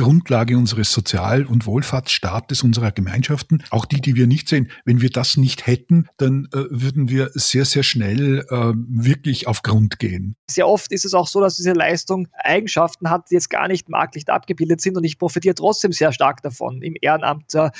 Grundlage 0.00 0.56
unseres 0.56 0.92
Sozial- 0.92 1.44
und 1.44 1.66
Wohlfahrtsstaates, 1.66 2.62
unserer 2.62 2.90
Gemeinschaften, 2.90 3.62
auch 3.68 3.84
die, 3.84 4.00
die 4.00 4.14
wir 4.14 4.26
nicht 4.26 4.48
sehen. 4.48 4.70
Wenn 4.86 5.02
wir 5.02 5.10
das 5.10 5.36
nicht 5.36 5.66
hätten, 5.66 6.08
dann 6.16 6.48
äh, 6.54 6.64
würden 6.70 7.10
wir 7.10 7.30
sehr, 7.34 7.66
sehr 7.66 7.82
schnell 7.82 8.46
äh, 8.48 8.72
wirklich 8.88 9.46
auf 9.46 9.60
Grund 9.60 9.98
gehen. 9.98 10.36
Sehr 10.50 10.66
oft 10.66 10.90
ist 10.90 11.04
es 11.04 11.12
auch 11.12 11.28
so, 11.28 11.42
dass 11.42 11.56
diese 11.56 11.74
Leistung 11.74 12.28
Eigenschaften 12.32 13.10
hat, 13.10 13.30
die 13.30 13.34
jetzt 13.34 13.50
gar 13.50 13.68
nicht 13.68 13.90
marktlich 13.90 14.26
abgebildet 14.30 14.80
sind 14.80 14.96
und 14.96 15.04
ich 15.04 15.18
profitiere 15.18 15.54
trotzdem 15.54 15.92
sehr 15.92 16.12
stark 16.12 16.40
davon 16.40 16.80
im 16.80 16.94
Ehrenamt, 16.98 17.54
äh, 17.54 17.70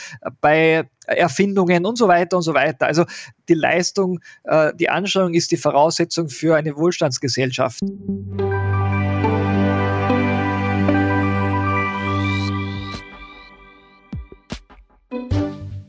bei 0.42 0.86
Erfindungen 1.06 1.86
und 1.86 1.96
so 1.96 2.06
weiter 2.06 2.36
und 2.36 2.42
so 2.42 2.52
weiter. 2.52 2.86
Also 2.86 3.06
die 3.48 3.54
Leistung, 3.54 4.20
äh, 4.44 4.74
die 4.74 4.90
Anstrengung 4.90 5.32
ist 5.32 5.52
die 5.52 5.56
Voraussetzung 5.56 6.28
für 6.28 6.54
eine 6.54 6.76
Wohlstandsgesellschaft. 6.76 7.80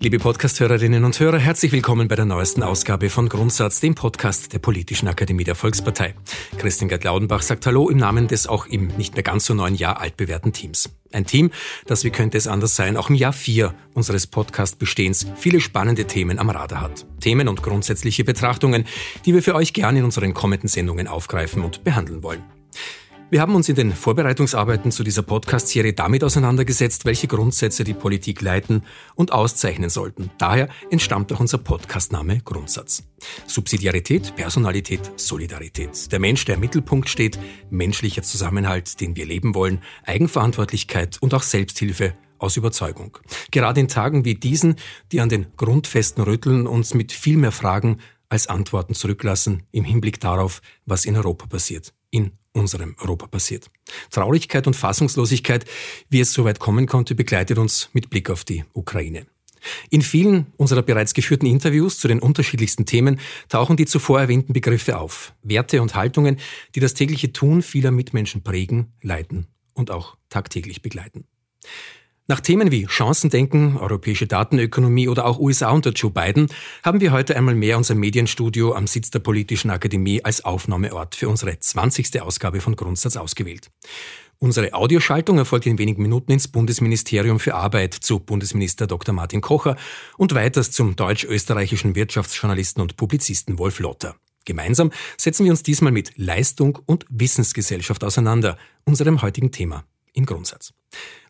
Liebe 0.03 0.17
Podcasthörerinnen 0.17 1.03
und 1.03 1.19
Hörer, 1.19 1.37
herzlich 1.37 1.71
willkommen 1.71 2.07
bei 2.07 2.15
der 2.15 2.25
neuesten 2.25 2.63
Ausgabe 2.63 3.11
von 3.11 3.29
Grundsatz, 3.29 3.81
dem 3.81 3.93
Podcast 3.93 4.51
der 4.51 4.57
Politischen 4.57 5.07
Akademie 5.07 5.43
der 5.43 5.53
Volkspartei. 5.53 6.15
Christian 6.57 6.89
Gerd 6.89 7.03
Laudenbach 7.03 7.43
sagt 7.43 7.67
Hallo 7.67 7.87
im 7.87 7.97
Namen 7.97 8.27
des 8.27 8.47
auch 8.47 8.65
im 8.65 8.87
nicht 8.87 9.13
mehr 9.13 9.21
ganz 9.21 9.45
so 9.45 9.53
neun 9.53 9.75
Jahr 9.75 10.01
altbewährten 10.01 10.53
Teams. 10.53 10.89
Ein 11.11 11.27
Team, 11.27 11.51
das, 11.85 12.03
wie 12.03 12.09
könnte 12.09 12.39
es 12.39 12.47
anders 12.47 12.75
sein, 12.75 12.97
auch 12.97 13.11
im 13.11 13.15
Jahr 13.15 13.31
vier 13.31 13.75
unseres 13.93 14.25
Podcast-Bestehens 14.25 15.27
viele 15.35 15.61
spannende 15.61 16.05
Themen 16.05 16.39
am 16.39 16.49
Radar 16.49 16.81
hat. 16.81 17.05
Themen 17.19 17.47
und 17.47 17.61
grundsätzliche 17.61 18.23
Betrachtungen, 18.23 18.85
die 19.27 19.35
wir 19.35 19.43
für 19.43 19.53
euch 19.53 19.71
gerne 19.71 19.99
in 19.99 20.05
unseren 20.05 20.33
kommenden 20.33 20.67
Sendungen 20.67 21.07
aufgreifen 21.07 21.63
und 21.63 21.83
behandeln 21.83 22.23
wollen. 22.23 22.41
Wir 23.31 23.39
haben 23.39 23.55
uns 23.55 23.69
in 23.69 23.75
den 23.75 23.93
Vorbereitungsarbeiten 23.93 24.91
zu 24.91 25.05
dieser 25.05 25.21
Podcast-Serie 25.21 25.93
damit 25.93 26.21
auseinandergesetzt, 26.21 27.05
welche 27.05 27.27
Grundsätze 27.27 27.85
die 27.85 27.93
Politik 27.93 28.41
leiten 28.41 28.83
und 29.15 29.31
auszeichnen 29.31 29.89
sollten. 29.89 30.29
Daher 30.37 30.67
entstammt 30.89 31.31
auch 31.31 31.39
unser 31.39 31.57
Podcastname 31.57 32.41
Grundsatz. 32.41 33.03
Subsidiarität, 33.47 34.35
Personalität, 34.35 35.13
Solidarität. 35.15 36.11
Der 36.11 36.19
Mensch, 36.19 36.43
der 36.43 36.55
im 36.55 36.59
Mittelpunkt 36.59 37.07
steht, 37.07 37.39
menschlicher 37.69 38.21
Zusammenhalt, 38.21 38.99
den 38.99 39.15
wir 39.15 39.25
leben 39.25 39.55
wollen, 39.55 39.79
Eigenverantwortlichkeit 40.03 41.17
und 41.21 41.33
auch 41.33 41.43
Selbsthilfe 41.43 42.13
aus 42.37 42.57
Überzeugung. 42.57 43.17
Gerade 43.49 43.79
in 43.79 43.87
Tagen 43.87 44.25
wie 44.25 44.35
diesen, 44.35 44.75
die 45.13 45.21
an 45.21 45.29
den 45.29 45.45
Grundfesten 45.55 46.21
rütteln, 46.21 46.67
uns 46.67 46.93
mit 46.93 47.13
viel 47.13 47.37
mehr 47.37 47.53
Fragen 47.53 47.99
als 48.27 48.47
Antworten 48.47 48.93
zurücklassen 48.93 49.63
im 49.71 49.85
Hinblick 49.85 50.19
darauf, 50.19 50.61
was 50.85 51.05
in 51.05 51.15
Europa 51.15 51.47
passiert. 51.47 51.93
In 52.09 52.33
unserem 52.53 52.95
Europa 52.99 53.27
passiert. 53.27 53.69
Traurigkeit 54.09 54.67
und 54.67 54.75
Fassungslosigkeit, 54.75 55.65
wie 56.09 56.19
es 56.19 56.33
so 56.33 56.45
weit 56.45 56.59
kommen 56.59 56.85
konnte, 56.87 57.15
begleitet 57.15 57.57
uns 57.57 57.89
mit 57.93 58.09
Blick 58.09 58.29
auf 58.29 58.43
die 58.43 58.63
Ukraine. 58.73 59.25
In 59.89 60.01
vielen 60.01 60.47
unserer 60.57 60.81
bereits 60.81 61.13
geführten 61.13 61.45
Interviews 61.45 61.99
zu 61.99 62.07
den 62.07 62.19
unterschiedlichsten 62.19 62.85
Themen 62.85 63.19
tauchen 63.47 63.77
die 63.77 63.85
zuvor 63.85 64.19
erwähnten 64.19 64.53
Begriffe 64.53 64.97
auf. 64.97 65.33
Werte 65.43 65.81
und 65.81 65.95
Haltungen, 65.95 66.37
die 66.73 66.79
das 66.79 66.93
tägliche 66.93 67.31
Tun 67.31 67.61
vieler 67.61 67.91
Mitmenschen 67.91 68.43
prägen, 68.43 68.93
leiten 69.01 69.47
und 69.73 69.91
auch 69.91 70.17
tagtäglich 70.29 70.81
begleiten. 70.81 71.25
Nach 72.27 72.39
Themen 72.39 72.71
wie 72.71 72.87
Chancendenken, 72.87 73.77
europäische 73.77 74.27
Datenökonomie 74.27 75.09
oder 75.09 75.25
auch 75.25 75.39
USA 75.39 75.71
unter 75.71 75.89
Joe 75.89 76.11
Biden 76.11 76.47
haben 76.83 77.01
wir 77.01 77.11
heute 77.11 77.35
einmal 77.35 77.55
mehr 77.55 77.77
unser 77.77 77.95
Medienstudio 77.95 78.73
am 78.73 78.87
Sitz 78.87 79.09
der 79.09 79.19
Politischen 79.19 79.71
Akademie 79.71 80.23
als 80.23 80.45
Aufnahmeort 80.45 81.15
für 81.15 81.27
unsere 81.27 81.59
20. 81.59 82.21
Ausgabe 82.21 82.61
von 82.61 82.75
Grundsatz 82.75 83.17
ausgewählt. 83.17 83.71
Unsere 84.37 84.73
Audioschaltung 84.73 85.39
erfolgt 85.39 85.65
in 85.65 85.77
wenigen 85.77 86.01
Minuten 86.03 86.31
ins 86.31 86.47
Bundesministerium 86.47 87.39
für 87.39 87.55
Arbeit 87.55 87.95
zu 87.95 88.19
Bundesminister 88.19 88.87
Dr. 88.87 89.13
Martin 89.13 89.41
Kocher 89.41 89.75
und 90.17 90.33
weiters 90.33 90.71
zum 90.71 90.95
deutsch-österreichischen 90.95 91.95
Wirtschaftsjournalisten 91.95 92.81
und 92.81 92.97
Publizisten 92.97 93.59
Wolf 93.59 93.79
Lotter. 93.79 94.15
Gemeinsam 94.45 94.91
setzen 95.17 95.43
wir 95.43 95.51
uns 95.51 95.63
diesmal 95.63 95.91
mit 95.91 96.13
Leistung 96.17 96.79
und 96.85 97.05
Wissensgesellschaft 97.09 98.03
auseinander, 98.03 98.57
unserem 98.85 99.21
heutigen 99.21 99.51
Thema 99.51 99.83
im 100.13 100.25
Grundsatz. 100.25 100.73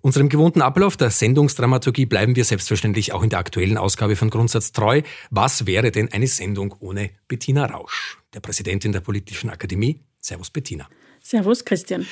Unserem 0.02 0.30
gewohnten 0.30 0.62
Ablauf 0.62 0.98
der 0.98 1.12
Sendungsdramaturgie 1.12 2.06
bleiben 2.06 2.36
wir 2.36 2.44
selbstverständlich 2.44 3.14
auch 3.14 3.22
in 3.22 3.30
der 3.30 3.40
aktuellen 3.40 3.78
Ausgabe 3.78 4.16
von 4.16 4.30
Grundsatz 4.30 4.72
treu. 4.72 5.02
Was 5.30 5.68
wäre 5.68 5.92
denn 5.92 6.12
eine 6.12 6.28
Sendung 6.28 6.76
ohne 6.80 7.12
Bettina 7.28 7.66
Rausch, 7.66 8.18
der 8.34 8.40
Präsidentin 8.40 8.92
der 8.92 9.02
Politischen 9.02 9.50
Akademie? 9.50 10.02
Servus 10.20 10.50
Bettina. 10.50 10.90
Servus 11.22 11.64
Christian. 11.64 12.08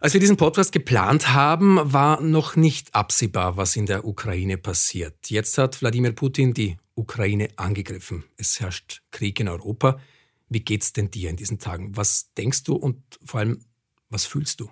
Als 0.00 0.14
wir 0.14 0.20
diesen 0.20 0.36
Podcast 0.36 0.72
geplant 0.72 1.32
haben, 1.32 1.78
war 1.92 2.20
noch 2.20 2.56
nicht 2.56 2.94
absehbar, 2.94 3.56
was 3.56 3.76
in 3.76 3.86
der 3.86 4.04
Ukraine 4.04 4.58
passiert. 4.58 5.30
Jetzt 5.30 5.56
hat 5.58 5.80
Wladimir 5.80 6.12
Putin 6.12 6.52
die 6.52 6.76
Ukraine 6.96 7.48
angegriffen. 7.56 8.24
Es 8.36 8.60
herrscht 8.60 9.02
Krieg 9.10 9.38
in 9.40 9.48
Europa. 9.48 10.00
Wie 10.48 10.60
geht's 10.60 10.92
denn 10.92 11.10
dir 11.10 11.30
in 11.30 11.36
diesen 11.36 11.58
Tagen? 11.60 11.96
Was 11.96 12.32
denkst 12.34 12.64
du 12.64 12.74
und 12.74 13.00
vor 13.24 13.40
allem, 13.40 13.64
was 14.10 14.26
fühlst 14.26 14.60
du? 14.60 14.70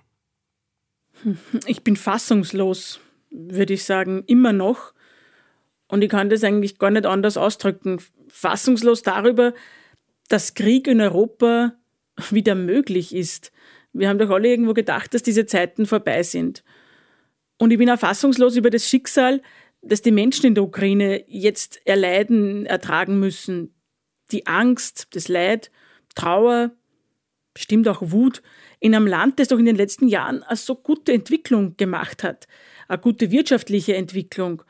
Ich 1.67 1.83
bin 1.83 1.97
fassungslos, 1.97 3.01
würde 3.31 3.75
ich 3.75 3.85
sagen, 3.85 4.25
immer 4.27 4.53
noch. 4.53 4.93
Und 5.89 6.03
ich 6.03 6.11
kann 6.11 6.31
das 6.31 6.45
eigentlich 6.45 6.79
gar 6.79 6.91
nicht 6.91 7.07
anders 7.07 7.37
ausdrücken. 7.37 8.01
Fassungslos 8.29 9.03
darüber, 9.03 9.55
dass 10.29 10.55
Krieg 10.55 10.87
in 10.87 11.01
Europa 11.01 11.75
wieder 12.31 12.55
möglich 12.55 13.15
ist. 13.15 13.53
Wir 13.93 14.09
haben 14.09 14.19
doch 14.19 14.31
alle 14.31 14.49
irgendwo 14.49 14.73
gedacht, 14.73 15.15
dass 15.15 15.23
diese 15.23 15.47
Zeiten 15.47 15.87
vorbei 15.87 16.23
sind. 16.23 16.63
Und 17.59 17.73
ich 17.73 17.79
bin 17.79 17.91
auch 17.91 17.99
fassungslos 17.99 18.57
über 18.57 18.71
das 18.71 18.89
Schicksal, 18.89 19.43
das 19.83 20.03
die 20.03 20.13
Menschen 20.13 20.47
in 20.47 20.55
der 20.55 20.65
Ukraine 20.65 21.25
jetzt 21.27 21.81
erleiden, 21.85 22.67
ertragen 22.67 23.19
müssen. 23.19 23.75
Die 24.31 24.47
Angst, 24.47 25.09
das 25.15 25.29
Leid, 25.29 25.71
Trauer, 26.15 26.71
bestimmt 27.53 27.89
auch 27.89 28.01
Wut, 28.01 28.43
in 28.81 28.95
einem 28.95 29.07
Land, 29.07 29.39
das 29.39 29.49
doch 29.49 29.59
in 29.59 29.67
den 29.67 29.77
letzten 29.77 30.09
Jahren 30.09 30.43
eine 30.43 30.57
so 30.57 30.75
gute 30.75 31.13
Entwicklung 31.13 31.77
gemacht 31.77 32.25
hat, 32.25 32.49
eine 32.89 32.99
gute 32.99 33.31
wirtschaftliche 33.31 33.95
Entwicklung, 33.95 34.63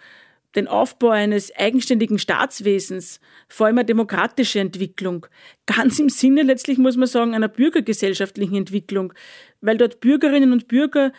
den 0.56 0.66
Aufbau 0.66 1.10
eines 1.10 1.54
eigenständigen 1.56 2.18
Staatswesens, 2.18 3.20
vor 3.48 3.66
allem 3.66 3.78
eine 3.78 3.84
demokratische 3.84 4.58
Entwicklung, 4.58 5.26
ganz 5.66 6.00
im 6.00 6.08
Sinne 6.08 6.42
letztlich, 6.42 6.76
muss 6.76 6.96
man 6.96 7.06
sagen, 7.06 7.34
einer 7.34 7.48
bürgergesellschaftlichen 7.48 8.56
Entwicklung, 8.56 9.12
weil 9.60 9.78
dort 9.78 10.00
Bürgerinnen 10.00 10.52
und 10.52 10.66
Bürger 10.66 11.12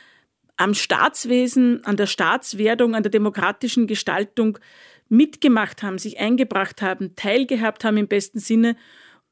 am 0.57 0.73
Staatswesen, 0.73 1.83
an 1.85 1.95
der 1.95 2.07
Staatswerdung, 2.07 2.93
an 2.93 3.03
der 3.03 3.09
demokratischen 3.09 3.87
Gestaltung 3.87 4.59
mitgemacht 5.07 5.81
haben, 5.81 5.97
sich 5.97 6.19
eingebracht 6.19 6.81
haben, 6.81 7.15
teilgehabt 7.15 7.85
haben 7.85 7.97
im 7.97 8.07
besten 8.07 8.39
Sinne 8.39 8.75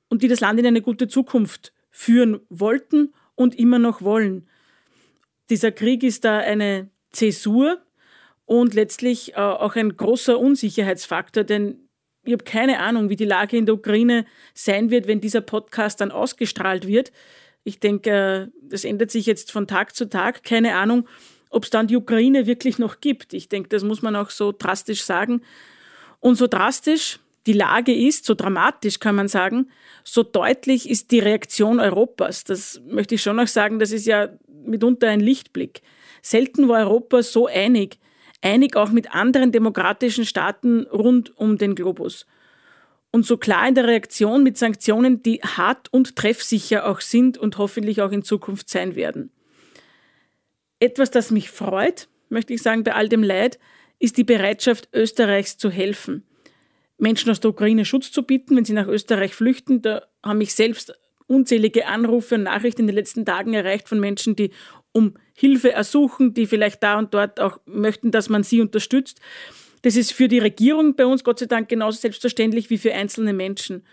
und 0.08 0.24
die 0.24 0.28
das 0.30 0.40
Land 0.40 0.60
in 0.60 0.66
eine 0.66 0.82
gute 0.82 1.10
Zukunft 1.10 1.74
führen 1.92 2.40
wollten 2.50 3.14
und 3.40 3.58
immer 3.58 3.80
noch 3.80 4.02
wollen. 4.02 4.46
Dieser 5.50 5.72
Krieg 5.72 6.04
ist 6.04 6.26
da 6.26 6.40
eine 6.40 6.90
Zäsur 7.12 7.78
und 8.44 8.74
letztlich 8.74 9.36
äh, 9.36 9.38
auch 9.38 9.78
ein 9.78 9.96
großer 9.96 10.38
Unsicherheitsfaktor, 10.38 11.46
denn 11.46 11.88
ich 12.26 12.34
habe 12.34 12.44
keine 12.44 12.82
Ahnung, 12.82 13.10
wie 13.10 13.16
die 13.16 13.24
Lage 13.24 13.56
in 13.56 13.66
der 13.66 13.76
Ukraine 13.76 14.26
sein 14.54 14.90
wird, 14.92 15.08
wenn 15.08 15.22
dieser 15.22 15.40
Podcast 15.40 16.02
dann 16.02 16.12
ausgestrahlt 16.12 16.86
wird. 16.86 17.14
Ich 17.64 17.80
denke, 17.80 18.52
äh, 18.52 18.60
das 18.62 18.84
ändert 18.84 19.10
sich 19.10 19.26
jetzt 19.26 19.54
von 19.54 19.68
Tag 19.68 19.96
zu 19.96 20.10
Tag. 20.10 20.44
Keine 20.44 20.76
Ahnung, 20.76 21.08
ob 21.50 21.64
es 21.64 21.70
dann 21.70 21.88
die 21.88 21.96
Ukraine 21.96 22.46
wirklich 22.46 22.78
noch 22.78 23.00
gibt. 23.00 23.34
Ich 23.34 23.48
denke, 23.48 23.70
das 23.70 23.86
muss 23.86 24.02
man 24.02 24.18
auch 24.18 24.32
so 24.32 24.52
drastisch 24.52 25.04
sagen. 25.04 25.44
Und 26.20 26.36
so 26.36 26.48
drastisch 26.48 27.20
die 27.48 27.54
Lage 27.54 27.94
ist, 27.94 28.26
so 28.26 28.36
dramatisch 28.36 29.00
kann 29.00 29.16
man 29.16 29.28
sagen, 29.28 29.70
so 30.04 30.24
deutlich 30.24 30.90
ist 30.90 31.12
die 31.12 31.20
Reaktion 31.20 31.80
Europas. 31.80 32.44
Das 32.44 32.82
möchte 32.88 33.16
ich 33.16 33.22
schon 33.22 33.38
noch 33.38 33.48
sagen, 33.48 33.80
das 33.80 33.92
ist 33.92 34.06
ja 34.06 34.30
mitunter 34.66 35.08
ein 35.08 35.20
Lichtblick. 35.20 35.82
Selten 36.22 36.68
war 36.68 36.80
Europa 36.80 37.24
so 37.24 37.48
einig, 37.48 37.98
einig 38.42 38.76
auch 38.76 38.92
mit 38.92 39.14
anderen 39.16 39.52
demokratischen 39.52 40.26
Staaten 40.26 40.86
rund 40.88 41.36
um 41.38 41.58
den 41.58 41.76
Globus. 41.76 42.26
Und 43.12 43.26
so 43.26 43.38
klar 43.38 43.68
in 43.68 43.76
der 43.76 43.88
Reaktion 43.88 44.44
mit 44.44 44.58
Sanktionen, 44.58 45.24
die 45.24 45.42
hart 45.42 45.92
und 45.92 46.16
treffsicher 46.16 46.88
auch 46.88 47.02
sind 47.02 47.38
und 47.38 47.58
hoffentlich 47.58 48.02
auch 48.02 48.12
in 48.12 48.24
Zukunft 48.24 48.70
sein 48.70 48.96
werden. 48.96 49.32
Etwas, 50.80 51.10
das 51.10 51.32
mich 51.32 51.50
freut, 51.50 52.08
möchte 52.30 52.54
ich 52.54 52.62
sagen, 52.62 52.84
bei 52.84 52.94
all 52.94 53.10
dem 53.10 53.24
Leid, 53.24 53.60
ist 53.98 54.18
die 54.18 54.24
Bereitschaft 54.24 54.90
Österreichs 54.94 55.58
zu 55.58 55.70
helfen. 55.70 56.24
Menschen 57.00 57.32
aus 57.32 57.40
der 57.40 57.52
Ukraine 57.52 57.86
Schutz 57.86 58.12
zu 58.12 58.24
bieten, 58.24 58.56
wenn 58.56 58.66
sie 58.66 58.74
nach 58.74 58.88
Österreich 58.88 59.34
flüchten. 59.34 59.82
Da 59.82 60.04
haben 60.24 60.38
mich 60.38 60.54
selbst 60.54 60.94
unzählige 61.28 61.88
Anrufe 61.88 62.36
und 62.36 62.44
Nachrichten 62.44 62.82
in 62.82 62.88
den 62.88 62.96
letzten 62.96 63.26
Tagen 63.26 63.54
erreicht 63.54 63.88
von 63.88 64.00
Menschen, 64.00 64.36
die 64.36 64.52
um 64.92 65.14
Hilfe 65.34 65.72
ersuchen, 65.72 66.34
die 66.34 66.48
vielleicht 66.48 66.84
da 66.84 66.98
und 66.98 67.14
dort 67.14 67.40
auch 67.40 67.60
möchten, 67.66 68.12
dass 68.12 68.30
man 68.30 68.44
sie 68.44 68.62
unterstützt. 68.62 69.20
Das 69.84 69.96
ist 69.96 70.12
für 70.12 70.28
die 70.28 70.40
Regierung 70.40 70.96
bei 70.96 71.06
uns 71.06 71.24
Gott 71.24 71.40
sei 71.40 71.46
Dank 71.46 71.70
genauso 71.70 72.00
selbstverständlich 72.00 72.70
wie 72.70 72.78
für 72.78 72.94
einzelne 72.94 73.34
Menschen. 73.34 73.84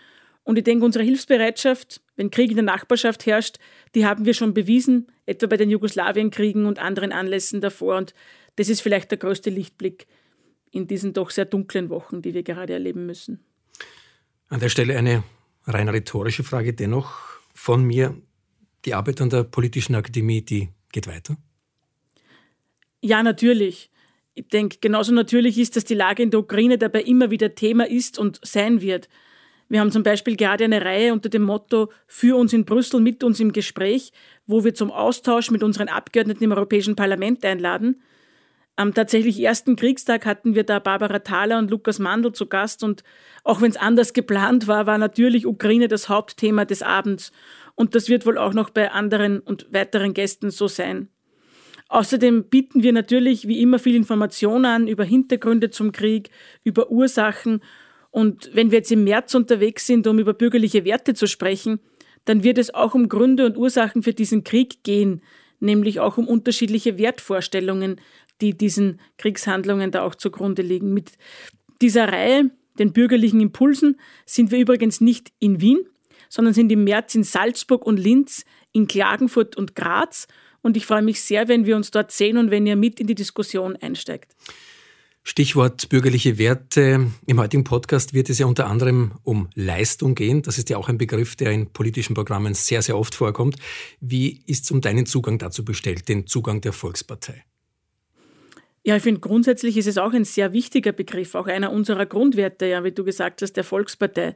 Und 0.43 0.57
ich 0.57 0.63
denke, 0.63 0.85
unsere 0.85 1.03
Hilfsbereitschaft, 1.03 2.01
wenn 2.15 2.31
Krieg 2.31 2.49
in 2.49 2.55
der 2.55 2.63
Nachbarschaft 2.63 3.25
herrscht, 3.25 3.57
die 3.95 4.05
haben 4.05 4.25
wir 4.25 4.33
schon 4.33 4.53
bewiesen, 4.53 5.07
etwa 5.25 5.47
bei 5.47 5.57
den 5.57 5.69
Jugoslawienkriegen 5.69 6.65
und 6.65 6.79
anderen 6.79 7.11
Anlässen 7.11 7.61
davor. 7.61 7.97
Und 7.97 8.13
das 8.55 8.69
ist 8.69 8.81
vielleicht 8.81 9.11
der 9.11 9.17
größte 9.17 9.49
Lichtblick 9.49 10.07
in 10.77 10.87
diesen 10.87 11.13
doch 11.13 11.31
sehr 11.31 11.45
dunklen 11.45 11.89
Wochen, 11.89 12.21
die 12.21 12.33
wir 12.33 12.43
gerade 12.43 12.73
erleben 12.73 13.05
müssen. 13.05 13.43
An 14.49 14.59
der 14.59 14.69
Stelle 14.69 14.97
eine 14.97 15.23
rein 15.65 15.89
rhetorische 15.89 16.43
Frage 16.43 16.73
dennoch 16.73 17.19
von 17.53 17.83
mir. 17.83 18.15
Die 18.85 18.93
Arbeit 18.93 19.19
an 19.19 19.29
der 19.29 19.43
Politischen 19.43 19.95
Akademie, 19.95 20.41
die 20.41 20.69
geht 20.91 21.07
weiter? 21.07 21.35
Ja, 23.01 23.23
natürlich. 23.23 23.89
Ich 24.35 24.47
denke, 24.47 24.77
genauso 24.79 25.11
natürlich 25.11 25.57
ist, 25.57 25.75
dass 25.75 25.83
die 25.83 25.95
Lage 25.95 26.23
in 26.23 26.31
der 26.31 26.39
Ukraine 26.39 26.77
dabei 26.77 27.01
immer 27.01 27.31
wieder 27.31 27.55
Thema 27.55 27.89
ist 27.89 28.19
und 28.19 28.39
sein 28.43 28.81
wird. 28.81 29.09
Wir 29.67 29.81
haben 29.81 29.91
zum 29.91 30.03
Beispiel 30.03 30.37
gerade 30.37 30.63
eine 30.63 30.85
Reihe 30.85 31.11
unter 31.11 31.27
dem 31.27 31.41
Motto 31.41 31.91
Für 32.05 32.37
uns 32.37 32.53
in 32.53 32.63
Brüssel, 32.63 33.01
mit 33.01 33.23
uns 33.23 33.39
im 33.39 33.51
Gespräch, 33.51 34.13
wo 34.45 34.63
wir 34.63 34.73
zum 34.73 34.91
Austausch 34.91 35.51
mit 35.51 35.63
unseren 35.63 35.89
Abgeordneten 35.89 36.43
im 36.43 36.51
Europäischen 36.51 36.95
Parlament 36.95 37.43
einladen. 37.43 38.01
Am 38.79 38.93
tatsächlich 38.93 39.41
ersten 39.41 39.75
Kriegstag 39.75 40.27
hatten 40.27 40.53
wir 40.53 40.63
da 40.63 40.77
Barbara 40.77 41.17
Thaler 41.17 41.57
und 41.57 41.71
Lukas 41.71 41.97
Mandl 41.97 42.31
zu 42.31 42.45
Gast 42.45 42.83
und 42.83 43.03
auch 43.43 43.59
wenn 43.59 43.71
es 43.71 43.75
anders 43.75 44.13
geplant 44.13 44.67
war, 44.67 44.85
war 44.85 44.99
natürlich 44.99 45.47
Ukraine 45.47 45.87
das 45.87 46.09
Hauptthema 46.09 46.63
des 46.63 46.83
Abends. 46.83 47.31
Und 47.73 47.95
das 47.95 48.07
wird 48.07 48.27
wohl 48.27 48.37
auch 48.37 48.53
noch 48.53 48.69
bei 48.69 48.91
anderen 48.91 49.39
und 49.39 49.65
weiteren 49.73 50.13
Gästen 50.13 50.51
so 50.51 50.67
sein. 50.67 51.09
Außerdem 51.89 52.49
bieten 52.49 52.83
wir 52.83 52.93
natürlich 52.93 53.47
wie 53.47 53.61
immer 53.61 53.79
viel 53.79 53.95
Information 53.95 54.63
an 54.65 54.87
über 54.87 55.03
Hintergründe 55.03 55.71
zum 55.71 55.91
Krieg, 55.91 56.29
über 56.63 56.91
Ursachen. 56.91 57.63
Und 58.11 58.51
wenn 58.53 58.69
wir 58.69 58.77
jetzt 58.79 58.91
im 58.91 59.03
März 59.03 59.33
unterwegs 59.33 59.87
sind, 59.87 60.05
um 60.05 60.19
über 60.19 60.35
bürgerliche 60.35 60.85
Werte 60.85 61.15
zu 61.15 61.25
sprechen, 61.25 61.79
dann 62.25 62.43
wird 62.43 62.59
es 62.59 62.71
auch 62.75 62.93
um 62.93 63.09
Gründe 63.09 63.47
und 63.47 63.57
Ursachen 63.57 64.03
für 64.03 64.13
diesen 64.13 64.43
Krieg 64.43 64.83
gehen, 64.83 65.23
nämlich 65.59 65.99
auch 65.99 66.17
um 66.17 66.27
unterschiedliche 66.27 66.99
Wertvorstellungen, 66.99 67.99
die 68.41 68.57
diesen 68.57 68.99
Kriegshandlungen 69.17 69.91
da 69.91 70.03
auch 70.03 70.15
zugrunde 70.15 70.61
liegen. 70.61 70.93
Mit 70.93 71.13
dieser 71.81 72.11
Reihe, 72.11 72.51
den 72.79 72.93
bürgerlichen 72.93 73.41
Impulsen, 73.41 73.99
sind 74.25 74.51
wir 74.51 74.59
übrigens 74.59 75.01
nicht 75.01 75.31
in 75.39 75.61
Wien, 75.61 75.79
sondern 76.29 76.53
sind 76.53 76.71
im 76.71 76.83
März 76.83 77.15
in 77.15 77.23
Salzburg 77.23 77.85
und 77.85 77.97
Linz, 77.97 78.45
in 78.71 78.87
Klagenfurt 78.87 79.55
und 79.55 79.75
Graz. 79.75 80.27
Und 80.61 80.77
ich 80.77 80.85
freue 80.85 81.01
mich 81.01 81.21
sehr, 81.21 81.47
wenn 81.47 81.65
wir 81.65 81.75
uns 81.75 81.91
dort 81.91 82.11
sehen 82.11 82.37
und 82.37 82.51
wenn 82.51 82.67
ihr 82.67 82.75
mit 82.75 82.99
in 82.99 83.07
die 83.07 83.15
Diskussion 83.15 83.75
einsteigt. 83.75 84.35
Stichwort 85.23 85.89
bürgerliche 85.89 86.37
Werte. 86.37 87.11
Im 87.25 87.39
heutigen 87.39 87.65
Podcast 87.65 88.13
wird 88.13 88.29
es 88.29 88.39
ja 88.39 88.45
unter 88.45 88.67
anderem 88.67 89.11
um 89.23 89.49
Leistung 89.55 90.15
gehen. 90.15 90.41
Das 90.41 90.57
ist 90.57 90.69
ja 90.69 90.77
auch 90.77 90.87
ein 90.87 90.97
Begriff, 90.97 91.35
der 91.35 91.51
in 91.51 91.67
politischen 91.67 92.13
Programmen 92.13 92.53
sehr, 92.53 92.81
sehr 92.81 92.97
oft 92.97 93.13
vorkommt. 93.13 93.57
Wie 93.99 94.41
ist 94.45 94.63
es 94.63 94.71
um 94.71 94.79
deinen 94.79 95.05
Zugang 95.05 95.37
dazu 95.37 95.65
bestellt, 95.65 96.07
den 96.07 96.27
Zugang 96.27 96.61
der 96.61 96.71
Volkspartei? 96.71 97.43
Ja, 98.87 98.95
ich 98.95 99.03
finde 99.03 99.19
grundsätzlich 99.19 99.75
ist 99.75 99.87
es 99.87 99.97
auch 99.97 100.13
ein 100.13 100.23
sehr 100.23 100.53
wichtiger 100.53 100.93
Begriff, 100.93 101.35
auch 101.35 101.47
einer 101.47 101.73
unserer 101.73 102.05
Grundwerte, 102.05 102.67
ja, 102.67 102.85
wie 102.85 102.93
du 102.93 103.03
gesagt 103.03 103.41
hast, 103.41 103.57
der 103.57 103.65
Volkspartei. 103.65 104.33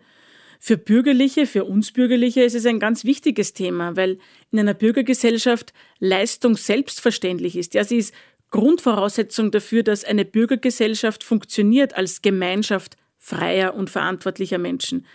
Für 0.60 0.76
Bürgerliche, 0.78 1.46
für 1.48 1.64
uns 1.64 1.94
Bürgerliche 1.94 2.44
ist 2.44 2.56
es 2.56 2.66
ein 2.66 2.78
ganz 2.78 3.06
wichtiges 3.06 3.54
Thema, 3.54 3.96
weil 3.96 4.20
in 4.52 4.60
einer 4.60 4.74
Bürgergesellschaft 4.74 5.72
Leistung 6.00 6.58
selbstverständlich 6.58 7.56
ist. 7.56 7.76
Ja, 7.76 7.86
sie 7.86 7.96
ist 7.96 8.14
Grundvoraussetzung 8.50 9.52
dafür, 9.52 9.84
dass 9.84 10.04
eine 10.04 10.26
Bürgergesellschaft 10.26 11.24
funktioniert 11.24 11.96
als 11.96 12.22
Gemeinschaft 12.22 12.98
freier 13.18 13.74
und 13.74 13.90
verantwortlicher 13.90 14.58
Menschen. 14.58 15.06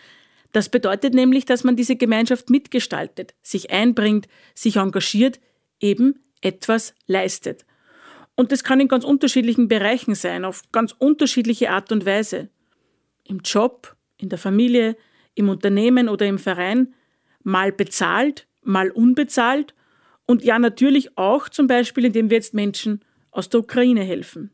Das 0.53 0.71
bedeutet 0.71 1.13
nämlich, 1.13 1.45
dass 1.45 1.63
man 1.63 1.77
diese 1.77 1.97
Gemeinschaft 1.97 2.49
mitgestaltet, 2.49 3.35
sich 3.43 3.71
einbringt, 3.71 4.29
sich 4.55 4.77
engagiert, 4.77 5.41
eben 5.79 6.21
etwas 6.41 6.95
leistet. 7.07 7.67
Und 8.37 8.53
das 8.53 8.63
kann 8.63 8.81
in 8.81 8.89
ganz 8.89 9.05
unterschiedlichen 9.05 9.67
Bereichen 9.67 10.15
sein, 10.15 10.45
auf 10.45 10.63
ganz 10.71 10.95
unterschiedliche 10.97 11.71
Art 11.71 11.91
und 11.91 12.07
Weise. 12.07 12.49
Im 13.25 13.41
Job, 13.41 13.97
in 14.19 14.29
der 14.29 14.39
Familie, 14.39 14.97
im 15.35 15.49
Unternehmen 15.49 16.09
oder 16.09 16.27
im 16.27 16.39
Verein, 16.39 16.95
mal 17.43 17.73
bezahlt, 17.73 18.47
mal 18.63 18.91
unbezahlt 18.91 19.75
und 20.27 20.45
ja 20.45 20.59
natürlich 20.59 21.17
auch 21.17 21.49
zum 21.49 21.67
Beispiel, 21.67 22.05
indem 22.05 22.31
wir 22.31 22.37
jetzt 22.37 22.55
Menschen 22.55 23.01
aus 23.31 23.49
der 23.49 23.61
Ukraine 23.61 24.03
helfen. 24.03 24.51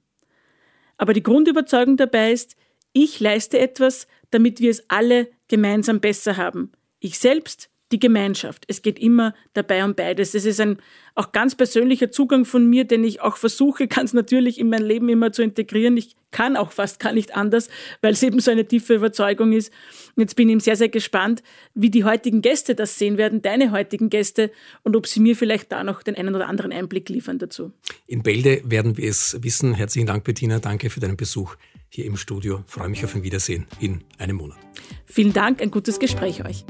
Aber 0.97 1.13
die 1.13 1.23
Grundüberzeugung 1.23 1.97
dabei 1.97 2.33
ist, 2.33 2.57
ich 2.93 3.19
leiste 3.21 3.59
etwas, 3.59 4.07
damit 4.31 4.61
wir 4.61 4.71
es 4.71 4.89
alle 4.89 5.31
gemeinsam 5.49 6.01
besser 6.01 6.37
haben. 6.37 6.73
Ich 7.01 7.19
selbst, 7.19 7.71
die 7.93 8.01
Gemeinschaft. 8.01 8.65
Es 8.69 8.83
geht 8.83 8.99
immer 8.99 9.35
dabei 9.53 9.85
um 9.85 9.95
beides. 9.95 10.35
Es 10.35 10.45
ist 10.45 10.61
ein 10.61 10.79
auch 11.15 11.33
ganz 11.33 11.55
persönlicher 11.55 12.11
Zugang 12.11 12.45
von 12.45 12.69
mir, 12.69 12.85
den 12.85 13.05
ich 13.05 13.21
auch 13.21 13.37
versuche, 13.37 13.87
ganz 13.89 14.13
natürlich 14.13 14.59
in 14.59 14.71
mein 14.71 14.83
Leben 14.83 15.09
immer 15.09 15.33
zu 15.33 15.43
integrieren. 15.43 15.97
Ich 15.97 16.17
kann 16.31 16.57
auch 16.57 16.73
fast 16.73 16.99
gar 16.99 17.13
nicht 17.13 17.37
anders, 17.37 17.69
weil 18.01 18.15
es 18.15 18.23
eben 18.23 18.41
so 18.41 18.51
eine 18.51 18.67
tiefe 18.67 18.95
Überzeugung 18.95 19.53
ist. 19.53 19.71
Und 20.17 20.23
jetzt 20.23 20.35
bin 20.35 20.49
ich 20.49 20.65
sehr, 20.65 20.77
sehr 20.77 20.89
gespannt, 20.89 21.43
wie 21.75 21.91
die 21.91 22.05
heutigen 22.05 22.41
Gäste 22.41 22.75
das 22.75 22.99
sehen 22.99 23.19
werden, 23.19 23.43
deine 23.43 23.71
heutigen 23.71 24.09
Gäste, 24.09 24.51
und 24.83 24.97
ob 24.97 25.07
sie 25.07 25.21
mir 25.21 25.37
vielleicht 25.37 25.71
da 25.71 25.85
noch 25.85 26.03
den 26.03 26.17
einen 26.17 26.35
oder 26.35 26.49
anderen 26.49 26.73
Einblick 26.73 27.09
liefern 27.11 27.39
dazu. 27.39 27.73
In 28.07 28.23
Bälde 28.23 28.63
werden 28.65 28.97
wir 28.97 29.11
es 29.11 29.37
wissen. 29.43 29.75
Herzlichen 29.75 30.07
Dank, 30.07 30.25
Bettina. 30.25 30.59
Danke 30.59 30.89
für 30.89 31.01
deinen 31.01 31.17
Besuch 31.19 31.57
hier 31.91 32.07
im 32.07 32.17
Studio. 32.17 32.65
Ich 32.67 32.73
freue 32.73 32.89
mich 32.89 33.05
auf 33.05 33.15
ein 33.15 33.23
Wiedersehen 33.23 33.67
in 33.81 34.03
einem 34.17 34.37
Monat. 34.37 34.59
Vielen 35.05 35.35
Dank, 35.35 35.61
ein 35.61 35.71
gutes 35.71 35.99
Gespräch 35.99 36.43
euch. 36.45 36.65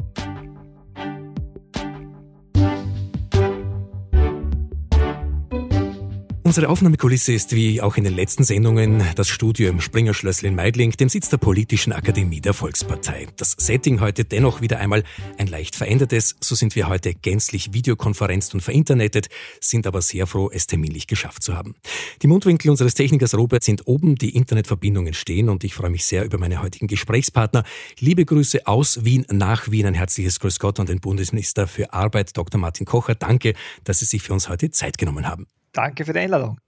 Unsere 6.53 6.69
Aufnahmekulisse 6.69 7.33
ist 7.33 7.57
wie 7.57 7.81
auch 7.81 7.97
in 7.97 8.05
den 8.05 8.15
letzten 8.15 8.45
Sendungen 8.45 9.03
das 9.15 9.31
Studio 9.31 9.71
im 9.71 9.81
Springerschlössl 9.81 10.45
in 10.45 10.55
Meidling, 10.55 10.91
dem 10.91 11.09
Sitz 11.09 11.31
der 11.31 11.39
Politischen 11.39 11.95
Akademie 11.95 12.43
der 12.43 12.53
Volkspartei. 12.53 13.27
Das 13.39 13.53
Setting 13.57 14.03
heute 14.03 14.27
dennoch 14.27 14.61
wieder 14.61 14.79
einmal 14.79 15.03
ein 15.39 15.47
leicht 15.47 15.75
verändertes. 15.75 16.37
So 16.41 16.55
sind 16.55 16.77
wir 16.77 16.91
heute 16.91 17.15
gänzlich 17.15 17.73
videokonferenzt 17.73 18.53
und 18.53 18.61
verinternetet, 18.61 19.31
sind 19.63 19.87
aber 19.87 20.03
sehr 20.03 20.27
froh, 20.27 20.51
es 20.53 20.67
terminlich 20.67 21.07
geschafft 21.07 21.43
zu 21.43 21.55
haben. 21.55 21.75
Die 22.21 22.27
Mundwinkel 22.27 22.71
unseres 22.71 22.93
Technikers 22.93 23.35
Robert 23.35 23.65
sind 23.65 23.87
oben, 23.87 24.17
die 24.17 24.37
Internetverbindungen 24.37 25.15
stehen 25.15 25.49
und 25.49 25.65
ich 25.65 25.73
freue 25.73 25.89
mich 25.89 26.05
sehr 26.05 26.23
über 26.23 26.37
meine 26.37 26.61
heutigen 26.61 26.87
Gesprächspartner. 26.87 27.65
Liebe 27.99 28.27
Grüße 28.27 28.67
aus 28.67 29.07
Wien 29.07 29.25
nach 29.31 29.71
Wien, 29.71 29.87
ein 29.87 29.95
herzliches 29.95 30.39
Grüß 30.39 30.59
Gott 30.59 30.79
an 30.81 30.85
den 30.85 31.01
Bundesminister 31.01 31.67
für 31.67 31.95
Arbeit, 31.95 32.37
Dr. 32.37 32.61
Martin 32.61 32.85
Kocher. 32.85 33.15
Danke, 33.15 33.55
dass 33.85 34.01
Sie 34.01 34.05
sich 34.05 34.23
für 34.23 34.35
uns 34.35 34.51
heute 34.51 34.71
Zeit 34.71 34.99
genommen 34.99 35.27
haben. 35.27 35.47
Danke 35.73 36.05
für 36.05 36.13
die 36.13 36.21
Einladung. 36.21 36.59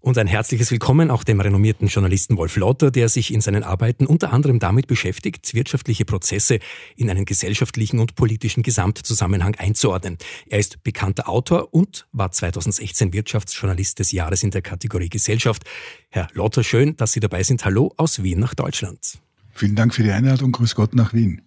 Und 0.00 0.16
ein 0.16 0.28
herzliches 0.28 0.70
Willkommen 0.70 1.10
auch 1.10 1.24
dem 1.24 1.40
renommierten 1.40 1.88
Journalisten 1.88 2.36
Wolf 2.36 2.56
Lotter, 2.56 2.92
der 2.92 3.08
sich 3.08 3.34
in 3.34 3.40
seinen 3.40 3.64
Arbeiten 3.64 4.06
unter 4.06 4.32
anderem 4.32 4.60
damit 4.60 4.86
beschäftigt, 4.86 5.54
wirtschaftliche 5.54 6.04
Prozesse 6.04 6.60
in 6.94 7.10
einen 7.10 7.24
gesellschaftlichen 7.24 7.98
und 7.98 8.14
politischen 8.14 8.62
Gesamtzusammenhang 8.62 9.56
einzuordnen. 9.56 10.16
Er 10.46 10.60
ist 10.60 10.84
bekannter 10.84 11.28
Autor 11.28 11.74
und 11.74 12.06
war 12.12 12.30
2016 12.30 13.12
Wirtschaftsjournalist 13.12 13.98
des 13.98 14.12
Jahres 14.12 14.44
in 14.44 14.52
der 14.52 14.62
Kategorie 14.62 15.08
Gesellschaft. 15.08 15.64
Herr 16.10 16.28
Lotter, 16.32 16.62
schön, 16.62 16.96
dass 16.96 17.12
Sie 17.12 17.20
dabei 17.20 17.42
sind. 17.42 17.64
Hallo 17.64 17.92
aus 17.96 18.22
Wien 18.22 18.38
nach 18.38 18.54
Deutschland. 18.54 19.18
Vielen 19.52 19.74
Dank 19.74 19.94
für 19.94 20.04
die 20.04 20.12
Einladung. 20.12 20.52
Grüß 20.52 20.76
Gott 20.76 20.94
nach 20.94 21.12
Wien. 21.12 21.42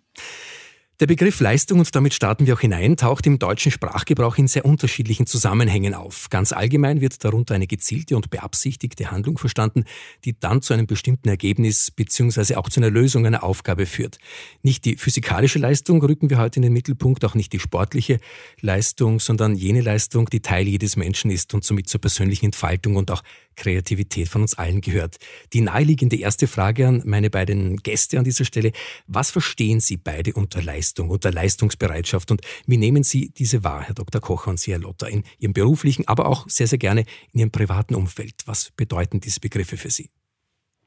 Der 1.01 1.07
Begriff 1.07 1.39
Leistung, 1.39 1.79
und 1.79 1.95
damit 1.95 2.13
starten 2.13 2.45
wir 2.45 2.53
auch 2.53 2.59
hinein, 2.59 2.95
taucht 2.95 3.25
im 3.25 3.39
deutschen 3.39 3.71
Sprachgebrauch 3.71 4.37
in 4.37 4.47
sehr 4.47 4.65
unterschiedlichen 4.65 5.25
Zusammenhängen 5.25 5.95
auf. 5.95 6.29
Ganz 6.29 6.53
allgemein 6.53 7.01
wird 7.01 7.25
darunter 7.25 7.55
eine 7.55 7.65
gezielte 7.65 8.15
und 8.15 8.29
beabsichtigte 8.29 9.09
Handlung 9.09 9.39
verstanden, 9.39 9.85
die 10.25 10.39
dann 10.39 10.61
zu 10.61 10.75
einem 10.75 10.85
bestimmten 10.85 11.27
Ergebnis 11.27 11.89
bzw. 11.89 12.53
auch 12.53 12.69
zu 12.69 12.79
einer 12.79 12.91
Lösung 12.91 13.25
einer 13.25 13.43
Aufgabe 13.43 13.87
führt. 13.87 14.19
Nicht 14.61 14.85
die 14.85 14.95
physikalische 14.95 15.57
Leistung 15.57 16.03
rücken 16.03 16.29
wir 16.29 16.37
heute 16.37 16.57
in 16.57 16.61
den 16.61 16.73
Mittelpunkt, 16.73 17.25
auch 17.25 17.33
nicht 17.33 17.51
die 17.51 17.59
sportliche 17.59 18.19
Leistung, 18.59 19.19
sondern 19.19 19.55
jene 19.55 19.81
Leistung, 19.81 20.29
die 20.29 20.41
Teil 20.41 20.67
jedes 20.67 20.97
Menschen 20.97 21.31
ist 21.31 21.55
und 21.55 21.63
somit 21.63 21.89
zur 21.89 21.99
persönlichen 21.99 22.45
Entfaltung 22.45 22.95
und 22.95 23.09
auch 23.09 23.23
Kreativität 23.55 24.29
von 24.29 24.41
uns 24.41 24.55
allen 24.55 24.81
gehört. 24.81 25.17
Die 25.53 25.61
naheliegende 25.61 26.17
erste 26.17 26.47
Frage 26.47 26.87
an 26.87 27.01
meine 27.05 27.29
beiden 27.29 27.77
Gäste 27.77 28.17
an 28.17 28.23
dieser 28.23 28.45
Stelle. 28.45 28.71
Was 29.07 29.31
verstehen 29.31 29.79
Sie 29.79 29.97
beide 29.97 30.33
unter 30.33 30.61
Leistung, 30.61 31.09
unter 31.09 31.31
Leistungsbereitschaft 31.31 32.31
und 32.31 32.41
wie 32.65 32.77
nehmen 32.77 33.03
Sie 33.03 33.29
diese 33.29 33.63
wahr, 33.63 33.83
Herr 33.83 33.95
Dr. 33.95 34.21
Kocher 34.21 34.51
und 34.51 34.59
Sie, 34.59 34.71
Herr 34.71 34.79
Lotter, 34.79 35.09
in 35.09 35.23
Ihrem 35.39 35.53
beruflichen, 35.53 36.07
aber 36.07 36.25
auch 36.27 36.47
sehr, 36.49 36.67
sehr 36.67 36.79
gerne 36.79 37.05
in 37.33 37.39
Ihrem 37.41 37.51
privaten 37.51 37.95
Umfeld? 37.95 38.35
Was 38.45 38.71
bedeuten 38.71 39.19
diese 39.19 39.39
Begriffe 39.39 39.77
für 39.77 39.89
Sie? 39.89 40.09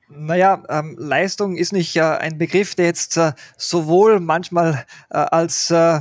Naja, 0.08 0.62
ähm, 0.68 0.96
Leistung 0.98 1.56
ist 1.56 1.72
nicht 1.72 1.96
äh, 1.96 2.02
ein 2.02 2.36
Begriff, 2.36 2.74
der 2.74 2.86
jetzt 2.86 3.16
äh, 3.16 3.32
sowohl 3.56 4.20
manchmal 4.20 4.84
äh, 5.10 5.16
als 5.16 5.70
äh, 5.70 6.00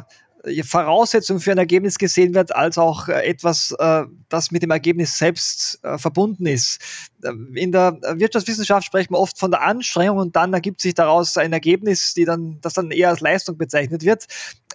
Voraussetzung 0.64 1.40
für 1.40 1.52
ein 1.52 1.58
Ergebnis 1.58 1.98
gesehen 1.98 2.34
wird, 2.34 2.56
als 2.56 2.78
auch 2.78 3.08
äh, 3.08 3.26
etwas, 3.26 3.74
äh, 3.80 4.04
das 4.30 4.52
mit 4.52 4.62
dem 4.62 4.72
Ergebnis 4.72 5.18
selbst 5.18 5.80
äh, 5.84 5.98
verbunden 5.98 6.46
ist. 6.46 6.80
Ähm, 7.24 7.56
in 7.56 7.72
der 7.72 7.98
Wirtschaftswissenschaft 8.02 8.86
sprechen 8.86 9.14
wir 9.14 9.20
oft 9.20 9.40
von 9.40 9.52
der 9.52 9.62
Anstrengung 9.62 10.18
und 10.18 10.36
dann 10.36 10.54
ergibt 10.54 10.82
sich 10.82 10.96
daraus 10.96 11.38
ein 11.38 11.54
Ergebnis, 11.54 12.14
die 12.14 12.26
dann, 12.26 12.60
das 12.62 12.74
dann 12.74 12.92
eher 12.92 13.10
als 13.10 13.22
Leistung 13.22 13.58
bezeichnet 13.58 14.04
wird. 14.04 14.26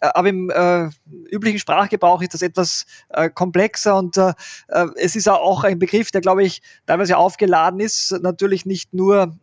Aber 0.00 0.28
im 0.28 0.48
äh, 0.50 0.88
üblichen 1.30 1.58
Sprachgebrauch 1.58 2.22
ist 2.22 2.32
das 2.32 2.42
etwas 2.42 2.86
äh, 3.10 3.28
komplexer 3.28 3.96
und 3.96 4.16
äh, 4.16 4.32
es 4.96 5.16
ist 5.16 5.28
auch 5.28 5.64
ein 5.64 5.78
Begriff, 5.78 6.10
der, 6.10 6.20
glaube 6.20 6.44
ich, 6.44 6.62
teilweise 6.86 7.16
aufgeladen 7.16 7.80
ist. 7.80 8.12
Natürlich 8.22 8.64
nicht 8.64 8.94
nur 8.94 9.36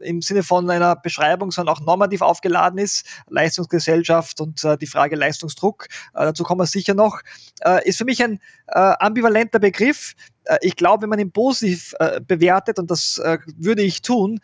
im 0.00 0.22
Sinne 0.22 0.42
von 0.42 0.68
einer 0.70 0.96
Beschreibung, 0.96 1.50
sondern 1.50 1.74
auch 1.74 1.80
normativ 1.80 2.22
aufgeladen 2.22 2.78
ist. 2.78 3.06
Leistungsgesellschaft 3.28 4.40
und 4.40 4.64
äh, 4.64 4.76
die 4.76 4.86
Frage 4.86 5.16
Leistungsdruck, 5.16 5.86
äh, 6.14 6.24
dazu 6.24 6.44
kommen 6.44 6.60
wir 6.60 6.66
sicher 6.66 6.94
noch, 6.94 7.20
äh, 7.64 7.86
ist 7.88 7.98
für 7.98 8.04
mich 8.04 8.22
ein 8.22 8.40
äh, 8.68 8.94
ambivalenter 8.98 9.58
Begriff. 9.58 10.14
Äh, 10.44 10.58
ich 10.62 10.76
glaube, 10.76 11.02
wenn 11.02 11.10
man 11.10 11.18
ihn 11.18 11.32
positiv 11.32 11.94
äh, 11.98 12.20
bewertet, 12.20 12.78
und 12.78 12.90
das 12.90 13.20
würde 13.56 13.82
ich 13.82 14.02
tun, 14.02 14.40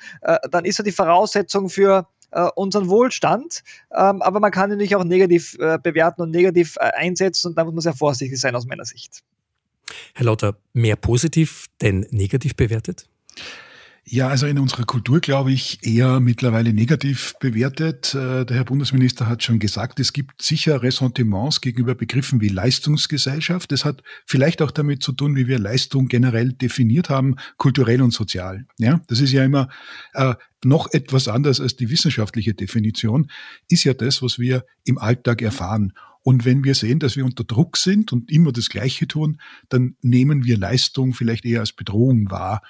dann 0.51 0.65
ist 0.65 0.79
er 0.79 0.85
die 0.85 0.93
Voraussetzung 0.93 1.69
für 1.69 2.09
unseren 2.55 2.89
Wohlstand. 2.89 3.63
Ähm, 3.93 4.21
aber 4.21 4.41
man 4.41 4.51
kann 4.51 4.71
ihn 4.71 4.75
natürlich 4.75 4.97
auch 4.97 5.05
negativ 5.05 5.57
bewerten 5.83 6.23
und 6.23 6.31
negativ 6.31 6.77
einsetzen 6.79 7.49
und 7.49 7.59
da 7.59 7.65
muss 7.65 7.75
man 7.75 7.81
sehr 7.81 7.95
vorsichtig 7.95 8.39
sein 8.39 8.55
aus 8.55 8.67
meiner 8.67 8.85
Sicht. 8.85 9.23
Herr 10.15 10.27
Lauter, 10.27 10.57
mehr 10.73 10.97
positiv 10.97 11.67
denn 11.81 12.07
negativ 12.11 12.57
bewertet? 12.57 13.09
Ja, 14.09 14.29
also 14.29 14.47
in 14.47 14.61
unserer 14.61 14.85
Kultur, 14.85 15.19
glaube 15.19 15.51
ich, 15.51 15.85
eher 15.85 16.21
mittlerweile 16.21 16.73
negativ 16.73 17.35
bewertet. 17.41 18.15
Äh, 18.15 18.47
der 18.47 18.57
Herr 18.57 18.65
Bundesminister 18.65 19.27
hat 19.27 19.43
schon 19.43 19.59
gesagt, 19.59 19.99
es 19.99 20.13
gibt 20.13 20.43
sicher 20.43 20.81
Ressentiments 20.81 21.61
gegenüber 21.61 21.97
Begriffen 21.97 22.41
wie 22.41 22.49
Leistungsgesellschaft. 22.49 23.73
Das 23.73 23.85
hat 23.85 24.05
vielleicht 24.25 24.63
auch 24.63 24.71
damit 24.71 25.03
zu 25.03 25.11
tun, 25.11 25.35
wie 25.35 25.49
wir 25.49 25.59
Leistung 25.59 26.07
generell 26.07 26.53
definiert 26.53 27.11
haben, 27.11 27.35
kulturell 27.57 28.01
und 28.01 28.13
sozial. 28.13 28.67
Ja, 28.79 29.01
das 29.09 29.21
ist 29.21 29.33
ja 29.33 29.45
immer 29.45 29.69
äh, 30.15 30.35
noch 30.63 30.93
etwas 30.93 31.27
anders 31.27 31.61
als 31.61 31.75
die 31.75 31.91
wissenschaftliche 31.91 32.55
Definition, 32.55 33.29
ist 33.69 33.83
ja 33.83 33.93
das, 33.93 34.23
was 34.23 34.39
wir 34.39 34.65
im 34.85 34.99
Alltag 34.99 35.43
erfahren. 35.43 35.93
Und 36.23 36.45
wenn 36.45 36.63
wir 36.63 36.77
sehen, 36.77 37.01
dass 37.01 37.17
wir 37.17 37.25
unter 37.25 37.43
Druck 37.43 37.77
sind 37.77 38.13
und 38.13 38.31
immer 38.31 38.53
das 38.53 38.69
Gleiche 38.69 39.09
tun, 39.09 39.41
dann 39.69 39.97
nehmen 40.01 40.45
wir 40.45 40.59
Leistung 40.59 41.13
vielleicht 41.13 41.45
eher 41.45 41.59
als 41.59 41.73
Bedrohung 41.73 42.31
wahr. 42.31 42.63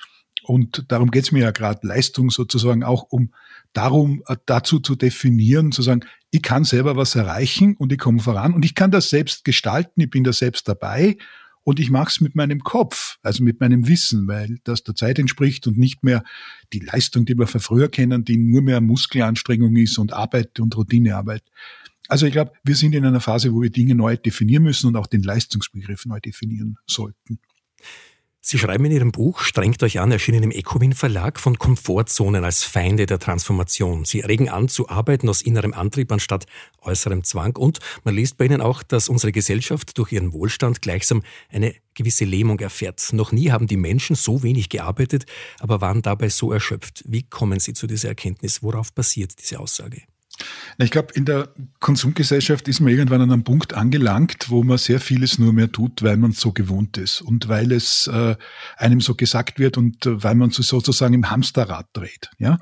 Und 0.46 0.84
darum 0.92 1.10
geht 1.10 1.24
es 1.24 1.32
mir 1.32 1.42
ja 1.42 1.50
gerade, 1.50 1.84
Leistung 1.84 2.30
sozusagen 2.30 2.84
auch 2.84 3.02
um 3.02 3.32
darum, 3.72 4.22
äh, 4.28 4.36
dazu 4.46 4.78
zu 4.78 4.94
definieren, 4.94 5.72
zu 5.72 5.82
sagen, 5.82 6.04
ich 6.30 6.42
kann 6.42 6.62
selber 6.62 6.94
was 6.94 7.16
erreichen 7.16 7.74
und 7.76 7.92
ich 7.92 7.98
komme 7.98 8.20
voran 8.20 8.54
und 8.54 8.64
ich 8.64 8.76
kann 8.76 8.92
das 8.92 9.10
selbst 9.10 9.44
gestalten, 9.44 10.00
ich 10.00 10.08
bin 10.08 10.22
da 10.22 10.32
selbst 10.32 10.68
dabei 10.68 11.16
und 11.64 11.80
ich 11.80 11.90
mache 11.90 12.10
es 12.10 12.20
mit 12.20 12.36
meinem 12.36 12.60
Kopf, 12.60 13.18
also 13.22 13.42
mit 13.42 13.58
meinem 13.58 13.88
Wissen, 13.88 14.28
weil 14.28 14.58
das 14.62 14.84
der 14.84 14.94
Zeit 14.94 15.18
entspricht 15.18 15.66
und 15.66 15.78
nicht 15.78 16.04
mehr 16.04 16.22
die 16.72 16.78
Leistung, 16.78 17.24
die 17.26 17.36
wir 17.36 17.48
von 17.48 17.60
früher 17.60 17.88
kennen, 17.88 18.24
die 18.24 18.36
nur 18.36 18.62
mehr 18.62 18.80
Muskelanstrengung 18.80 19.74
ist 19.74 19.98
und 19.98 20.12
Arbeit 20.12 20.60
und 20.60 20.76
Routinearbeit. 20.76 21.42
Also 22.06 22.26
ich 22.26 22.32
glaube, 22.32 22.52
wir 22.62 22.76
sind 22.76 22.94
in 22.94 23.04
einer 23.04 23.20
Phase, 23.20 23.52
wo 23.52 23.62
wir 23.62 23.70
Dinge 23.70 23.96
neu 23.96 24.16
definieren 24.16 24.62
müssen 24.62 24.86
und 24.86 24.96
auch 24.96 25.08
den 25.08 25.24
Leistungsbegriff 25.24 26.06
neu 26.06 26.20
definieren 26.20 26.76
sollten. 26.86 27.40
Sie 28.48 28.60
schreiben 28.60 28.84
in 28.84 28.92
Ihrem 28.92 29.10
Buch, 29.10 29.40
strengt 29.40 29.82
euch 29.82 29.98
an, 29.98 30.12
erschienen 30.12 30.44
im 30.44 30.52
Ecowin 30.52 30.92
Verlag, 30.92 31.40
von 31.40 31.58
Komfortzonen 31.58 32.44
als 32.44 32.62
Feinde 32.62 33.04
der 33.06 33.18
Transformation. 33.18 34.04
Sie 34.04 34.20
regen 34.20 34.48
an 34.48 34.68
zu 34.68 34.88
arbeiten 34.88 35.28
aus 35.28 35.42
innerem 35.42 35.74
Antrieb 35.74 36.12
anstatt 36.12 36.46
äußerem 36.80 37.24
Zwang. 37.24 37.56
Und 37.56 37.80
man 38.04 38.14
liest 38.14 38.36
bei 38.36 38.44
Ihnen 38.44 38.60
auch, 38.60 38.84
dass 38.84 39.08
unsere 39.08 39.32
Gesellschaft 39.32 39.98
durch 39.98 40.12
ihren 40.12 40.32
Wohlstand 40.32 40.80
gleichsam 40.80 41.24
eine 41.50 41.74
gewisse 41.94 42.24
Lähmung 42.24 42.60
erfährt. 42.60 43.08
Noch 43.10 43.32
nie 43.32 43.50
haben 43.50 43.66
die 43.66 43.76
Menschen 43.76 44.14
so 44.14 44.44
wenig 44.44 44.68
gearbeitet, 44.68 45.26
aber 45.58 45.80
waren 45.80 46.02
dabei 46.02 46.28
so 46.28 46.52
erschöpft. 46.52 47.02
Wie 47.04 47.24
kommen 47.24 47.58
Sie 47.58 47.72
zu 47.72 47.88
dieser 47.88 48.10
Erkenntnis? 48.10 48.62
Worauf 48.62 48.92
basiert 48.92 49.32
diese 49.42 49.58
Aussage? 49.58 50.02
Ich 50.78 50.90
glaube, 50.90 51.14
in 51.14 51.24
der 51.24 51.48
Konsumgesellschaft 51.80 52.68
ist 52.68 52.80
man 52.80 52.92
irgendwann 52.92 53.22
an 53.22 53.32
einem 53.32 53.44
Punkt 53.44 53.72
angelangt, 53.72 54.50
wo 54.50 54.62
man 54.62 54.76
sehr 54.76 55.00
vieles 55.00 55.38
nur 55.38 55.52
mehr 55.52 55.72
tut, 55.72 56.02
weil 56.02 56.18
man 56.18 56.32
es 56.32 56.40
so 56.40 56.52
gewohnt 56.52 56.98
ist 56.98 57.22
und 57.22 57.48
weil 57.48 57.72
es 57.72 58.06
äh, 58.08 58.36
einem 58.76 59.00
so 59.00 59.14
gesagt 59.14 59.58
wird 59.58 59.78
und 59.78 60.04
äh, 60.04 60.22
weil 60.22 60.34
man 60.34 60.50
so 60.50 60.62
sozusagen 60.62 61.14
im 61.14 61.30
Hamsterrad 61.30 61.86
dreht. 61.94 62.30
Ja? 62.38 62.58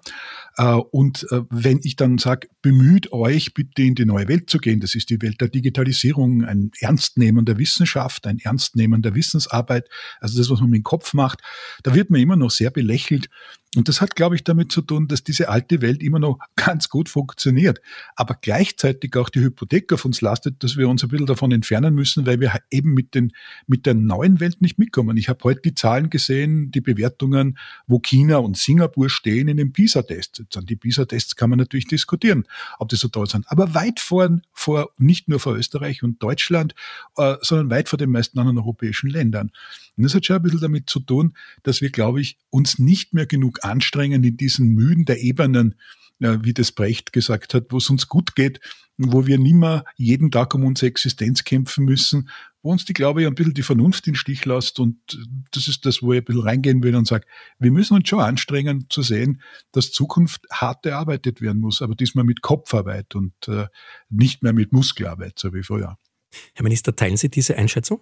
Äh, 0.57 0.75
und 0.75 1.27
äh, 1.31 1.43
wenn 1.51 1.81
ich 1.83 1.97
dann 1.97 2.19
sage, 2.19 2.49
bemüht 2.63 3.13
euch 3.13 3.53
bitte 3.55 3.83
in 3.83 3.97
die 3.97 4.05
neue 4.05 4.29
Welt 4.29 4.49
zu 4.49 4.59
gehen, 4.59 4.81
das 4.81 4.95
ist 4.95 5.11
die 5.11 5.21
Welt 5.21 5.41
der 5.41 5.49
Digitalisierung, 5.49 6.45
ein 6.45 6.71
Ernstnehmen 6.79 7.45
der 7.45 7.59
Wissenschaft, 7.59 8.27
ein 8.27 8.39
Ernstnehmen 8.39 9.03
der 9.03 9.15
Wissensarbeit, 9.15 9.89
also 10.21 10.39
das, 10.39 10.51
was 10.51 10.61
man 10.61 10.71
mit 10.71 10.81
dem 10.81 10.85
Kopf 10.85 11.15
macht, 11.15 11.41
da 11.83 11.95
wird 11.95 12.11
man 12.11 12.21
immer 12.21 12.37
noch 12.37 12.51
sehr 12.51 12.71
belächelt. 12.71 13.29
Und 13.77 13.89
das 13.89 14.01
hat, 14.01 14.17
glaube 14.17 14.37
ich, 14.37 14.45
damit 14.45 14.73
zu 14.73 14.83
tun, 14.83 15.09
dass 15.09 15.25
diese 15.25 15.49
alte 15.49 15.83
Welt 15.83 16.03
immer 16.03 16.19
noch 16.19 16.39
ganz 16.57 16.89
gut 16.89 17.09
funktioniert, 17.09 17.81
aber 18.17 18.37
gleichzeitig 18.41 19.17
auch 19.17 19.29
die 19.29 19.41
Hypothek 19.41 19.93
auf 19.93 20.05
uns 20.05 20.21
lastet, 20.21 20.63
dass 20.63 20.77
wir 20.77 20.89
uns 20.89 21.03
ein 21.03 21.09
bisschen 21.09 21.27
davon 21.27 21.53
entfernen 21.53 21.95
müssen, 21.95 22.27
weil 22.27 22.41
wir 22.41 22.55
eben 22.71 22.95
mit, 22.95 23.15
den, 23.15 23.33
mit 23.67 23.87
der 23.87 23.95
neuen 23.95 24.41
Welt 24.41 24.61
nicht 24.61 24.79
mitkommen. 24.79 25.17
Ich 25.17 25.29
habe 25.29 25.41
heute 25.45 25.63
die 25.63 25.75
Zahlen 25.75 26.11
gesehen, 26.11 26.71
die 26.71 26.81
Bewertungen, 26.81 27.59
wo 27.87 27.99
China 27.99 28.39
und 28.39 28.57
Singapur 28.57 29.11
stehen 29.11 29.49
in 29.49 29.57
den 29.57 29.73
PISA-Tests. 29.73 30.57
An 30.57 30.67
die 30.67 30.77
PISA-Tests 30.77 31.37
kann 31.37 31.51
man 31.51 31.59
natürlich 31.59 31.87
diskutieren, 31.87 32.45
ob 32.79 32.89
die 32.89 32.97
so 32.97 33.09
toll 33.09 33.29
sind. 33.29 33.45
Aber 33.49 33.75
weit 33.75 34.01
vor, 34.01 34.41
vor 34.53 34.91
nicht 34.99 35.29
nur 35.29 35.41
vor 35.41 35.57
Österreich 35.57 36.03
und 36.03 36.23
Deutschland, 36.23 36.75
äh, 37.17 37.37
sondern 37.43 37.71
weit 37.71 37.89
vor 37.89 37.99
den 37.99 38.11
meisten 38.11 38.39
anderen 38.39 38.59
europäischen 38.59 39.11
Ländern. 39.11 39.51
Und 39.97 40.05
das 40.05 40.15
hat 40.15 40.27
schon 40.27 40.37
ein 40.37 40.43
bisschen 40.43 40.61
damit 40.61 40.91
zu 40.91 41.01
tun, 41.01 41.35
dass 41.63 41.81
wir, 41.81 41.91
glaube 41.91 42.21
ich, 42.21 42.39
uns 42.51 42.79
nicht 42.79 43.15
mehr 43.15 43.27
genug 43.27 43.64
anstrengen 43.65 44.25
in 44.25 44.37
diesen 44.37 44.71
Müden 44.71 45.05
der 45.05 45.23
Ebenen, 45.23 45.75
äh, 46.21 46.39
wie 46.43 46.55
das 46.55 46.73
Brecht 46.73 47.13
gesagt 47.13 47.55
hat, 47.55 47.67
wo 47.71 47.79
es 47.79 47.91
uns 47.91 48.09
gut 48.09 48.35
geht, 48.35 48.61
wo 48.97 49.27
wir 49.27 49.39
nimmer 49.39 49.85
jeden 49.97 50.31
Tag 50.31 50.55
um 50.55 50.65
unsere 50.65 50.87
Existenz 50.87 51.45
kämpfen 51.45 51.85
müssen, 51.85 52.29
wo 52.63 52.71
uns 52.71 52.85
die, 52.85 52.93
glaube 52.93 53.21
ich, 53.21 53.27
ein 53.27 53.35
bisschen 53.35 53.55
die 53.55 53.63
Vernunft 53.63 54.07
in 54.07 54.15
Stich 54.15 54.45
lässt. 54.45 54.79
Und 54.79 54.97
das 55.51 55.69
ist 55.69 55.85
das, 55.85 56.03
wo 56.03 56.13
ich 56.13 56.21
ein 56.21 56.25
bisschen 56.25 56.43
reingehen 56.43 56.83
will 56.83 56.95
und 56.95 57.07
sage, 57.07 57.27
wir 57.59 57.71
müssen 57.71 57.95
uns 57.95 58.09
schon 58.09 58.21
anstrengen 58.21 58.87
zu 58.89 59.03
sehen, 59.03 59.43
dass 59.73 59.91
Zukunft 59.91 60.47
hart 60.51 60.87
erarbeitet 60.87 61.41
werden 61.41 61.61
muss, 61.61 61.83
aber 61.83 61.95
diesmal 61.95 62.25
mit 62.25 62.41
Kopfarbeit 62.41 63.15
und 63.15 63.35
äh, 63.49 63.67
nicht 64.09 64.43
mehr 64.43 64.53
mit 64.53 64.73
Muskelarbeit, 64.73 65.39
so 65.39 65.53
wie 65.53 65.63
früher. 65.63 65.99
Herr 66.55 66.63
Minister, 66.63 66.95
teilen 66.95 67.17
Sie 67.17 67.29
diese 67.29 67.57
Einschätzung? 67.57 68.01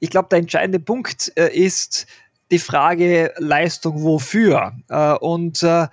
Ich 0.00 0.10
glaube, 0.10 0.28
der 0.30 0.40
entscheidende 0.40 0.80
Punkt 0.80 1.32
äh, 1.36 1.48
ist 1.56 2.06
die 2.50 2.58
Frage 2.58 3.32
Leistung 3.38 4.02
wofür. 4.02 4.72
Äh, 4.88 5.14
und 5.14 5.62
äh, 5.62 5.88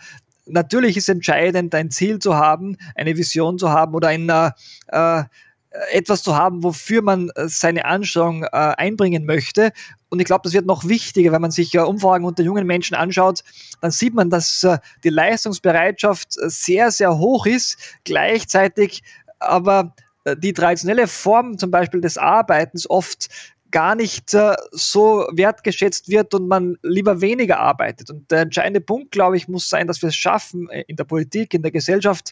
natürlich 0.46 0.98
ist 0.98 1.10
entscheidend, 1.10 1.74
ein 1.76 1.92
Ziel 1.92 2.20
zu 2.20 2.36
haben, 2.36 2.78
eine 2.96 3.18
Vision 3.18 3.58
zu 3.58 3.70
haben 3.70 3.94
oder 3.94 4.10
ein 4.10 4.30
äh, 4.30 5.24
etwas 5.92 6.22
zu 6.24 6.36
haben, 6.36 6.64
wofür 6.64 7.02
man 7.02 7.32
seine 7.36 7.86
Anstrengung 7.86 8.44
äh, 8.44 8.48
einbringen 8.52 9.26
möchte. 9.26 9.72
Und 10.10 10.20
ich 10.20 10.26
glaube, 10.26 10.42
das 10.44 10.54
wird 10.54 10.66
noch 10.66 10.86
wichtiger, 10.86 11.32
wenn 11.32 11.42
man 11.42 11.52
sich 11.52 11.74
äh, 11.74 11.80
Umfragen 11.80 12.26
unter 12.26 12.44
jungen 12.44 12.68
Menschen 12.68 12.96
anschaut, 12.96 13.44
dann 13.80 13.92
sieht 13.92 14.14
man, 14.14 14.30
dass 14.30 14.64
äh, 14.64 14.80
die 15.04 15.10
Leistungsbereitschaft 15.10 16.34
sehr, 16.34 16.92
sehr 16.92 17.18
hoch 17.18 17.46
ist, 17.46 17.78
gleichzeitig 18.04 19.04
aber 19.40 19.96
die 20.38 20.54
traditionelle 20.54 21.08
Form 21.08 21.58
zum 21.58 21.72
Beispiel 21.72 22.00
des 22.00 22.16
Arbeitens 22.16 22.88
oft 22.88 23.28
gar 23.72 23.96
nicht 23.96 24.34
äh, 24.34 24.56
so 24.72 25.28
wertgeschätzt 25.32 26.10
wird 26.10 26.34
und 26.34 26.48
man 26.48 26.78
lieber 26.84 27.22
weniger 27.22 27.60
arbeitet. 27.60 28.10
Und 28.10 28.30
der 28.30 28.42
entscheidende 28.42 28.82
Punkt, 28.82 29.12
glaube 29.12 29.38
ich, 29.38 29.48
muss 29.48 29.70
sein, 29.70 29.88
dass 29.88 30.02
wir 30.02 30.10
es 30.10 30.16
schaffen, 30.16 30.70
äh, 30.70 30.84
in 30.88 30.96
der 30.96 31.06
Politik, 31.06 31.54
in 31.54 31.62
der 31.62 31.72
Gesellschaft, 31.72 32.32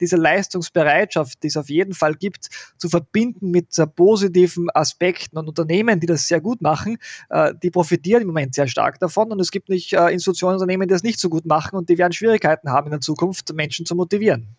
diese 0.00 0.16
Leistungsbereitschaft, 0.16 1.42
die 1.42 1.48
es 1.48 1.56
auf 1.56 1.70
jeden 1.70 1.94
Fall 1.94 2.14
gibt, 2.14 2.48
zu 2.76 2.88
verbinden 2.88 3.50
mit 3.50 3.78
äh, 3.78 3.86
positiven 3.86 4.68
Aspekten. 4.74 5.38
Und 5.38 5.48
Unternehmen, 5.48 6.00
die 6.00 6.06
das 6.06 6.26
sehr 6.26 6.40
gut 6.40 6.60
machen, 6.60 6.98
äh, 7.30 7.54
die 7.62 7.70
profitieren 7.70 8.22
im 8.22 8.28
Moment 8.28 8.54
sehr 8.54 8.66
stark 8.66 8.98
davon. 8.98 9.32
Und 9.32 9.40
es 9.40 9.50
gibt 9.50 9.68
nicht 9.68 9.92
äh, 9.92 10.08
Institutionen, 10.08 10.54
Unternehmen, 10.54 10.88
die 10.88 10.92
das 10.92 11.02
nicht 11.02 11.20
so 11.20 11.28
gut 11.28 11.46
machen 11.46 11.76
und 11.76 11.88
die 11.88 11.98
werden 11.98 12.12
Schwierigkeiten 12.12 12.70
haben 12.70 12.86
in 12.86 12.92
der 12.92 13.00
Zukunft, 13.00 13.52
Menschen 13.54 13.86
zu 13.86 13.94
motivieren. 13.94 14.56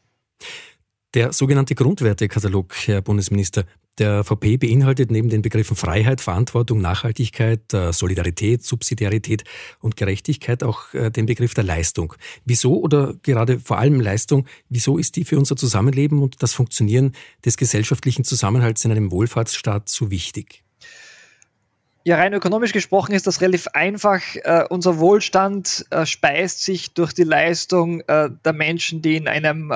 Der 1.13 1.33
sogenannte 1.33 1.75
Grundwertekatalog, 1.75 2.73
Herr 2.85 3.01
Bundesminister, 3.01 3.65
der 3.97 4.23
VP 4.23 4.55
beinhaltet 4.55 5.11
neben 5.11 5.27
den 5.27 5.41
Begriffen 5.41 5.75
Freiheit, 5.75 6.21
Verantwortung, 6.21 6.79
Nachhaltigkeit, 6.79 7.73
äh, 7.73 7.91
Solidarität, 7.91 8.63
Subsidiarität 8.63 9.43
und 9.81 9.97
Gerechtigkeit 9.97 10.63
auch 10.63 10.93
äh, 10.93 11.11
den 11.11 11.25
Begriff 11.25 11.53
der 11.53 11.65
Leistung. 11.65 12.13
Wieso 12.45 12.79
oder 12.79 13.15
gerade 13.23 13.59
vor 13.59 13.77
allem 13.77 13.99
Leistung, 13.99 14.45
wieso 14.69 14.97
ist 14.97 15.17
die 15.17 15.25
für 15.25 15.37
unser 15.37 15.57
Zusammenleben 15.57 16.23
und 16.23 16.41
das 16.41 16.53
Funktionieren 16.53 17.11
des 17.43 17.57
gesellschaftlichen 17.57 18.23
Zusammenhalts 18.23 18.85
in 18.85 18.91
einem 18.91 19.11
Wohlfahrtsstaat 19.11 19.89
so 19.89 20.09
wichtig? 20.09 20.63
Ja, 22.03 22.15
rein 22.15 22.33
ökonomisch 22.33 22.73
gesprochen 22.73 23.13
ist 23.13 23.27
das 23.27 23.41
relativ 23.41 23.67
einfach. 23.73 24.21
Uh, 24.43 24.63
unser 24.69 24.97
Wohlstand 24.97 25.85
uh, 25.93 26.03
speist 26.03 26.65
sich 26.65 26.95
durch 26.95 27.13
die 27.13 27.23
Leistung 27.23 28.01
uh, 28.09 28.27
der 28.43 28.53
Menschen, 28.53 29.03
die 29.03 29.17
in 29.17 29.27
einem 29.27 29.71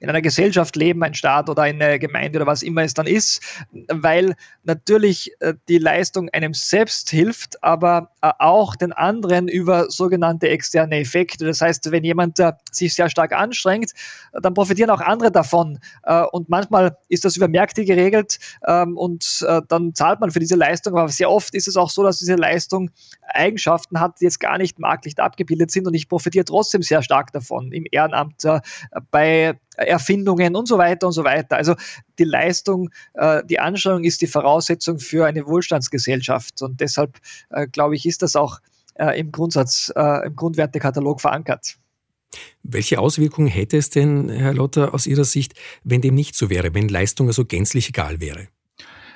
in 0.00 0.08
einer 0.08 0.20
Gesellschaft 0.20 0.76
leben, 0.76 1.02
ein 1.02 1.14
Staat 1.14 1.48
oder 1.48 1.62
eine 1.62 1.98
Gemeinde 1.98 2.38
oder 2.38 2.46
was 2.46 2.62
immer 2.62 2.82
es 2.82 2.92
dann 2.92 3.06
ist, 3.06 3.40
weil 3.88 4.34
natürlich 4.64 5.32
die 5.68 5.78
Leistung 5.78 6.28
einem 6.30 6.54
selbst 6.54 7.10
hilft, 7.10 7.62
aber 7.64 8.10
auch 8.20 8.76
den 8.76 8.92
anderen 8.92 9.48
über 9.48 9.90
sogenannte 9.90 10.48
externe 10.48 11.00
Effekte. 11.00 11.44
Das 11.44 11.60
heißt, 11.60 11.90
wenn 11.90 12.04
jemand 12.04 12.38
sich 12.70 12.94
sehr 12.94 13.08
stark 13.08 13.32
anstrengt, 13.32 13.92
dann 14.32 14.54
profitieren 14.54 14.90
auch 14.90 15.00
andere 15.00 15.32
davon. 15.32 15.78
und 16.32 16.48
manchmal 16.48 16.96
ist 17.08 17.24
das 17.24 17.36
über 17.36 17.48
Märkte 17.48 17.84
geregelt 17.84 18.38
ähm, 18.66 18.96
und 18.96 19.44
dann 19.68 19.94
zahlt 19.94 20.20
man 20.20 20.30
für 20.30 20.40
diese 20.40 20.56
Leistung, 20.56 20.96
aber 20.96 21.08
sehr 21.08 21.30
oft 21.30 21.54
ist 21.54 21.61
ist 21.62 21.68
es 21.68 21.76
auch 21.76 21.90
so, 21.90 22.02
dass 22.02 22.18
diese 22.18 22.34
Leistung 22.34 22.90
Eigenschaften 23.22 24.00
hat, 24.00 24.20
die 24.20 24.24
jetzt 24.24 24.40
gar 24.40 24.58
nicht 24.58 24.78
marktlich 24.78 25.18
abgebildet 25.18 25.70
sind 25.70 25.86
und 25.86 25.94
ich 25.94 26.08
profitiere 26.08 26.44
trotzdem 26.44 26.82
sehr 26.82 27.02
stark 27.02 27.32
davon 27.32 27.72
im 27.72 27.84
Ehrenamt, 27.90 28.44
äh, 28.44 28.60
bei 29.10 29.58
Erfindungen 29.76 30.56
und 30.56 30.66
so 30.66 30.78
weiter 30.78 31.06
und 31.06 31.12
so 31.12 31.24
weiter. 31.24 31.56
Also 31.56 31.74
die 32.18 32.24
Leistung, 32.24 32.90
äh, 33.14 33.42
die 33.44 33.60
Anstrengung 33.60 34.04
ist 34.04 34.20
die 34.20 34.26
Voraussetzung 34.26 34.98
für 34.98 35.26
eine 35.26 35.46
Wohlstandsgesellschaft 35.46 36.62
und 36.62 36.80
deshalb 36.80 37.18
äh, 37.50 37.66
glaube 37.66 37.94
ich, 37.96 38.06
ist 38.06 38.22
das 38.22 38.36
auch 38.36 38.58
im 39.16 39.32
Grundsatz, 39.32 39.90
im 39.96 40.36
Grundwertekatalog 40.36 41.22
verankert. 41.22 41.78
Welche 42.62 42.98
Auswirkungen 42.98 43.48
hätte 43.48 43.78
es 43.78 43.88
denn, 43.88 44.28
Herr 44.28 44.52
Lotter, 44.52 44.92
aus 44.92 45.06
Ihrer 45.06 45.24
Sicht, 45.24 45.54
wenn 45.82 46.02
dem 46.02 46.14
nicht 46.14 46.34
so 46.34 46.50
wäre, 46.50 46.74
wenn 46.74 46.88
Leistung 46.88 47.28
also 47.28 47.46
gänzlich 47.46 47.88
egal 47.88 48.20
wäre? 48.20 48.48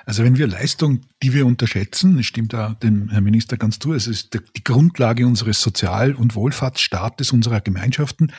Also 0.06 0.22
wenn 0.22 0.38
wir 0.38 0.46
Leistung, 0.46 1.00
die 1.20 1.34
wir 1.34 1.46
unterschätzen, 1.46 2.16
das 2.16 2.26
stimmt 2.26 2.52
da 2.52 2.74
dem 2.80 3.08
Herrn 3.08 3.24
Minister 3.24 3.56
ganz 3.56 3.80
zu, 3.80 3.92
es 3.92 4.06
ist 4.06 4.38
die 4.56 4.62
Grundlage 4.62 5.26
unseres 5.26 5.60
Sozial- 5.60 6.14
und 6.14 6.36
Wohlfahrtsstaates, 6.36 7.32
unserer 7.32 7.60
Gemeinschaften, 7.60 8.32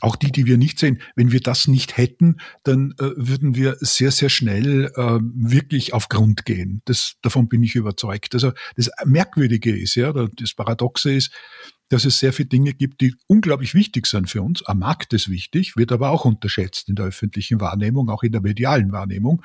auch 0.00 0.16
die, 0.16 0.32
die 0.32 0.46
wir 0.46 0.58
nicht 0.58 0.80
sehen, 0.80 1.00
wenn 1.14 1.30
wir 1.30 1.38
das 1.38 1.68
nicht 1.68 1.96
hätten, 1.96 2.38
dann 2.64 2.92
äh, 2.98 3.10
würden 3.14 3.54
wir 3.54 3.76
sehr, 3.78 4.10
sehr 4.10 4.28
schnell 4.30 4.90
äh, 4.96 5.20
wirklich 5.22 5.92
auf 5.92 6.08
Grund 6.08 6.44
gehen. 6.44 6.82
Das, 6.86 7.14
davon 7.22 7.48
bin 7.48 7.62
ich 7.62 7.76
überzeugt. 7.76 8.34
Also 8.34 8.50
das 8.74 8.90
Merkwürdige 9.04 9.78
ist, 9.78 9.94
ja, 9.94 10.12
das 10.12 10.54
Paradoxe 10.54 11.12
ist, 11.12 11.30
dass 11.88 12.04
es 12.04 12.18
sehr 12.18 12.32
viele 12.32 12.48
Dinge 12.48 12.72
gibt, 12.74 13.00
die 13.00 13.14
unglaublich 13.28 13.74
wichtig 13.74 14.06
sind 14.06 14.28
für 14.28 14.42
uns. 14.42 14.64
Am 14.66 14.80
Markt 14.80 15.12
ist 15.12 15.30
wichtig, 15.30 15.76
wird 15.76 15.92
aber 15.92 16.10
auch 16.10 16.24
unterschätzt 16.24 16.88
in 16.88 16.96
der 16.96 17.06
öffentlichen 17.06 17.60
Wahrnehmung, 17.60 18.10
auch 18.10 18.24
in 18.24 18.32
der 18.32 18.40
medialen 18.40 18.90
Wahrnehmung. 18.90 19.42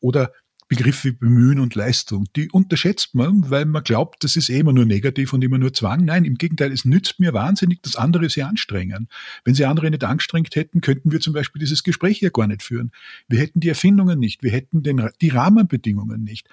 Oder 0.00 0.32
Begriff 0.68 1.04
wie 1.04 1.12
Bemühen 1.12 1.60
und 1.60 1.74
Leistung, 1.74 2.26
die 2.34 2.50
unterschätzt 2.50 3.14
man, 3.14 3.50
weil 3.50 3.66
man 3.66 3.82
glaubt, 3.82 4.24
das 4.24 4.36
ist 4.36 4.48
eh 4.48 4.60
immer 4.60 4.72
nur 4.72 4.86
negativ 4.86 5.32
und 5.32 5.42
immer 5.44 5.58
nur 5.58 5.72
Zwang. 5.74 6.04
Nein, 6.04 6.24
im 6.24 6.36
Gegenteil, 6.36 6.72
es 6.72 6.84
nützt 6.84 7.20
mir 7.20 7.34
wahnsinnig, 7.34 7.82
dass 7.82 7.96
andere 7.96 8.30
sie 8.30 8.42
anstrengen. 8.42 9.08
Wenn 9.44 9.54
sie 9.54 9.64
andere 9.66 9.90
nicht 9.90 10.04
angestrengt 10.04 10.54
hätten, 10.56 10.80
könnten 10.80 11.12
wir 11.12 11.20
zum 11.20 11.34
Beispiel 11.34 11.60
dieses 11.60 11.82
Gespräch 11.82 12.18
hier 12.18 12.30
gar 12.30 12.46
nicht 12.46 12.62
führen. 12.62 12.90
Wir 13.28 13.38
hätten 13.38 13.60
die 13.60 13.68
Erfindungen 13.68 14.18
nicht, 14.18 14.42
wir 14.42 14.50
hätten 14.50 14.82
den, 14.82 15.08
die 15.20 15.28
Rahmenbedingungen 15.28 16.24
nicht. 16.24 16.48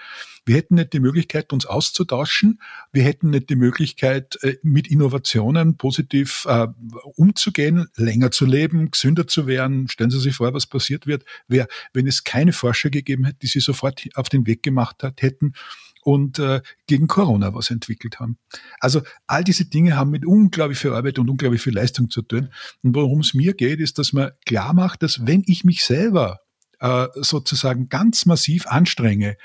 Wir 0.46 0.56
hätten 0.56 0.76
nicht 0.76 0.94
die 0.94 1.00
Möglichkeit, 1.00 1.54
uns 1.54 1.66
auszutauschen, 1.66 2.60
wir 2.92 3.04
hätten 3.04 3.30
nicht 3.30 3.50
die 3.50 3.56
Möglichkeit, 3.56 4.38
äh, 4.42 4.58
mit 4.64 4.88
Innovationen 4.88 5.78
positiv 5.78 6.46
äh, 6.50 6.68
umzugehen, 7.16 7.88
länger 7.96 8.32
zu 8.32 8.46
leben, 8.46 8.92
gesünder 8.92 9.28
zu 9.28 9.48
werden. 9.48 9.88
Stellen 9.88 10.10
Sie 10.10 10.20
sich 10.20 10.36
vor, 10.36 10.54
was 10.54 10.66
passiert 10.66 11.08
wird, 11.08 11.24
wenn 11.48 12.08
es 12.08 12.24
keine 12.24 12.54
Forscher 12.54 12.90
gegeben 12.90 13.26
hätte, 13.26 13.40
die 13.42 13.48
sie 13.48 13.60
sofort 13.60 14.09
auf 14.16 14.30
den 14.30 14.48
Weg 14.48 14.64
gemacht 14.64 15.04
hat, 15.04 15.22
hätten 15.22 15.54
und 16.02 16.40
äh, 16.40 16.62
gegen 16.88 17.08
Corona 17.08 17.54
was 17.54 17.70
entwickelt 17.70 18.20
haben. 18.20 18.38
Also 18.80 19.02
all 19.28 19.44
diese 19.44 19.66
Dinge 19.66 19.96
haben 19.96 20.12
mit 20.12 20.26
unglaublich 20.26 20.80
viel 20.80 20.94
Arbeit 20.94 21.20
und 21.20 21.30
unglaublich 21.30 21.62
viel 21.62 21.74
Leistung 21.76 22.10
zu 22.10 22.22
tun. 22.22 22.50
Und 22.84 22.96
worum 22.96 23.20
es 23.20 23.34
mir 23.34 23.54
geht, 23.54 23.80
ist, 23.80 24.00
dass 24.00 24.14
man 24.14 24.32
klar 24.46 24.74
macht, 24.74 25.04
dass 25.04 25.26
wenn 25.26 25.44
ich 25.46 25.64
mich 25.64 25.84
selber 25.84 26.40
äh, 26.80 27.08
sozusagen 27.16 27.90
ganz 27.90 28.26
massiv 28.26 28.68
anstrenge, 28.68 29.38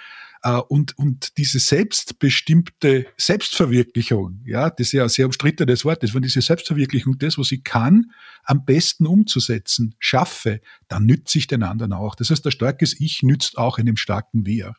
und, 0.68 0.98
und 0.98 1.38
diese 1.38 1.58
selbstbestimmte 1.58 3.06
Selbstverwirklichung, 3.16 4.42
ja, 4.44 4.68
das 4.68 4.88
ist 4.88 4.92
ja 4.92 5.04
ein 5.04 5.08
sehr 5.08 5.26
umstrittenes 5.26 5.84
Wort 5.84 6.02
ist, 6.04 6.14
wenn 6.14 6.22
diese 6.22 6.42
Selbstverwirklichung 6.42 7.16
das, 7.18 7.38
was 7.38 7.50
ich 7.50 7.64
kann, 7.64 8.10
am 8.44 8.64
besten 8.64 9.06
umzusetzen, 9.06 9.94
schaffe, 9.98 10.60
dann 10.88 11.06
nütze 11.06 11.38
ich 11.38 11.46
den 11.46 11.62
anderen 11.62 11.94
auch. 11.94 12.14
Das 12.14 12.30
heißt, 12.30 12.44
ein 12.44 12.52
starkes 12.52 13.00
Ich 13.00 13.22
nützt 13.22 13.56
auch 13.56 13.78
einem 13.78 13.96
starken 13.96 14.44
Wir. 14.44 14.74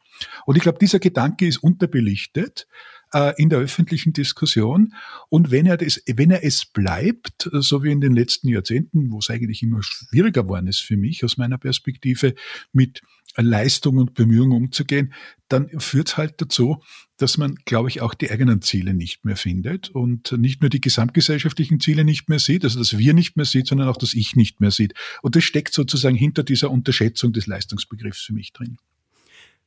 Und 0.45 0.55
ich 0.55 0.62
glaube, 0.62 0.77
dieser 0.79 1.00
Gedanke 1.00 1.48
ist 1.48 1.57
unterbelichtet 1.57 2.67
äh, 3.12 3.34
in 3.41 3.50
der 3.50 3.60
öffentlichen 3.60 4.13
Diskussion. 4.13 4.93
Und 5.29 5.50
wenn 5.50 5.65
er, 5.65 5.77
das, 5.77 6.01
wenn 6.05 6.29
er 6.29 6.43
es 6.43 6.65
bleibt, 6.65 7.50
so 7.53 7.84
wie 7.84 7.91
in 7.91 8.01
den 8.01 8.13
letzten 8.13 8.50
Jahrzehnten, 8.50 9.12
wo 9.12 9.19
es 9.19 9.29
eigentlich 9.29 9.63
immer 9.63 9.81
schwieriger 9.81 10.43
geworden 10.43 10.67
ist 10.67 10.82
für 10.82 10.97
mich 10.97 11.23
aus 11.23 11.38
meiner 11.38 11.58
Perspektive, 11.58 12.36
mit 12.71 13.01
Leistung 13.38 13.98
und 13.98 14.13
Bemühungen 14.13 14.63
umzugehen, 14.63 15.13
dann 15.48 15.69
führt 15.80 16.10
es 16.10 16.17
halt 16.17 16.41
dazu, 16.41 16.82
dass 17.17 17.38
man, 17.38 17.56
glaube 17.65 17.89
ich, 17.89 18.02
auch 18.02 18.13
die 18.13 18.32
eigenen 18.32 18.62
Ziele 18.62 18.93
nicht 18.93 19.26
mehr 19.26 19.38
findet 19.38 19.89
und 19.89 20.32
nicht 20.34 20.62
nur 20.62 20.69
die 20.69 20.82
gesamtgesellschaftlichen 20.82 21.80
Ziele 21.80 22.04
nicht 22.04 22.30
mehr 22.30 22.39
sieht, 22.39 22.63
also 22.63 22.80
dass 22.80 22.98
wir 22.98 23.13
nicht 23.13 23.38
mehr 23.38 23.45
sieht, 23.45 23.67
sondern 23.67 23.88
auch 23.88 23.98
das 23.98 24.13
Ich 24.13 24.36
nicht 24.36 24.60
mehr 24.60 24.71
sieht. 24.71 24.93
Und 25.21 25.36
das 25.36 25.43
steckt 25.43 25.74
sozusagen 25.74 26.15
hinter 26.15 26.43
dieser 26.43 26.71
Unterschätzung 26.71 27.32
des 27.32 27.48
Leistungsbegriffs 27.48 28.21
für 28.21 28.34
mich 28.34 28.54
drin. 28.54 28.78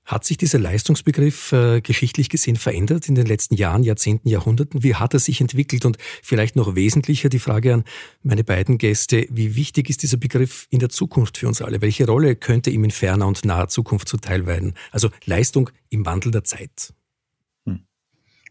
Hat 0.09 0.25
sich 0.25 0.39
dieser 0.39 0.59
Leistungsbegriff 0.59 1.53
äh, 1.53 1.83
geschichtlich 1.83 2.31
gesehen 2.31 2.57
verändert 2.57 3.11
in 3.11 3.15
den 3.15 3.27
letzten 3.27 3.57
Jahren, 3.57 3.83
Jahrzehnten, 3.83 4.31
Jahrhunderten? 4.31 4.83
Wie 4.83 4.95
hat 4.95 5.13
er 5.13 5.21
sich 5.21 5.43
entwickelt? 5.43 5.85
Und 5.85 5.99
vielleicht 6.23 6.57
noch 6.57 6.75
wesentlicher 6.75 7.29
die 7.29 7.39
Frage 7.39 7.75
an 7.75 7.85
meine 8.23 8.43
beiden 8.43 8.79
Gäste, 8.79 9.27
wie 9.29 9.55
wichtig 9.55 9.91
ist 9.91 10.03
dieser 10.03 10.17
Begriff 10.17 10.67
in 10.71 10.79
der 10.79 10.89
Zukunft 10.89 11.37
für 11.37 11.47
uns 11.47 11.61
alle? 11.61 11.83
Welche 11.83 12.07
Rolle 12.07 12.37
könnte 12.37 12.71
ihm 12.71 12.85
in 12.85 12.91
ferner 12.91 13.27
und 13.27 13.45
naher 13.45 13.69
Zukunft 13.69 14.09
zuteil 14.09 14.47
werden? 14.47 14.73
Also 14.93 15.11
Leistung 15.27 15.69
im 15.91 16.07
Wandel 16.07 16.33
der 16.33 16.45
Zeit. 16.45 16.95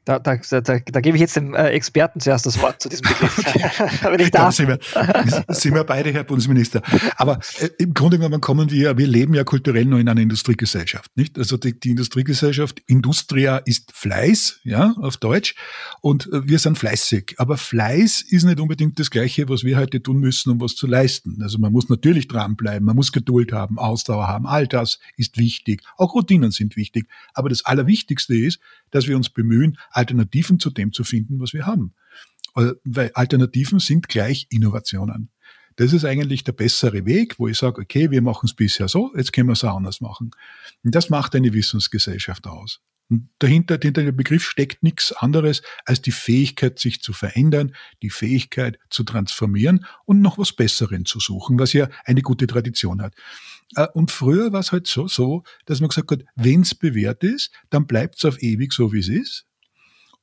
Da, 0.07 0.19
da, 0.19 0.37
da, 0.37 0.61
da, 0.61 1.01
gebe 1.01 1.17
ich 1.17 1.19
jetzt 1.21 1.35
dem 1.35 1.53
äh, 1.53 1.67
Experten 1.71 2.21
zuerst 2.21 2.45
das 2.45 2.61
Wort 2.61 2.81
zu 2.81 2.87
diesem 2.87 3.09
Begriff. 3.09 3.37
Wenn 4.03 4.21
ich 4.21 4.31
darf. 4.31 4.55
sind, 4.55 4.69
wir, 4.69 4.79
sind 5.49 5.75
wir 5.75 5.83
beide, 5.83 6.13
Herr 6.13 6.23
Bundesminister. 6.23 6.81
Aber 7.17 7.41
äh, 7.59 7.67
im 7.77 7.93
Grunde 7.93 8.17
genommen 8.17 8.39
kommen 8.39 8.71
wir, 8.71 8.97
wir 8.97 9.05
leben 9.05 9.33
ja 9.33 9.43
kulturell 9.43 9.83
noch 9.83 9.97
in 9.97 10.07
einer 10.07 10.21
Industriegesellschaft. 10.21 11.11
Nicht? 11.17 11.37
Also 11.37 11.57
die, 11.57 11.77
die 11.77 11.89
Industriegesellschaft, 11.89 12.81
Industria 12.87 13.57
ist 13.57 13.91
Fleiß, 13.91 14.61
ja, 14.63 14.95
auf 15.01 15.17
Deutsch. 15.17 15.55
Und 15.99 16.31
äh, 16.31 16.47
wir 16.47 16.59
sind 16.59 16.77
fleißig. 16.77 17.35
Aber 17.35 17.57
Fleiß 17.57 18.21
ist 18.21 18.45
nicht 18.45 18.61
unbedingt 18.61 18.97
das 18.99 19.11
Gleiche, 19.11 19.49
was 19.49 19.65
wir 19.65 19.75
heute 19.75 20.01
tun 20.01 20.19
müssen, 20.19 20.51
um 20.51 20.61
was 20.61 20.75
zu 20.75 20.87
leisten. 20.87 21.41
Also 21.41 21.57
man 21.57 21.73
muss 21.73 21.89
natürlich 21.89 22.29
dranbleiben, 22.29 22.85
man 22.85 22.95
muss 22.95 23.11
Geduld 23.11 23.51
haben, 23.51 23.77
Ausdauer 23.77 24.29
haben. 24.29 24.47
All 24.47 24.67
das 24.67 24.99
ist 25.17 25.37
wichtig. 25.37 25.81
Auch 25.97 26.15
Routinen 26.15 26.51
sind 26.51 26.77
wichtig. 26.77 27.09
Aber 27.33 27.49
das 27.49 27.65
Allerwichtigste 27.65 28.37
ist, 28.37 28.61
dass 28.91 29.07
wir 29.07 29.17
uns 29.17 29.29
bemühen, 29.29 29.77
Alternativen 29.97 30.59
zu 30.59 30.69
dem 30.69 30.93
zu 30.93 31.03
finden, 31.03 31.39
was 31.39 31.53
wir 31.53 31.65
haben. 31.65 31.93
Äh, 32.55 32.73
weil 32.83 33.11
Alternativen 33.13 33.79
sind 33.79 34.07
gleich 34.07 34.47
Innovationen. 34.49 35.31
Das 35.75 35.93
ist 35.93 36.05
eigentlich 36.05 36.43
der 36.43 36.53
bessere 36.53 37.05
Weg, 37.05 37.37
wo 37.37 37.47
ich 37.47 37.57
sage, 37.57 37.81
okay, 37.81 38.09
wir 38.09 38.21
machen 38.21 38.47
es 38.47 38.55
bisher 38.55 38.87
so, 38.87 39.13
jetzt 39.15 39.31
können 39.31 39.47
wir 39.47 39.53
es 39.53 39.63
auch 39.63 39.75
anders 39.75 40.01
machen. 40.01 40.31
Und 40.83 40.95
das 40.95 41.09
macht 41.09 41.35
eine 41.35 41.53
Wissensgesellschaft 41.53 42.47
aus. 42.47 42.79
Und 43.09 43.29
dahinter, 43.39 43.79
hinter 43.81 44.03
dem 44.03 44.15
Begriff 44.15 44.43
steckt 44.43 44.83
nichts 44.83 45.13
anderes 45.13 45.61
als 45.85 46.01
die 46.01 46.11
Fähigkeit, 46.11 46.77
sich 46.79 47.01
zu 47.01 47.13
verändern, 47.13 47.73
die 48.01 48.09
Fähigkeit 48.09 48.79
zu 48.89 49.03
transformieren 49.03 49.85
und 50.05 50.21
noch 50.21 50.37
was 50.37 50.51
Besseren 50.51 51.05
zu 51.05 51.19
suchen, 51.19 51.57
was 51.57 51.73
ja 51.73 51.89
eine 52.05 52.21
gute 52.21 52.47
Tradition 52.47 53.01
hat. 53.01 53.13
Äh, 53.75 53.87
und 53.93 54.11
früher 54.11 54.51
war 54.51 54.59
es 54.59 54.71
halt 54.71 54.87
so, 54.87 55.07
so 55.07 55.43
dass 55.65 55.79
man 55.79 55.89
gesagt 55.89 56.11
hat, 56.11 56.23
wenn 56.35 56.61
es 56.61 56.75
bewährt 56.75 57.23
ist, 57.23 57.51
dann 57.69 57.87
bleibt 57.87 58.15
es 58.17 58.25
auf 58.25 58.41
ewig 58.41 58.73
so, 58.73 58.91
wie 58.91 58.99
es 58.99 59.09
ist. 59.09 59.45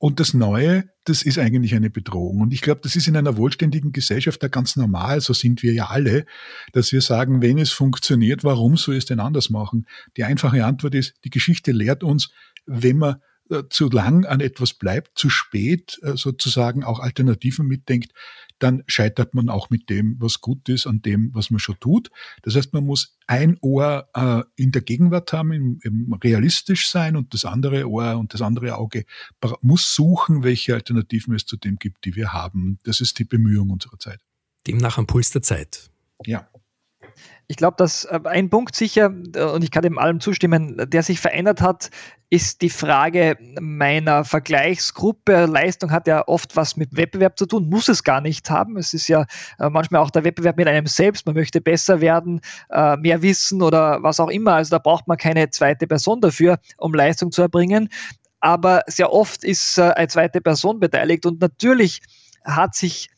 Und 0.05 0.21
das 0.21 0.35
Neue, 0.35 0.85
das 1.05 1.23
ist 1.23 1.39
eigentlich 1.39 1.75
eine 1.75 1.89
Bedrohung. 1.89 2.43
Und 2.43 2.53
ich 2.53 2.61
glaube, 2.61 2.83
das 2.83 2.95
ist 2.95 3.09
in 3.09 3.17
einer 3.17 3.39
wohlständigen 3.39 3.91
Gesellschaft 3.91 4.43
da 4.43 4.49
ganz 4.49 4.77
normal, 4.77 5.23
so 5.23 5.33
sind 5.33 5.63
wir 5.63 5.73
ja 5.73 5.87
alle, 5.87 6.27
dass 6.75 6.93
wir 6.93 7.01
sagen, 7.01 7.41
wenn 7.41 7.57
es 7.57 7.71
funktioniert, 7.71 8.45
warum 8.45 8.77
soll 8.77 8.97
es 8.97 9.07
denn 9.07 9.19
anders 9.19 9.49
machen? 9.49 9.87
Die 10.19 10.25
einfache 10.25 10.63
Antwort 10.63 10.95
ist, 10.95 11.15
die 11.25 11.31
Geschichte 11.31 11.73
lehrt 11.73 12.05
uns, 12.05 12.33
wenn 12.67 12.99
man 12.99 13.17
äh, 13.49 13.63
zu 13.71 13.89
lang 13.89 14.27
an 14.27 14.41
etwas 14.41 14.75
bleibt, 14.75 15.19
zu 15.19 15.31
spät 15.31 15.99
äh, 16.03 16.19
sozusagen 16.19 16.85
auch 16.85 17.01
Alternativen 17.01 17.67
mitdenkt, 17.67 18.13
dann 18.65 18.83
scheitert 18.87 19.35
man 19.35 19.51
auch 19.51 19.69
mit 19.69 19.91
dem, 19.91 20.17
was 20.19 20.41
gut 20.41 20.71
ist, 20.71 20.87
an 20.87 21.03
dem, 21.03 21.31
was 21.35 21.51
man 21.51 21.59
schon 21.61 21.79
tut. 21.81 22.11
Das 22.43 22.57
heißt, 22.57 22.73
man 22.73 22.87
muss 22.87 23.19
ein 23.27 23.59
Ohr 23.61 24.09
äh, 24.15 24.43
in 24.57 24.73
der 24.73 24.81
Gegenwart 24.81 25.35
haben, 25.35 25.53
im, 25.53 25.79
im 25.83 26.15
realistisch 26.15 26.89
sein 26.89 27.15
und 27.15 27.35
das 27.35 27.45
andere 27.45 27.87
Ohr 27.89 28.17
und 28.17 28.33
das 28.33 28.41
andere 28.41 28.77
Auge 28.77 29.05
muss 29.61 29.95
suchen, 29.95 30.43
welche 30.43 30.73
Alternativen 30.73 31.35
es 31.35 31.45
zu 31.45 31.59
dem 31.59 31.77
gibt, 31.77 32.07
die 32.07 32.17
wir 32.17 32.33
haben. 32.33 32.79
Das 32.85 33.03
ist 33.03 33.19
die 33.19 33.25
Bemühung 33.25 33.69
unserer 33.69 33.99
Zeit. 33.99 34.21
Demnach 34.67 34.97
am 34.97 35.07
Puls 35.07 35.31
der 35.31 35.43
Zeit. 35.43 35.91
Ja. 36.25 36.49
Ich 37.47 37.57
glaube, 37.57 37.77
dass 37.77 38.05
äh, 38.07 38.21
ein 38.25 38.49
Punkt 38.49 38.75
sicher, 38.75 39.13
äh, 39.35 39.45
und 39.45 39.63
ich 39.63 39.71
kann 39.71 39.83
dem 39.83 39.99
allem 39.99 40.21
zustimmen, 40.21 40.83
der 40.89 41.03
sich 41.03 41.21
verändert 41.21 41.61
hat, 41.61 41.91
ist 42.31 42.63
die 42.63 42.71
Frage 42.71 43.37
meiner 43.61 44.25
Vergleichsgruppe. 44.25 45.45
Leistung 45.47 45.91
hat 45.91 46.07
ja 46.07 46.27
oft 46.27 46.57
was 46.57 46.77
mit 46.77 46.97
Wettbewerb 46.97 47.39
zu 47.39 47.47
tun, 47.47 47.69
muss 47.69 47.89
es 47.89 48.03
gar 48.03 48.21
nicht 48.21 48.51
haben. 48.51 48.79
Es 48.79 48.95
ist 48.95 49.09
ja 49.09 49.27
äh, 49.59 49.69
manchmal 49.69 50.01
auch 50.01 50.11
der 50.11 50.25
Wettbewerb 50.25 50.57
mit 50.57 50.67
einem 50.67 50.87
selbst. 50.87 51.27
Man 51.27 51.35
möchte 51.35 51.61
besser 51.61 52.01
werden, 52.01 52.41
mehr 52.71 53.23
wissen 53.23 53.63
oder 53.63 54.03
was 54.03 54.21
auch 54.21 54.31
immer. 54.31 54.55
Also 54.55 54.71
da 54.71 54.79
braucht 54.79 55.07
man 55.07 55.17
keine 55.17 55.51
zweite 55.51 55.87
Person 55.87 56.21
dafür, 56.21 56.59
um 56.79 56.95
Leistung 56.95 57.31
zu 57.31 57.43
erbringen. 57.43 57.89
Aber 58.41 58.83
sehr 58.87 59.13
oft 59.13 59.45
ist 59.45 59.79
eine 59.79 60.09
zweite 60.09 60.41
Person 60.41 60.81
beteiligt 60.81 61.27
und 61.27 61.41
natürlich 61.41 62.01
hat 62.45 62.75
sich 62.75 63.11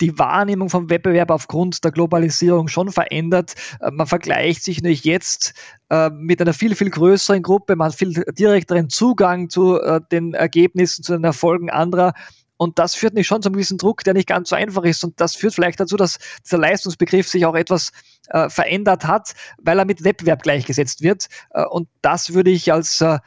die 0.00 0.18
Wahrnehmung 0.18 0.68
vom 0.68 0.90
Wettbewerb 0.90 1.30
aufgrund 1.30 1.84
der 1.84 1.92
Globalisierung 1.92 2.68
schon 2.68 2.90
verändert. 2.90 3.54
Äh, 3.80 3.90
man 3.90 4.06
vergleicht 4.06 4.64
sich 4.64 4.78
natürlich 4.78 5.04
jetzt 5.04 5.54
äh, 5.90 6.10
mit 6.10 6.40
einer 6.40 6.54
viel, 6.54 6.74
viel 6.74 6.90
größeren 6.90 7.42
Gruppe, 7.42 7.76
man 7.76 7.88
hat 7.88 7.94
viel 7.94 8.12
direkteren 8.38 8.88
Zugang 8.88 9.48
zu 9.48 9.80
äh, 9.80 10.00
den 10.10 10.34
Ergebnissen, 10.34 11.02
zu 11.02 11.12
den 11.12 11.24
Erfolgen 11.24 11.70
anderer. 11.70 12.14
Und 12.62 12.78
das 12.78 12.94
führt 12.94 13.14
nicht 13.14 13.26
schon 13.26 13.42
zu 13.42 13.48
einem 13.48 13.54
gewissen 13.54 13.76
Druck, 13.76 14.04
der 14.04 14.14
nicht 14.14 14.28
ganz 14.28 14.50
so 14.50 14.54
einfach 14.54 14.84
ist. 14.84 15.02
Und 15.02 15.20
das 15.20 15.34
führt 15.34 15.52
vielleicht 15.52 15.80
dazu, 15.80 15.96
dass 15.96 16.20
dieser 16.44 16.58
Leistungsbegriff 16.58 17.28
sich 17.28 17.44
auch 17.44 17.56
etwas 17.56 17.90
äh, 18.28 18.48
verändert 18.48 19.04
hat, 19.04 19.32
weil 19.58 19.80
er 19.80 19.84
mit 19.84 20.04
Wettbewerb 20.04 20.42
gleichgesetzt 20.42 21.02
wird. 21.02 21.26
Äh, 21.50 21.64
und 21.64 21.88
das 22.02 22.34
würde 22.34 22.50
ich 22.50 22.72
als 22.72 23.00
äh, 23.00 23.18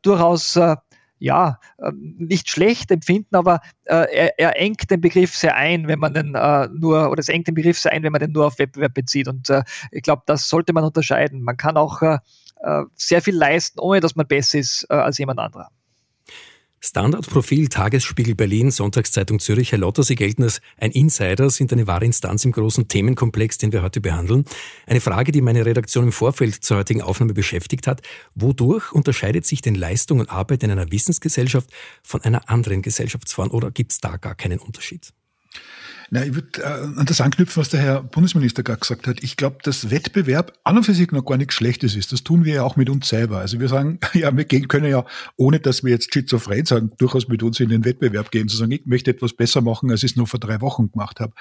durchaus 0.00 0.58
ja, 1.20 1.60
ähm, 1.80 2.16
nicht 2.18 2.50
schlecht 2.50 2.90
empfinden, 2.90 3.36
aber 3.36 3.60
äh, 3.84 4.06
er, 4.12 4.38
er, 4.38 4.58
engt 4.58 4.90
den 4.90 5.00
Begriff 5.00 5.36
sehr 5.36 5.54
ein, 5.54 5.86
wenn 5.86 5.98
man 5.98 6.14
den 6.14 6.34
äh, 6.34 6.68
nur, 6.72 7.10
oder 7.10 7.20
es 7.20 7.28
engt 7.28 7.46
den 7.46 7.54
Begriff 7.54 7.78
sehr 7.78 7.92
ein, 7.92 8.02
wenn 8.02 8.10
man 8.10 8.20
den 8.20 8.32
nur 8.32 8.46
auf 8.46 8.58
Wettbewerb 8.58 8.94
bezieht. 8.94 9.28
Und 9.28 9.50
äh, 9.50 9.62
ich 9.92 10.02
glaube, 10.02 10.22
das 10.26 10.48
sollte 10.48 10.72
man 10.72 10.82
unterscheiden. 10.82 11.42
Man 11.42 11.56
kann 11.56 11.76
auch 11.76 12.02
sehr 12.94 13.22
viel 13.22 13.34
leisten, 13.34 13.80
ohne 13.80 14.00
dass 14.00 14.16
man 14.16 14.26
besser 14.26 14.58
ist 14.58 14.90
als 14.90 15.16
jemand 15.16 15.38
anderer. 15.38 15.70
Standardprofil 16.82 17.68
Tagesspiegel 17.68 18.34
Berlin, 18.34 18.70
Sonntagszeitung 18.70 19.38
Zürich, 19.38 19.72
Herr 19.72 19.78
Lotto, 19.78 20.00
Sie 20.00 20.14
gelten 20.14 20.44
als 20.44 20.62
ein 20.78 20.90
Insider, 20.92 21.50
sind 21.50 21.72
eine 21.74 21.86
wahre 21.86 22.06
Instanz 22.06 22.46
im 22.46 22.52
großen 22.52 22.88
Themenkomplex, 22.88 23.58
den 23.58 23.70
wir 23.72 23.82
heute 23.82 24.00
behandeln. 24.00 24.46
Eine 24.86 25.02
Frage, 25.02 25.30
die 25.30 25.42
meine 25.42 25.66
Redaktion 25.66 26.04
im 26.04 26.12
Vorfeld 26.12 26.54
zur 26.64 26.78
heutigen 26.78 27.02
Aufnahme 27.02 27.34
beschäftigt 27.34 27.86
hat. 27.86 28.00
Wodurch 28.34 28.92
unterscheidet 28.92 29.44
sich 29.44 29.60
denn 29.60 29.74
Leistung 29.74 30.20
und 30.20 30.30
Arbeit 30.30 30.62
in 30.62 30.70
einer 30.70 30.90
Wissensgesellschaft 30.90 31.68
von 32.02 32.22
einer 32.22 32.48
anderen 32.48 32.80
Gesellschaftsform 32.80 33.50
oder 33.50 33.70
gibt 33.70 33.92
es 33.92 34.00
da 34.00 34.16
gar 34.16 34.34
keinen 34.34 34.58
Unterschied? 34.58 35.12
Na, 36.12 36.24
ich 36.24 36.34
würde 36.34 36.60
äh, 36.60 36.98
an 36.98 37.06
das 37.06 37.20
anknüpfen, 37.20 37.60
was 37.60 37.68
der 37.68 37.80
Herr 37.80 38.02
Bundesminister 38.02 38.64
gerade 38.64 38.80
gesagt 38.80 39.06
hat. 39.06 39.22
Ich 39.22 39.36
glaube, 39.36 39.58
dass 39.62 39.90
Wettbewerb 39.90 40.58
an 40.64 40.76
und 40.76 40.82
für 40.82 40.92
sich 40.92 41.12
noch 41.12 41.24
gar 41.24 41.36
nichts 41.36 41.54
Schlechtes 41.54 41.94
ist. 41.94 42.12
Das 42.12 42.24
tun 42.24 42.44
wir 42.44 42.54
ja 42.54 42.62
auch 42.64 42.74
mit 42.74 42.90
uns 42.90 43.08
selber. 43.08 43.38
Also 43.38 43.60
wir 43.60 43.68
sagen, 43.68 44.00
ja, 44.14 44.36
wir 44.36 44.44
gehen, 44.44 44.66
können 44.66 44.90
ja, 44.90 45.04
ohne 45.36 45.60
dass 45.60 45.84
wir 45.84 45.92
jetzt 45.92 46.12
schizophren 46.12 46.66
sagen, 46.66 46.90
durchaus 46.98 47.28
mit 47.28 47.44
uns 47.44 47.60
in 47.60 47.68
den 47.68 47.84
Wettbewerb 47.84 48.32
gehen, 48.32 48.48
zu 48.48 48.56
sagen, 48.56 48.72
ich 48.72 48.86
möchte 48.86 49.12
etwas 49.12 49.34
besser 49.34 49.60
machen, 49.60 49.90
als 49.92 50.02
ich 50.02 50.12
es 50.12 50.16
nur 50.16 50.26
vor 50.26 50.40
drei 50.40 50.60
Wochen 50.60 50.90
gemacht 50.90 51.20
habe. 51.20 51.32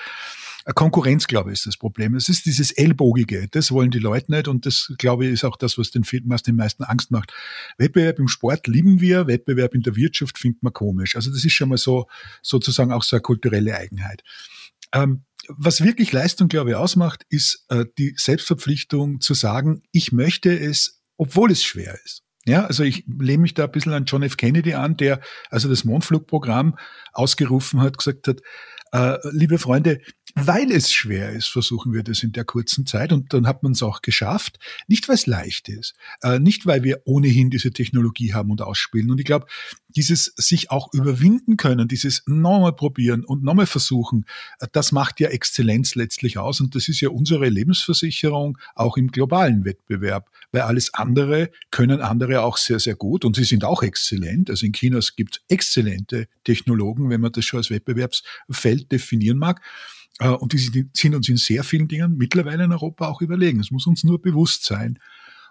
Konkurrenz, 0.75 1.27
glaube 1.27 1.51
ich, 1.51 1.59
ist 1.59 1.65
das 1.65 1.77
Problem. 1.77 2.15
Es 2.15 2.29
ist 2.29 2.45
dieses 2.45 2.71
Ellbogige. 2.71 3.47
Das 3.49 3.71
wollen 3.71 3.91
die 3.91 3.99
Leute 3.99 4.31
nicht 4.31 4.47
und 4.47 4.65
das, 4.65 4.93
glaube 4.97 5.25
ich, 5.25 5.33
ist 5.33 5.45
auch 5.45 5.57
das, 5.57 5.77
was 5.77 5.91
den, 5.91 6.03
was 6.25 6.43
den 6.43 6.55
meisten 6.55 6.83
Angst 6.83 7.11
macht. 7.11 7.33
Wettbewerb 7.77 8.19
im 8.19 8.27
Sport 8.27 8.67
lieben 8.67 8.99
wir, 8.99 9.27
Wettbewerb 9.27 9.73
in 9.73 9.81
der 9.81 9.95
Wirtschaft 9.95 10.37
findet 10.37 10.61
man 10.61 10.73
komisch. 10.73 11.15
Also 11.15 11.31
das 11.31 11.43
ist 11.43 11.53
schon 11.53 11.69
mal 11.69 11.77
so, 11.77 12.07
sozusagen 12.41 12.91
auch 12.91 13.03
so 13.03 13.15
eine 13.15 13.21
kulturelle 13.21 13.75
Eigenheit. 13.75 14.23
Ähm, 14.93 15.23
was 15.47 15.83
wirklich 15.83 16.11
Leistung, 16.11 16.47
glaube 16.47 16.71
ich, 16.71 16.75
ausmacht, 16.75 17.25
ist 17.29 17.65
äh, 17.69 17.85
die 17.97 18.13
Selbstverpflichtung 18.17 19.21
zu 19.21 19.33
sagen, 19.33 19.81
ich 19.91 20.11
möchte 20.11 20.57
es, 20.57 21.01
obwohl 21.17 21.51
es 21.51 21.63
schwer 21.63 21.97
ist. 22.05 22.23
Ja, 22.45 22.65
also 22.65 22.83
ich 22.83 23.05
lehne 23.07 23.41
mich 23.41 23.53
da 23.53 23.65
ein 23.65 23.71
bisschen 23.71 23.93
an 23.93 24.05
John 24.05 24.23
F. 24.23 24.37
Kennedy 24.37 24.73
an, 24.73 24.97
der 24.97 25.21
also 25.49 25.69
das 25.69 25.83
Mondflugprogramm 25.83 26.77
ausgerufen 27.13 27.81
hat, 27.81 27.97
gesagt 27.97 28.27
hat, 28.27 28.41
äh, 28.91 29.17
liebe 29.31 29.59
Freunde, 29.59 30.01
weil 30.35 30.71
es 30.71 30.91
schwer 30.91 31.31
ist, 31.31 31.47
versuchen 31.47 31.93
wir 31.93 32.03
das 32.03 32.23
in 32.23 32.31
der 32.31 32.45
kurzen 32.45 32.85
Zeit 32.85 33.11
und 33.11 33.33
dann 33.33 33.47
hat 33.47 33.63
man 33.63 33.71
es 33.73 33.83
auch 33.83 34.01
geschafft. 34.01 34.59
Nicht, 34.87 35.07
weil 35.07 35.15
es 35.15 35.25
leicht 35.25 35.69
ist, 35.69 35.95
äh, 36.21 36.39
nicht, 36.39 36.65
weil 36.65 36.83
wir 36.83 37.01
ohnehin 37.05 37.49
diese 37.49 37.71
Technologie 37.71 38.33
haben 38.33 38.51
und 38.51 38.61
ausspielen. 38.61 39.09
Und 39.11 39.19
ich 39.19 39.25
glaube, 39.25 39.47
dieses 39.95 40.33
sich 40.35 40.71
auch 40.71 40.93
überwinden 40.93 41.57
können, 41.57 41.87
dieses 41.87 42.23
nochmal 42.27 42.73
probieren 42.73 43.25
und 43.25 43.43
nochmal 43.43 43.65
versuchen, 43.65 44.25
äh, 44.59 44.67
das 44.71 44.91
macht 44.91 45.19
ja 45.19 45.29
Exzellenz 45.29 45.95
letztlich 45.95 46.37
aus 46.37 46.61
und 46.61 46.75
das 46.75 46.87
ist 46.87 47.01
ja 47.01 47.09
unsere 47.09 47.49
Lebensversicherung 47.49 48.57
auch 48.75 48.97
im 48.97 49.11
globalen 49.11 49.65
Wettbewerb, 49.65 50.29
weil 50.51 50.61
alles 50.61 50.93
andere 50.93 51.49
können 51.71 52.01
andere 52.01 52.41
auch 52.43 52.57
sehr, 52.57 52.79
sehr 52.79 52.95
gut 52.95 53.25
und 53.25 53.35
sie 53.35 53.43
sind 53.43 53.63
auch 53.63 53.83
exzellent. 53.83 54.49
Also 54.49 54.65
in 54.65 54.73
China 54.73 54.99
gibt 55.15 55.37
es 55.37 55.41
exzellente 55.47 56.27
Technologen, 56.43 57.09
wenn 57.09 57.21
man 57.21 57.31
das 57.31 57.45
schon 57.45 57.59
als 57.59 57.69
Wettbewerbsfeld 57.69 58.91
definieren 58.91 59.37
mag. 59.37 59.61
Äh, 60.19 60.29
und 60.29 60.53
die 60.53 60.89
sind 60.93 61.15
uns 61.15 61.27
in 61.27 61.37
sehr 61.37 61.63
vielen 61.63 61.87
Dingen 61.87 62.17
mittlerweile 62.17 62.65
in 62.65 62.71
Europa 62.71 63.07
auch 63.07 63.21
überlegen. 63.21 63.59
Es 63.59 63.71
muss 63.71 63.87
uns 63.87 64.03
nur 64.03 64.21
bewusst 64.21 64.65
sein. 64.65 64.99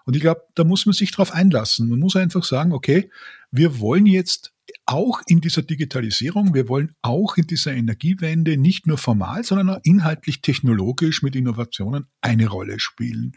Und 0.05 0.15
ich 0.15 0.21
glaube, 0.21 0.41
da 0.55 0.63
muss 0.63 0.85
man 0.85 0.93
sich 0.93 1.11
darauf 1.11 1.33
einlassen. 1.33 1.89
Man 1.89 1.99
muss 1.99 2.15
einfach 2.15 2.43
sagen, 2.43 2.71
okay, 2.71 3.11
wir 3.51 3.79
wollen 3.79 4.05
jetzt 4.05 4.53
auch 4.85 5.21
in 5.27 5.41
dieser 5.41 5.61
Digitalisierung, 5.61 6.53
wir 6.53 6.67
wollen 6.67 6.95
auch 7.01 7.37
in 7.37 7.45
dieser 7.45 7.73
Energiewende 7.73 8.57
nicht 8.57 8.87
nur 8.87 8.97
formal, 8.97 9.43
sondern 9.43 9.69
auch 9.69 9.79
inhaltlich 9.83 10.41
technologisch 10.41 11.21
mit 11.21 11.35
Innovationen 11.35 12.07
eine 12.21 12.47
Rolle 12.47 12.79
spielen. 12.79 13.33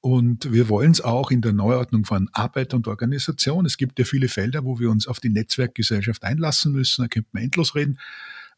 Und 0.00 0.52
wir 0.52 0.68
wollen 0.68 0.90
es 0.90 1.00
auch 1.00 1.30
in 1.30 1.40
der 1.40 1.52
Neuordnung 1.52 2.04
von 2.04 2.28
Arbeit 2.32 2.74
und 2.74 2.88
Organisation. 2.88 3.64
Es 3.64 3.78
gibt 3.78 3.98
ja 3.98 4.04
viele 4.04 4.28
Felder, 4.28 4.64
wo 4.64 4.78
wir 4.78 4.90
uns 4.90 5.06
auf 5.06 5.18
die 5.18 5.30
Netzwerkgesellschaft 5.30 6.24
einlassen 6.24 6.72
müssen. 6.72 7.02
Da 7.02 7.08
könnte 7.08 7.30
man 7.32 7.44
endlos 7.44 7.74
reden. 7.74 7.98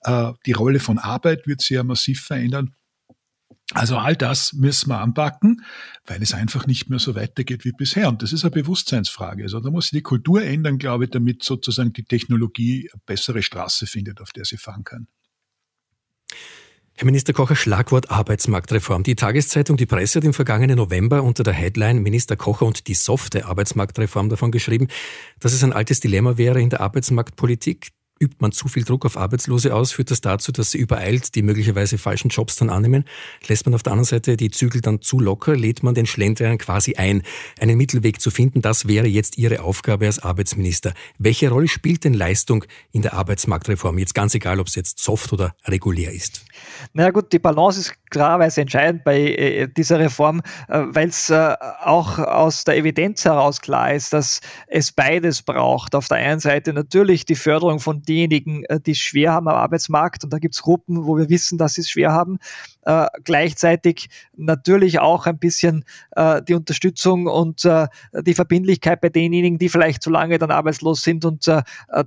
Äh, 0.07 0.33
die 0.47 0.53
Rolle 0.53 0.81
von 0.81 0.99
Arbeit 0.99 1.47
wird 1.47 1.61
sehr 1.61 1.85
massiv 1.85 2.23
verändern. 2.23 2.75
Also 3.73 3.97
all 3.97 4.15
das 4.15 4.53
müssen 4.53 4.91
wir 4.91 5.01
anpacken, 5.01 5.65
weil 6.07 6.23
es 6.23 6.33
einfach 6.33 6.69
nicht 6.69 6.89
mehr 6.89 7.01
so 7.01 7.17
weitergeht 7.17 7.65
wie 7.65 7.73
bisher. 7.73 8.09
Und 8.09 8.23
das 8.23 8.33
ist 8.33 8.45
eine 8.45 8.53
Bewusstseinsfrage. 8.53 9.43
Also 9.43 9.59
da 9.59 9.71
muss 9.71 9.87
sich 9.87 9.99
die 9.99 10.03
Kultur 10.03 10.43
ändern, 10.43 10.79
glaube 10.79 11.05
ich, 11.05 11.11
damit 11.11 11.43
sozusagen 11.43 11.93
die 11.93 12.05
Technologie 12.05 12.89
eine 12.93 13.03
bessere 13.05 13.43
Straße 13.43 13.87
findet, 13.87 14.21
auf 14.21 14.31
der 14.31 14.45
sie 14.45 14.57
fahren 14.57 14.85
kann. 14.85 15.09
Herr 16.99 17.07
Minister 17.07 17.33
Kocher, 17.33 17.57
Schlagwort 17.57 18.11
Arbeitsmarktreform. 18.11 19.03
Die 19.03 19.17
Tageszeitung 19.17 19.77
Die 19.77 19.85
Presse 19.85 20.21
hat 20.21 20.25
im 20.25 20.33
vergangenen 20.33 20.77
November 20.77 21.25
unter 21.25 21.43
der 21.43 21.53
Headline 21.53 21.99
Minister 22.03 22.37
Kocher 22.37 22.67
und 22.67 22.87
die 22.87 22.95
softe 22.95 23.47
Arbeitsmarktreform 23.47 24.29
davon 24.29 24.53
geschrieben, 24.53 24.87
dass 25.41 25.53
es 25.53 25.65
ein 25.65 25.73
altes 25.73 26.01
Dilemma 26.01 26.39
wäre 26.39 26.61
in 26.63 26.71
der 26.71 26.81
Arbeitsmarktpolitik. 26.81 27.89
Übt 28.19 28.37
man 28.41 28.51
zu 28.51 28.69
viel 28.69 28.83
Druck 28.83 29.05
auf 29.05 29.19
Arbeitslose 29.19 29.75
aus, 29.75 29.93
führt 29.93 30.11
das 30.11 30.23
dazu, 30.23 30.51
dass 30.51 30.71
sie 30.71 30.79
übereilt 30.79 31.35
die 31.35 31.43
möglicherweise 31.43 31.99
falschen 31.99 32.31
Jobs 32.31 32.57
dann 32.57 32.71
annehmen? 32.71 33.05
Lässt 33.47 33.67
man 33.67 33.75
auf 33.75 33.83
der 33.83 33.93
anderen 33.93 34.07
Seite 34.07 34.39
die 34.39 34.51
Zügel 34.51 34.81
dann 34.81 35.03
zu 35.03 35.21
locker, 35.21 35.55
lädt 35.55 35.83
man 35.83 35.95
den 35.95 36.07
Schlendrian 36.07 36.57
quasi 36.57 36.95
ein, 36.95 37.23
einen 37.61 37.77
Mittelweg 37.77 38.21
zu 38.21 38.31
finden? 38.31 38.63
Das 38.63 38.89
wäre 38.89 39.07
jetzt 39.07 39.37
Ihre 39.37 39.61
Aufgabe 39.61 40.07
als 40.07 40.19
Arbeitsminister. 40.19 40.95
Welche 41.19 41.51
Rolle 41.51 41.69
spielt 41.69 42.05
denn 42.05 42.15
Leistung 42.15 42.65
in 42.91 43.03
der 43.03 43.13
Arbeitsmarktreform? 43.13 43.99
Jetzt 43.99 44.15
ganz 44.15 44.35
egal, 44.35 44.61
ob 44.61 44.69
es 44.69 44.77
jetzt 44.77 44.99
soft 44.99 45.35
oder 45.35 45.55
regulär 45.67 46.13
ist. 46.13 46.47
Na 46.95 47.03
naja 47.03 47.11
gut, 47.11 47.33
die 47.33 47.39
Balance 47.39 47.81
ist 47.81 47.95
klarerweise 48.11 48.63
entscheidend 48.63 49.05
bei 49.05 49.19
äh, 49.19 49.69
dieser 49.69 49.99
Reform, 49.99 50.41
äh, 50.69 50.85
weil 50.87 51.09
es 51.09 51.29
äh, 51.29 51.55
auch 51.83 52.19
aus 52.19 52.65
der 52.65 52.77
Evidenz 52.77 53.27
heraus 53.27 53.61
klar 53.61 53.93
ist, 53.93 54.15
dass 54.15 54.41
es 54.69 54.91
beides 54.91 55.43
braucht. 55.43 55.95
Auf 55.95 56.09
der 56.09 56.19
einen 56.19 56.41
Seite 56.41 56.73
natürlich 56.73 57.27
die 57.27 57.35
Förderung 57.35 57.79
von 57.79 58.03
diejenigen, 58.09 58.65
äh, 58.65 58.81
die 58.81 58.93
es 58.93 58.99
schwer 58.99 59.33
haben 59.33 59.49
am 59.49 59.57
Arbeitsmarkt. 59.57 60.25
Und 60.25 60.33
da 60.33 60.39
gibt 60.39 60.55
es 60.55 60.63
Gruppen, 60.63 61.07
wo 61.07 61.17
wir 61.17 61.29
wissen, 61.29 61.59
dass 61.59 61.75
sie 61.75 61.83
es 61.83 61.91
schwer 61.91 62.13
haben. 62.13 62.39
Äh, 62.87 63.09
gleichzeitig 63.25 64.09
natürlich 64.37 65.01
auch 65.01 65.27
ein 65.27 65.39
bisschen 65.39 65.85
äh, 66.13 66.41
die 66.41 66.55
Unterstützung 66.55 67.27
und 67.27 67.65
äh, 67.65 67.89
die 68.13 68.35
Verbindlichkeit 68.35 69.01
bei 69.01 69.09
denjenigen, 69.09 69.59
die 69.59 69.69
vielleicht 69.69 70.05
zu 70.05 70.11
lange 70.11 70.39
dann 70.39 70.53
arbeitslos 70.53 71.03
sind 71.03 71.25
und 71.25 71.49
äh, 71.49 71.63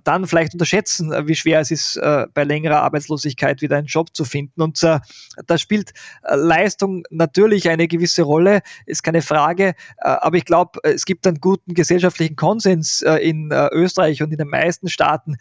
dann 0.06 0.26
vielleicht 0.26 0.54
unterschätzen, 0.54 1.12
wie 1.28 1.36
schwer 1.36 1.60
es 1.60 1.70
ist, 1.70 1.98
äh, 1.98 2.28
bei 2.34 2.46
längerer 2.46 2.82
Arbeitslosigkeit 2.82 3.62
wieder 3.62 3.76
einen 3.76 3.88
Job 3.88 4.16
zu 4.16 4.24
finden. 4.24 4.62
Und 4.62 4.82
äh, 4.82 5.00
da 5.46 5.58
spielt 5.58 5.92
Leistung 6.24 7.04
natürlich 7.10 7.68
eine 7.68 7.90
gewisse 7.90 8.24
Rolle, 8.24 8.62
ist 8.86 9.04
keine 9.04 9.22
Frage. 9.22 9.74
Aber 9.98 10.38
ich 10.38 10.46
glaube, 10.46 10.80
es 10.84 11.04
gibt 11.04 11.28
einen 11.28 11.42
guten 11.42 11.74
gesellschaftlichen 11.74 12.36
Konsens 12.36 13.02
in 13.02 13.52
Österreich 13.52 14.22
und 14.22 14.32
in 14.32 14.38
den 14.38 14.48
meisten 14.48 14.90
Staaten, 14.90 15.38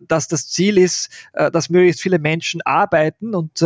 dass 0.00 0.28
das 0.28 0.48
Ziel 0.48 0.78
ist, 0.78 1.10
dass 1.32 1.70
möglichst 1.70 2.02
viele 2.02 2.18
Menschen 2.18 2.60
arbeiten 2.62 3.34
und 3.34 3.62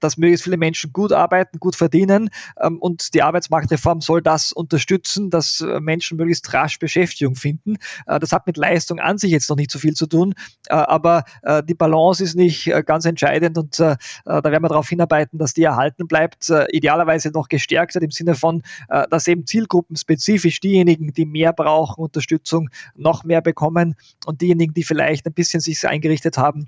dass 0.00 0.16
möglichst 0.16 0.44
viele 0.44 0.55
Menschen 0.56 0.92
gut 0.92 1.12
arbeiten, 1.12 1.58
gut 1.58 1.76
verdienen. 1.76 2.30
Ähm, 2.60 2.78
und 2.78 3.14
die 3.14 3.22
Arbeitsmarktreform 3.22 4.00
soll 4.00 4.22
das 4.22 4.52
unterstützen, 4.52 5.30
dass 5.30 5.64
Menschen 5.80 6.16
möglichst 6.16 6.52
rasch 6.52 6.78
Beschäftigung 6.78 7.34
finden. 7.34 7.76
Das 8.06 8.32
hat 8.32 8.46
mit 8.46 8.56
Leistung 8.56 8.98
an 9.00 9.18
sich 9.18 9.30
jetzt 9.30 9.48
noch 9.48 9.56
nicht 9.56 9.70
so 9.70 9.78
viel 9.78 9.94
zu 9.94 10.06
tun, 10.06 10.34
aber 10.68 11.24
die 11.68 11.74
Balance 11.74 12.22
ist 12.22 12.34
nicht 12.34 12.70
ganz 12.86 13.04
entscheidend 13.04 13.58
und 13.58 13.78
da 13.78 13.96
werden 14.24 14.62
wir 14.62 14.68
darauf 14.68 14.88
hinarbeiten, 14.88 15.38
dass 15.38 15.54
die 15.54 15.62
erhalten 15.62 16.06
bleibt, 16.06 16.50
idealerweise 16.70 17.30
noch 17.30 17.48
gestärkt 17.48 17.94
wird 17.94 18.04
im 18.04 18.10
Sinne 18.10 18.34
von, 18.34 18.62
dass 19.10 19.26
eben 19.26 19.46
zielgruppenspezifisch 19.46 20.60
diejenigen, 20.60 21.12
die 21.12 21.26
mehr 21.26 21.52
brauchen, 21.52 22.02
Unterstützung, 22.02 22.70
noch 22.94 23.24
mehr 23.24 23.40
bekommen 23.40 23.96
und 24.26 24.40
diejenigen, 24.40 24.74
die 24.74 24.84
vielleicht 24.84 25.26
ein 25.26 25.34
bisschen 25.34 25.60
sich 25.60 25.86
eingerichtet 25.86 26.38
haben 26.38 26.66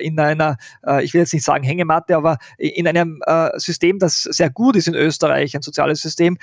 in 0.00 0.18
einer, 0.18 0.56
ich 1.02 1.14
will 1.14 1.20
jetzt 1.20 1.34
nicht 1.34 1.44
sagen 1.44 1.64
Hängematte, 1.64 2.16
aber 2.16 2.38
in 2.58 2.86
einem 2.86 3.20
System, 3.56 3.98
das 3.98 4.22
sehr 4.22 4.50
gut 4.50 4.76
ist 4.76 4.88
in 4.88 4.94
Österreich, 4.94 5.54
ein 5.54 5.62
soziales 5.62 6.00
System, 6.00 6.38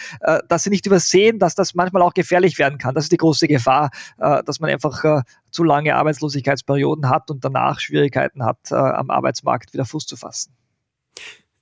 dass 0.48 0.64
sie 0.64 0.70
nicht 0.70 0.86
übersehen, 0.86 1.40
dass 1.40 1.56
das 1.56 1.76
manchmal 1.76 2.02
auch 2.02 2.14
gefährlich 2.14 2.60
werden 2.60 2.78
kann. 2.78 2.96
Das 2.96 3.06
ist 3.06 3.12
die 3.12 3.18
große 3.18 3.48
Gefahr, 3.48 3.90
dass 4.18 4.60
man 4.60 4.70
einfach 4.70 5.24
zu 5.52 5.64
lange 5.64 5.96
Arbeitslosigkeitsperioden 5.96 7.10
hat 7.10 7.32
und 7.32 7.44
danach 7.44 7.80
Schwierigkeiten 7.80 8.44
hat, 8.44 8.72
am 8.72 9.10
Arbeitsmarkt 9.10 9.74
wieder 9.74 9.86
Fuß 9.86 10.06
zu 10.06 10.18
fassen. 10.18 10.54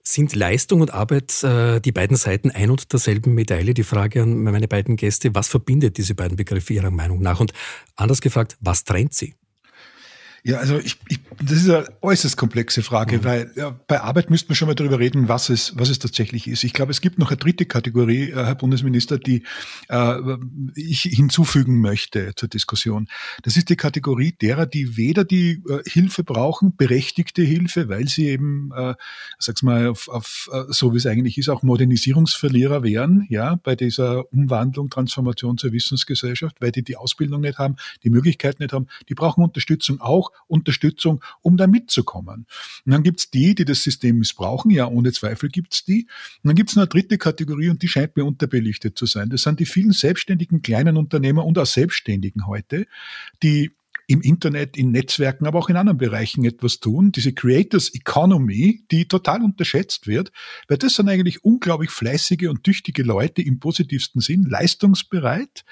Sind 0.08 0.36
Leistung 0.36 0.82
und 0.82 0.94
Arbeit 0.94 1.44
äh, 1.44 1.80
die 1.80 1.92
beiden 1.92 2.16
Seiten 2.16 2.52
ein 2.52 2.70
und 2.70 2.94
derselben 2.94 3.34
Medaille? 3.34 3.74
Die 3.74 3.84
Frage 3.84 4.22
an 4.22 4.44
meine 4.44 4.68
beiden 4.68 4.98
Gäste, 4.98 5.34
was 5.34 5.48
verbindet 5.48 5.98
diese 5.98 6.14
beiden 6.14 6.38
Begriffe 6.38 6.74
Ihrer 6.74 6.92
Meinung 6.92 7.22
nach? 7.22 7.40
Und 7.40 7.54
anders 7.96 8.22
gefragt, 8.22 8.56
was 8.60 8.84
trennt 8.84 9.16
sie? 9.16 9.34
Ja, 10.48 10.60
also 10.60 10.78
ich, 10.78 11.00
ich, 11.10 11.20
das 11.42 11.54
ist 11.54 11.70
eine 11.72 11.88
äußerst 12.04 12.38
komplexe 12.38 12.84
Frage, 12.84 13.18
mhm. 13.18 13.24
weil 13.24 13.52
ja, 13.56 13.72
bei 13.88 14.00
Arbeit 14.00 14.30
müssten 14.30 14.50
wir 14.50 14.56
schon 14.56 14.68
mal 14.68 14.76
darüber 14.76 15.00
reden, 15.00 15.28
was 15.28 15.50
es, 15.50 15.74
was 15.76 15.90
es 15.90 15.98
tatsächlich 15.98 16.48
ist. 16.48 16.64
Ich 16.64 16.72
glaube, 16.72 16.92
es 16.92 17.02
gibt 17.02 17.18
noch 17.18 17.30
eine 17.32 17.38
dritte 17.38 17.66
Kategorie, 17.66 18.30
äh, 18.30 18.36
Herr 18.36 18.54
Bundesminister, 18.54 19.18
die 19.18 19.42
äh, 19.90 20.18
ich 20.76 21.02
hinzufügen 21.02 21.82
möchte 21.82 22.34
zur 22.36 22.48
Diskussion. 22.48 23.08
Das 23.42 23.58
ist 23.58 23.70
die 23.70 23.76
Kategorie 23.76 24.34
derer, 24.40 24.68
die 24.68 24.98
weder 24.98 25.24
die 25.24 25.64
äh, 25.68 25.82
Hilfe 25.90 26.24
brauchen, 26.24 26.76
berechtigte 26.76 27.42
Hilfe, 27.42 27.90
weil 27.90 28.08
sie 28.08 28.28
eben, 28.28 28.70
äh, 28.78 28.94
sag's 29.40 29.64
mal, 29.64 29.88
auf, 29.88 30.10
auf 30.10 30.52
äh, 30.54 30.66
so 30.68 30.94
wie 30.94 30.98
es 30.98 31.08
eigentlich 31.08 31.40
ist, 31.40 31.50
auch 31.50 31.64
Modernisierungsverlierer 31.64 32.84
wären, 32.84 33.26
ja, 33.30 33.56
bei 33.64 33.76
dieser 33.76 34.32
Umwandlung, 34.32 34.92
Transformation 34.92 35.58
zur 35.58 35.72
Wissensgesellschaft, 35.72 36.58
weil 36.62 36.72
die 36.72 36.84
die 36.84 36.98
Ausbildung 36.98 37.42
nicht 37.42 37.58
haben, 37.58 37.78
die 38.04 38.12
Möglichkeit 38.12 38.60
nicht 38.60 38.74
haben. 38.74 38.86
Die 39.10 39.16
brauchen 39.16 39.44
Unterstützung 39.44 40.02
auch 40.02 40.35
Unterstützung, 40.48 41.24
um 41.42 41.58
da 41.58 41.68
mitzukommen. 41.68 42.46
Und 42.86 42.92
dann 42.92 43.04
gibt's 43.04 43.30
die, 43.30 43.56
die 43.56 43.66
das 43.66 43.84
System 43.84 44.20
missbrauchen, 44.20 44.72
ja, 44.72 44.88
ohne 44.88 45.12
Zweifel 45.12 45.50
gibt's 45.50 45.86
die. 45.86 46.08
Und 46.44 46.50
dann 46.50 46.56
gibt's 46.56 46.78
eine 46.78 46.88
dritte 46.88 47.18
Kategorie 47.18 47.70
und 47.70 47.82
die 47.82 47.88
scheint 47.88 48.16
mir 48.16 48.26
unterbelichtet 48.26 48.98
zu 48.98 49.06
sein. 49.06 49.30
Das 49.30 49.44
sind 49.44 49.60
die 49.60 49.66
vielen 49.66 49.92
selbstständigen 49.92 50.62
kleinen 50.62 50.98
Unternehmer 50.98 51.46
und 51.46 51.58
auch 51.58 51.66
Selbstständigen 51.66 52.48
heute, 52.48 52.88
die 53.44 53.72
im 54.08 54.22
Internet, 54.22 54.78
in 54.78 54.92
Netzwerken, 54.92 55.48
aber 55.48 55.60
auch 55.60 55.70
in 55.70 55.78
anderen 55.78 55.98
Bereichen 55.98 56.46
etwas 56.46 56.80
tun. 56.80 57.12
Diese 57.12 57.34
Creators 57.34 57.94
Economy, 57.94 58.84
die 58.92 59.08
total 59.08 59.42
unterschätzt 59.42 60.08
wird, 60.08 60.32
weil 60.68 60.78
das 60.78 60.96
sind 60.96 61.10
eigentlich 61.10 61.44
unglaublich 61.44 61.90
fleißige 61.90 62.48
und 62.50 62.64
tüchtige 62.64 63.04
Leute 63.04 63.42
im 63.42 63.60
positivsten 63.60 64.22
Sinn, 64.22 64.44
leistungsbereit, 64.44 65.66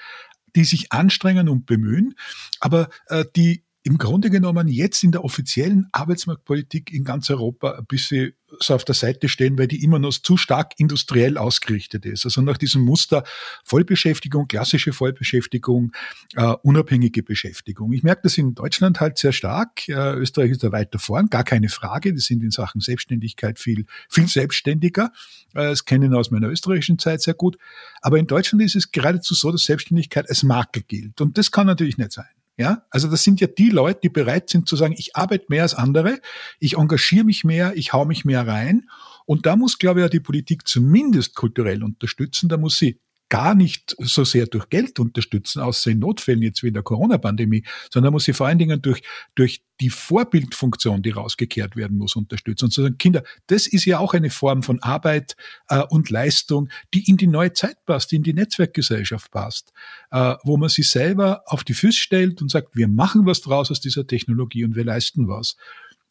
die 0.56 0.64
sich 0.64 0.92
anstrengen 0.92 1.48
und 1.48 1.66
bemühen, 1.66 2.14
aber 2.60 2.88
äh, 3.08 3.24
die 3.36 3.63
im 3.86 3.98
Grunde 3.98 4.30
genommen 4.30 4.66
jetzt 4.66 5.04
in 5.04 5.12
der 5.12 5.24
offiziellen 5.24 5.88
Arbeitsmarktpolitik 5.92 6.90
in 6.90 7.04
ganz 7.04 7.28
Europa 7.28 7.72
ein 7.72 7.84
bisschen 7.84 8.32
so 8.58 8.74
auf 8.74 8.84
der 8.84 8.94
Seite 8.94 9.28
stehen, 9.28 9.58
weil 9.58 9.68
die 9.68 9.84
immer 9.84 9.98
noch 9.98 10.14
zu 10.14 10.38
stark 10.38 10.72
industriell 10.78 11.36
ausgerichtet 11.36 12.06
ist. 12.06 12.24
Also 12.24 12.40
nach 12.40 12.56
diesem 12.56 12.80
Muster 12.80 13.24
Vollbeschäftigung, 13.62 14.48
klassische 14.48 14.94
Vollbeschäftigung, 14.94 15.92
äh, 16.34 16.54
unabhängige 16.62 17.22
Beschäftigung. 17.22 17.92
Ich 17.92 18.02
merke 18.02 18.22
das 18.22 18.38
in 18.38 18.54
Deutschland 18.54 19.00
halt 19.00 19.18
sehr 19.18 19.32
stark. 19.32 19.86
Äh, 19.88 20.14
Österreich 20.14 20.52
ist 20.52 20.64
da 20.64 20.72
weiter 20.72 20.98
vorn, 20.98 21.28
gar 21.28 21.44
keine 21.44 21.68
Frage. 21.68 22.14
Die 22.14 22.20
sind 22.20 22.42
in 22.42 22.50
Sachen 22.50 22.80
Selbstständigkeit 22.80 23.58
viel, 23.58 23.84
viel 24.08 24.28
selbstständiger. 24.28 25.12
Äh, 25.52 25.68
das 25.68 25.84
kenne 25.84 26.06
ich 26.06 26.12
aus 26.12 26.30
meiner 26.30 26.48
österreichischen 26.48 26.98
Zeit 26.98 27.20
sehr 27.20 27.34
gut. 27.34 27.58
Aber 28.00 28.18
in 28.18 28.26
Deutschland 28.26 28.64
ist 28.64 28.76
es 28.76 28.92
geradezu 28.92 29.34
so, 29.34 29.52
dass 29.52 29.64
Selbstständigkeit 29.64 30.26
als 30.30 30.42
Makel 30.42 30.84
gilt. 30.84 31.20
Und 31.20 31.36
das 31.36 31.50
kann 31.50 31.66
natürlich 31.66 31.98
nicht 31.98 32.12
sein. 32.12 32.24
Ja, 32.56 32.84
also 32.90 33.08
das 33.08 33.24
sind 33.24 33.40
ja 33.40 33.48
die 33.48 33.70
Leute, 33.70 34.00
die 34.04 34.08
bereit 34.08 34.48
sind 34.48 34.68
zu 34.68 34.76
sagen, 34.76 34.94
ich 34.96 35.16
arbeite 35.16 35.46
mehr 35.48 35.62
als 35.62 35.74
andere, 35.74 36.20
ich 36.60 36.76
engagiere 36.76 37.24
mich 37.24 37.42
mehr, 37.42 37.76
ich 37.76 37.92
hau 37.92 38.04
mich 38.04 38.24
mehr 38.24 38.46
rein. 38.46 38.88
Und 39.26 39.46
da 39.46 39.56
muss, 39.56 39.78
glaube 39.78 40.00
ich, 40.00 40.04
ja 40.04 40.08
die 40.08 40.20
Politik 40.20 40.68
zumindest 40.68 41.34
kulturell 41.34 41.82
unterstützen. 41.82 42.48
Da 42.48 42.56
muss 42.56 42.78
sie 42.78 43.00
gar 43.34 43.56
nicht 43.56 43.96
so 43.98 44.22
sehr 44.22 44.46
durch 44.46 44.68
Geld 44.68 45.00
unterstützen, 45.00 45.60
außer 45.60 45.90
in 45.90 45.98
Notfällen 45.98 46.40
jetzt 46.40 46.62
wie 46.62 46.68
in 46.68 46.74
der 46.74 46.84
Corona-Pandemie, 46.84 47.64
sondern 47.92 48.12
muss 48.12 48.26
sie 48.26 48.32
vor 48.32 48.46
allen 48.46 48.58
Dingen 48.58 48.80
durch, 48.80 49.02
durch 49.34 49.64
die 49.80 49.90
Vorbildfunktion, 49.90 51.02
die 51.02 51.10
rausgekehrt 51.10 51.74
werden 51.74 51.98
muss, 51.98 52.14
unterstützen. 52.14 52.66
Und 52.66 52.70
zu 52.70 52.82
sagen, 52.82 52.96
Kinder, 52.96 53.24
das 53.48 53.66
ist 53.66 53.86
ja 53.86 53.98
auch 53.98 54.14
eine 54.14 54.30
Form 54.30 54.62
von 54.62 54.80
Arbeit 54.84 55.34
äh, 55.68 55.80
und 55.80 56.10
Leistung, 56.10 56.68
die 56.94 57.10
in 57.10 57.16
die 57.16 57.26
neue 57.26 57.52
Zeit 57.52 57.84
passt, 57.86 58.12
die 58.12 58.16
in 58.16 58.22
die 58.22 58.34
Netzwerkgesellschaft 58.34 59.32
passt, 59.32 59.72
äh, 60.12 60.36
wo 60.44 60.56
man 60.56 60.68
sich 60.68 60.88
selber 60.88 61.42
auf 61.46 61.64
die 61.64 61.74
Füße 61.74 61.98
stellt 61.98 62.40
und 62.40 62.52
sagt, 62.52 62.76
wir 62.76 62.86
machen 62.86 63.26
was 63.26 63.40
draus 63.40 63.68
aus 63.72 63.80
dieser 63.80 64.06
Technologie 64.06 64.64
und 64.64 64.76
wir 64.76 64.84
leisten 64.84 65.26
was. 65.26 65.56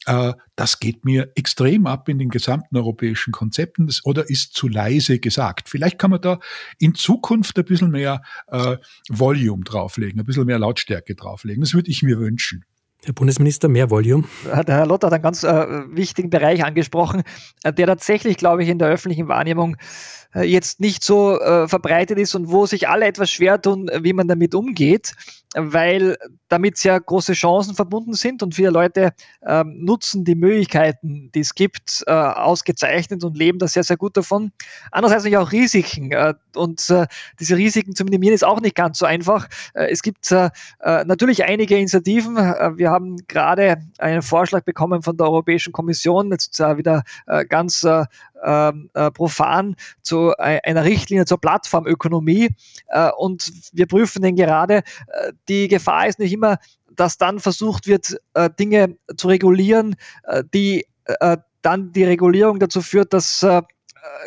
Äh, 0.06 0.34
das 0.56 0.80
geht 0.80 1.06
mir 1.06 1.32
extrem 1.36 1.88
ab 1.88 2.10
in 2.10 2.20
den 2.20 2.30
gesamten 2.30 2.76
europäischen 2.78 3.32
Konzepten 3.32 3.90
oder 4.04 4.30
ist 4.30 4.54
zu 4.54 4.68
leise 4.68 5.20
gesagt. 5.20 5.70
Vielleicht 5.70 5.98
kann 5.98 6.12
man 6.12 6.22
da 6.22 6.40
in 6.78 6.96
Zukunft 6.96 7.58
ein 7.58 7.66
bisschen 7.66 7.92
mehr 7.92 8.22
äh, 8.48 8.78
Volume 9.10 9.64
drauflegen, 9.64 10.20
ein 10.20 10.26
bisschen 10.26 10.46
mehr 10.46 10.60
Lautstärke 10.60 11.16
drauflegen. 11.16 11.62
Das 11.62 11.74
würde 11.74 11.90
ich 11.90 12.04
mir 12.04 12.20
wünschen. 12.20 12.66
Herr 13.06 13.14
Bundesminister, 13.14 13.68
mehr 13.68 13.90
Volume. 13.90 14.24
Der 14.46 14.78
Herr 14.78 14.86
Lotter 14.86 15.08
hat 15.08 15.14
einen 15.14 15.24
ganz 15.24 15.44
äh, 15.44 15.66
wichtigen 15.90 16.30
Bereich 16.30 16.64
angesprochen, 16.64 17.24
äh, 17.64 17.74
der 17.74 17.88
tatsächlich, 17.88 18.38
glaube 18.38 18.64
ich, 18.64 18.70
in 18.70 18.80
der 18.80 18.88
öffentlichen 18.88 19.28
Wahrnehmung 19.28 19.76
äh, 20.34 20.44
jetzt 20.44 20.80
nicht 20.80 21.04
so 21.04 21.38
äh, 21.40 21.68
verbreitet 21.68 22.18
ist 22.18 22.34
und 22.34 22.50
wo 22.50 22.66
sich 22.66 22.88
alle 22.88 23.06
etwas 23.06 23.30
schwer 23.30 23.62
tun, 23.62 23.90
wie 24.02 24.14
man 24.14 24.30
damit 24.30 24.56
umgeht 24.56 25.14
weil 25.56 26.18
damit 26.48 26.78
sehr 26.78 27.00
große 27.00 27.34
Chancen 27.34 27.76
verbunden 27.76 28.14
sind 28.14 28.44
und 28.44 28.56
viele 28.56 28.70
Leute 28.70 29.12
ähm, 29.46 29.78
nutzen 29.84 30.24
die 30.24 30.36
Möglichkeiten, 30.36 31.32
die 31.34 31.40
es 31.40 31.56
gibt, 31.56 32.04
äh, 32.08 32.12
ausgezeichnet 32.12 33.24
und 33.24 33.38
leben 33.38 33.60
da 33.60 33.68
sehr, 33.68 33.84
sehr 33.84 33.98
gut 33.98 34.18
davon. 34.18 34.52
Andererseits 34.92 35.24
natürlich 35.24 35.38
auch 35.38 35.52
Risiken 35.52 36.12
äh, 36.12 36.34
und 36.56 36.90
äh, 36.90 37.08
diese 37.40 37.58
Risiken 37.58 37.96
zu 37.96 38.04
minimieren 38.04 38.36
ist 38.36 38.44
auch 38.44 38.62
nicht 38.62 38.76
ganz 38.76 39.00
so 39.00 39.06
einfach. 39.06 39.48
Äh, 39.74 39.88
es 39.92 40.02
gibt 40.02 40.32
äh, 40.32 40.50
äh, 40.80 41.06
natürlich 41.06 41.44
einige 41.46 41.76
Initiativen. 41.76 42.36
wir 42.36 42.92
haben 42.94 43.18
gerade 43.28 43.78
einen 43.98 44.22
Vorschlag 44.22 44.64
bekommen 44.64 45.02
von 45.02 45.18
der 45.18 45.28
Europäischen 45.28 45.74
Kommission, 45.74 46.32
jetzt 46.32 46.60
wieder 46.60 47.04
ganz 47.50 47.86
ähm, 48.44 48.90
äh, 48.94 49.10
profan 49.12 49.76
zu 50.02 50.34
äh, 50.38 50.60
einer 50.64 50.84
Richtlinie 50.84 51.26
zur 51.26 51.40
Plattformökonomie 51.40 52.50
äh, 52.88 53.10
und 53.18 53.52
wir 53.72 53.88
prüfen 53.88 54.22
den 54.22 54.36
gerade. 54.36 54.78
Äh, 55.08 55.34
die 55.48 55.68
Gefahr 55.68 56.08
ist 56.08 56.20
nicht 56.20 56.34
immer, 56.34 56.58
dass 56.92 57.18
dann 57.18 57.40
versucht 57.40 57.88
wird, 57.88 58.18
äh, 58.34 58.50
Dinge 58.60 58.98
zu 59.16 59.28
regulieren, 59.28 59.96
äh, 60.24 60.44
die 60.54 60.86
dann 61.62 61.92
die 61.92 62.06
Regulierung 62.06 62.60
dazu 62.60 62.82
führt, 62.82 63.12
dass 63.12 63.44
äh, 63.44 63.62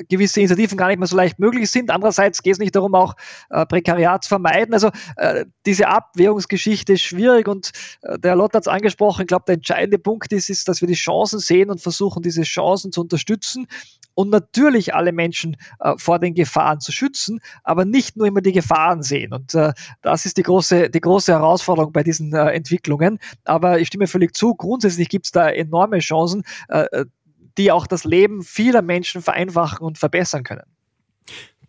gewisse 0.08 0.40
Initiativen 0.40 0.78
gar 0.78 0.88
nicht 0.88 0.98
mehr 0.98 1.06
so 1.06 1.16
leicht 1.16 1.38
möglich 1.38 1.70
sind. 1.70 1.90
Andererseits 1.90 2.42
geht 2.42 2.54
es 2.54 2.58
nicht 2.58 2.74
darum, 2.74 2.94
auch 2.94 3.14
äh, 3.50 3.66
Prekariat 3.66 4.24
zu 4.24 4.28
vermeiden. 4.28 4.74
Also 4.74 4.90
äh, 5.16 5.44
diese 5.64 5.88
Abwährungsgeschichte 5.88 6.94
ist 6.94 7.02
schwierig 7.02 7.48
und 7.48 7.72
äh, 8.02 8.18
der 8.18 8.36
Lott 8.36 8.54
hat 8.54 8.62
es 8.62 8.68
angesprochen. 8.68 9.22
Ich 9.22 9.28
glaube, 9.28 9.44
der 9.46 9.56
entscheidende 9.56 9.98
Punkt 9.98 10.32
ist, 10.32 10.50
ist, 10.50 10.68
dass 10.68 10.80
wir 10.80 10.88
die 10.88 10.94
Chancen 10.94 11.38
sehen 11.38 11.70
und 11.70 11.80
versuchen, 11.80 12.22
diese 12.22 12.42
Chancen 12.42 12.92
zu 12.92 13.00
unterstützen 13.02 13.66
und 14.14 14.30
natürlich 14.30 14.94
alle 14.94 15.12
Menschen 15.12 15.56
äh, 15.80 15.94
vor 15.98 16.18
den 16.18 16.34
Gefahren 16.34 16.80
zu 16.80 16.90
schützen, 16.90 17.40
aber 17.62 17.84
nicht 17.84 18.16
nur 18.16 18.26
immer 18.26 18.40
die 18.40 18.52
Gefahren 18.52 19.02
sehen. 19.02 19.32
Und 19.32 19.54
äh, 19.54 19.72
das 20.02 20.26
ist 20.26 20.38
die 20.38 20.42
große, 20.42 20.90
die 20.90 21.00
große 21.00 21.32
Herausforderung 21.32 21.92
bei 21.92 22.02
diesen 22.02 22.34
äh, 22.34 22.50
Entwicklungen. 22.50 23.18
Aber 23.44 23.78
ich 23.78 23.88
stimme 23.88 24.06
völlig 24.06 24.34
zu, 24.34 24.54
grundsätzlich 24.54 25.08
gibt 25.08 25.26
es 25.26 25.32
da 25.32 25.48
enorme 25.48 25.98
Chancen. 25.98 26.44
Die 27.58 27.72
auch 27.72 27.86
das 27.86 28.04
Leben 28.04 28.42
vieler 28.42 28.82
Menschen 28.82 29.22
vereinfachen 29.22 29.86
und 29.86 29.98
verbessern 29.98 30.44
können. 30.44 30.64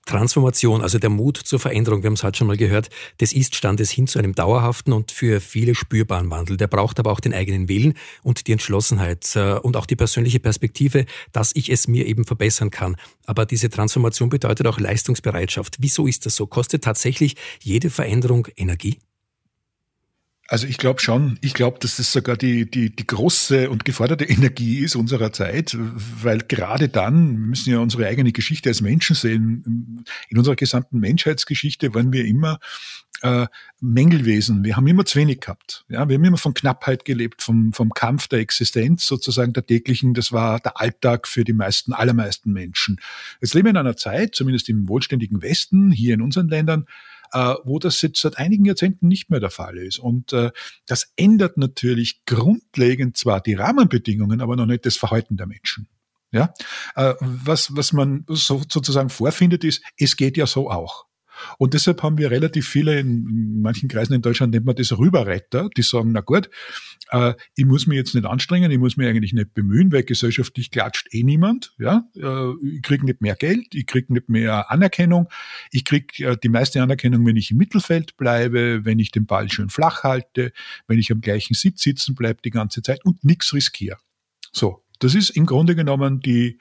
Transformation, 0.08 0.82
also 0.82 0.98
der 0.98 1.10
Mut 1.10 1.38
zur 1.38 1.60
Veränderung, 1.60 2.02
wir 2.02 2.08
haben 2.08 2.16
es 2.16 2.24
heute 2.24 2.38
schon 2.40 2.48
mal 2.48 2.58
gehört, 2.58 2.90
des 3.20 3.34
Ist-Standes 3.34 3.92
hin 3.92 4.08
zu 4.08 4.18
einem 4.18 4.34
dauerhaften 4.34 4.94
und 4.94 5.12
für 5.12 5.40
viele 5.40 5.76
spürbaren 5.76 6.32
Wandel. 6.32 6.58
Der 6.58 6.68
braucht 6.68 7.00
aber 7.00 7.12
auch 7.12 7.20
den 7.20 7.34
eigenen 7.34 7.70
Willen 7.70 7.94
und 8.24 8.48
die 8.48 8.54
Entschlossenheit 8.54 9.36
äh, 9.36 9.60
und 9.60 9.76
auch 9.76 9.86
die 9.86 9.96
persönliche 9.96 10.40
Perspektive, 10.40 11.06
dass 11.34 11.52
ich 11.56 11.70
es 11.70 11.88
mir 11.88 12.08
eben 12.08 12.26
verbessern 12.26 12.72
kann. 12.72 12.96
Aber 13.26 13.46
diese 13.46 13.70
Transformation 13.70 14.30
bedeutet 14.30 14.66
auch 14.66 14.80
Leistungsbereitschaft. 14.80 15.78
Wieso 15.80 16.08
ist 16.08 16.26
das 16.26 16.36
so? 16.36 16.48
Kostet 16.48 16.84
tatsächlich 16.84 17.36
jede 17.62 17.90
Veränderung 17.90 18.48
Energie? 18.56 19.00
Also 20.48 20.66
ich 20.66 20.78
glaube 20.78 21.02
schon, 21.02 21.38
ich 21.42 21.54
glaube, 21.54 21.78
dass 21.80 21.98
das 21.98 22.14
sogar 22.14 22.38
die, 22.38 22.70
die, 22.70 22.96
die 22.96 23.06
große 23.06 23.70
und 23.70 23.84
geforderte 23.84 24.24
Energie 24.30 24.80
ist 24.80 24.96
unserer 24.96 25.34
Zeit, 25.34 25.76
weil 25.78 26.40
gerade 26.40 26.88
dann, 26.88 27.32
wir 27.32 27.48
müssen 27.48 27.70
ja 27.72 27.80
unsere 27.80 28.08
eigene 28.08 28.32
Geschichte 28.32 28.70
als 28.70 28.82
Menschen 28.82 29.16
sehen, 29.16 30.06
in 30.30 30.38
unserer 30.38 30.56
gesamten 30.56 31.00
Menschheitsgeschichte 31.00 31.94
waren 31.94 32.14
wir 32.14 32.26
immer 32.26 32.60
äh, 33.24 33.48
Mängelwesen. 33.82 34.64
Wir 34.64 34.78
haben 34.78 34.88
immer 34.88 35.06
zu 35.06 35.20
wenig 35.20 35.42
gehabt. 35.42 35.86
Ja, 35.90 36.08
wir 36.08 36.16
haben 36.16 36.24
immer 36.24 36.38
von 36.38 36.54
Knappheit 36.54 37.04
gelebt, 37.04 37.42
vom, 37.42 37.74
vom 37.74 37.90
Kampf 37.92 38.28
der 38.28 38.40
Existenz 38.40 39.06
sozusagen 39.06 39.54
der 39.54 39.66
täglichen. 39.66 40.14
Das 40.14 40.32
war 40.32 40.60
der 40.60 40.80
Alltag 40.80 41.28
für 41.28 41.44
die 41.44 41.54
meisten, 41.54 41.94
allermeisten 41.94 42.54
Menschen. 42.54 43.00
Jetzt 43.42 43.54
leben 43.54 43.66
wir 43.66 43.72
in 43.72 43.78
einer 43.78 43.98
Zeit, 43.98 44.36
zumindest 44.36 44.70
im 44.70 44.88
wohlständigen 44.88 45.42
Westen, 45.42 45.92
hier 45.92 46.14
in 46.14 46.22
unseren 46.22 46.48
Ländern, 46.48 46.86
äh, 47.34 47.56
wo 47.64 47.80
das 47.80 48.02
jetzt 48.02 48.22
seit 48.22 48.38
einigen 48.38 48.66
Jahrzehnten 48.66 49.08
nicht 49.08 49.30
mehr 49.30 49.40
der 49.40 49.50
Fall 49.50 49.78
ist. 49.78 50.00
Und 50.00 50.34
äh, 50.34 50.52
das 50.86 51.12
ändert 51.16 51.58
natürlich 51.58 52.26
grundlegend 52.26 53.18
zwar 53.18 53.42
die 53.42 53.56
Rahmenbedingungen, 53.56 54.42
aber 54.42 54.56
noch 54.56 54.66
nicht 54.66 54.86
das 54.86 54.98
Verhalten 54.98 55.38
der 55.38 55.48
Menschen. 55.48 55.88
Ja, 56.32 56.54
äh, 56.96 57.14
was, 57.20 57.76
was 57.76 57.94
man 57.94 58.26
so, 58.28 58.62
sozusagen 58.70 59.10
vorfindet, 59.10 59.64
ist, 59.64 59.82
es 59.98 60.18
geht 60.18 60.36
ja 60.36 60.46
so 60.46 60.70
auch. 60.70 61.07
Und 61.58 61.74
deshalb 61.74 62.04
haben 62.04 62.18
wir 62.18 62.32
relativ 62.32 62.68
viele, 62.68 63.00
in 63.00 63.62
manchen 63.62 63.90
Kreisen 63.90 64.14
in 64.14 64.22
Deutschland 64.22 64.54
nennt 64.54 64.66
man 64.66 64.76
das 64.76 64.98
Rüberretter, 64.98 65.70
die 65.76 65.82
sagen, 65.82 66.12
na 66.12 66.22
gut, 66.22 66.50
äh, 67.12 67.34
ich 67.56 67.66
muss 67.66 67.88
mich 67.88 67.98
jetzt 67.98 68.16
nicht 68.16 68.26
anstrengen, 68.26 68.72
ich 68.72 68.78
muss 68.78 68.98
mich 68.98 69.08
eigentlich 69.08 69.34
nicht 69.34 69.54
bemühen, 69.54 69.92
weil 69.92 70.04
gesellschaftlich 70.04 70.72
klatscht 70.72 71.08
eh 71.14 71.24
niemand. 71.24 71.74
Ja? 71.78 72.08
Äh, 72.16 72.54
ich 72.76 72.82
kriege 72.82 73.06
nicht 73.06 73.22
mehr 73.22 73.36
Geld, 73.36 73.74
ich 73.74 73.86
kriege 73.86 74.14
nicht 74.14 74.30
mehr 74.30 74.72
Anerkennung, 74.72 75.30
ich 75.72 75.86
kriege 75.86 76.26
äh, 76.26 76.38
die 76.42 76.50
meiste 76.50 76.82
Anerkennung, 76.82 77.26
wenn 77.26 77.36
ich 77.36 77.52
im 77.52 77.58
Mittelfeld 77.58 78.18
bleibe, 78.18 78.86
wenn 78.86 79.00
ich 79.00 79.12
den 79.12 79.26
Ball 79.26 79.50
schön 79.52 79.70
flach 79.70 80.04
halte, 80.04 80.52
wenn 80.88 81.00
ich 81.00 81.12
am 81.12 81.22
gleichen 81.22 81.54
Sitz 81.54 81.82
sitzen 81.82 82.16
bleibe 82.16 82.42
die 82.44 82.50
ganze 82.52 82.82
Zeit 82.82 83.04
und 83.06 83.24
nichts 83.24 83.54
riskiere. 83.54 83.98
So, 84.52 84.84
das 85.00 85.16
ist 85.16 85.30
im 85.32 85.46
Grunde 85.46 85.76
genommen 85.76 86.20
die 86.20 86.58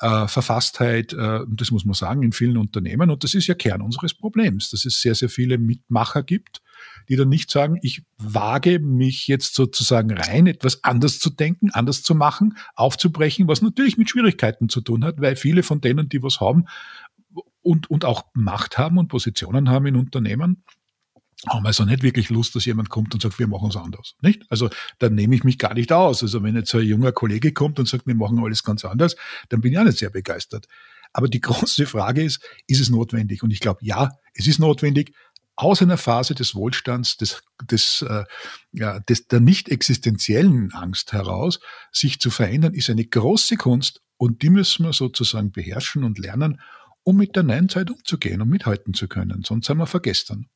äh, 0.00 0.28
Verfasstheit, 0.28 1.12
äh, 1.12 1.40
das 1.48 1.70
muss 1.70 1.84
man 1.84 1.94
sagen, 1.94 2.22
in 2.22 2.32
vielen 2.32 2.56
Unternehmen. 2.56 3.10
Und 3.10 3.24
das 3.24 3.34
ist 3.34 3.46
ja 3.46 3.54
Kern 3.54 3.82
unseres 3.82 4.14
Problems, 4.14 4.70
dass 4.70 4.84
es 4.84 5.00
sehr, 5.00 5.14
sehr 5.14 5.28
viele 5.28 5.58
Mitmacher 5.58 6.22
gibt, 6.22 6.62
die 7.08 7.16
dann 7.16 7.28
nicht 7.28 7.50
sagen, 7.50 7.78
ich 7.82 8.04
wage 8.18 8.78
mich 8.78 9.26
jetzt 9.26 9.54
sozusagen 9.54 10.12
rein, 10.12 10.46
etwas 10.46 10.84
anders 10.84 11.18
zu 11.18 11.30
denken, 11.30 11.70
anders 11.70 12.02
zu 12.02 12.14
machen, 12.14 12.56
aufzubrechen, 12.74 13.48
was 13.48 13.62
natürlich 13.62 13.96
mit 13.96 14.10
Schwierigkeiten 14.10 14.68
zu 14.68 14.80
tun 14.80 15.04
hat, 15.04 15.20
weil 15.20 15.36
viele 15.36 15.62
von 15.62 15.80
denen, 15.80 16.08
die 16.08 16.22
was 16.22 16.40
haben 16.40 16.66
und, 17.62 17.90
und 17.90 18.04
auch 18.04 18.24
Macht 18.34 18.78
haben 18.78 18.98
und 18.98 19.08
Positionen 19.08 19.68
haben 19.68 19.86
in 19.86 19.96
Unternehmen, 19.96 20.62
haben 21.46 21.66
also 21.66 21.84
nicht 21.84 22.02
wirklich 22.02 22.30
Lust, 22.30 22.54
dass 22.54 22.64
jemand 22.64 22.88
kommt 22.88 23.14
und 23.14 23.20
sagt, 23.20 23.38
wir 23.38 23.46
machen 23.46 23.68
es 23.68 23.76
anders. 23.76 24.14
Nicht? 24.20 24.44
Also 24.48 24.70
dann 24.98 25.14
nehme 25.14 25.34
ich 25.34 25.44
mich 25.44 25.58
gar 25.58 25.74
nicht 25.74 25.92
aus. 25.92 26.22
Also 26.22 26.42
wenn 26.42 26.56
jetzt 26.56 26.74
ein 26.74 26.82
junger 26.82 27.12
Kollege 27.12 27.52
kommt 27.52 27.78
und 27.78 27.86
sagt, 27.86 28.06
wir 28.06 28.14
machen 28.14 28.38
alles 28.42 28.62
ganz 28.62 28.84
anders, 28.84 29.16
dann 29.50 29.60
bin 29.60 29.72
ich 29.72 29.78
auch 29.78 29.84
nicht 29.84 29.98
sehr 29.98 30.10
begeistert. 30.10 30.66
Aber 31.12 31.28
die 31.28 31.40
große 31.42 31.86
Frage 31.86 32.22
ist, 32.22 32.40
ist 32.66 32.80
es 32.80 32.90
notwendig? 32.90 33.42
Und 33.42 33.50
ich 33.50 33.60
glaube, 33.60 33.80
ja, 33.82 34.10
es 34.34 34.46
ist 34.46 34.58
notwendig. 34.58 35.14
Aus 35.58 35.80
einer 35.80 35.96
Phase 35.96 36.34
des 36.34 36.54
Wohlstands, 36.54 37.16
des, 37.16 37.42
des, 37.70 38.02
äh, 38.02 38.24
ja, 38.72 39.00
des, 39.00 39.26
der 39.26 39.40
nicht 39.40 39.70
existenziellen 39.70 40.70
Angst 40.72 41.14
heraus, 41.14 41.60
sich 41.92 42.20
zu 42.20 42.28
verändern, 42.28 42.74
ist 42.74 42.90
eine 42.90 43.06
große 43.06 43.56
Kunst 43.56 44.02
und 44.18 44.42
die 44.42 44.50
müssen 44.50 44.84
wir 44.84 44.92
sozusagen 44.92 45.52
beherrschen 45.52 46.04
und 46.04 46.18
lernen, 46.18 46.60
um 47.04 47.16
mit 47.16 47.36
der 47.36 47.42
neuen 47.42 47.70
Zeit 47.70 47.90
umzugehen 47.90 48.42
und 48.42 48.50
mithalten 48.50 48.92
zu 48.92 49.08
können. 49.08 49.44
Sonst 49.46 49.66
sind 49.66 49.78
wir 49.78 49.86
vergessen. 49.86 50.50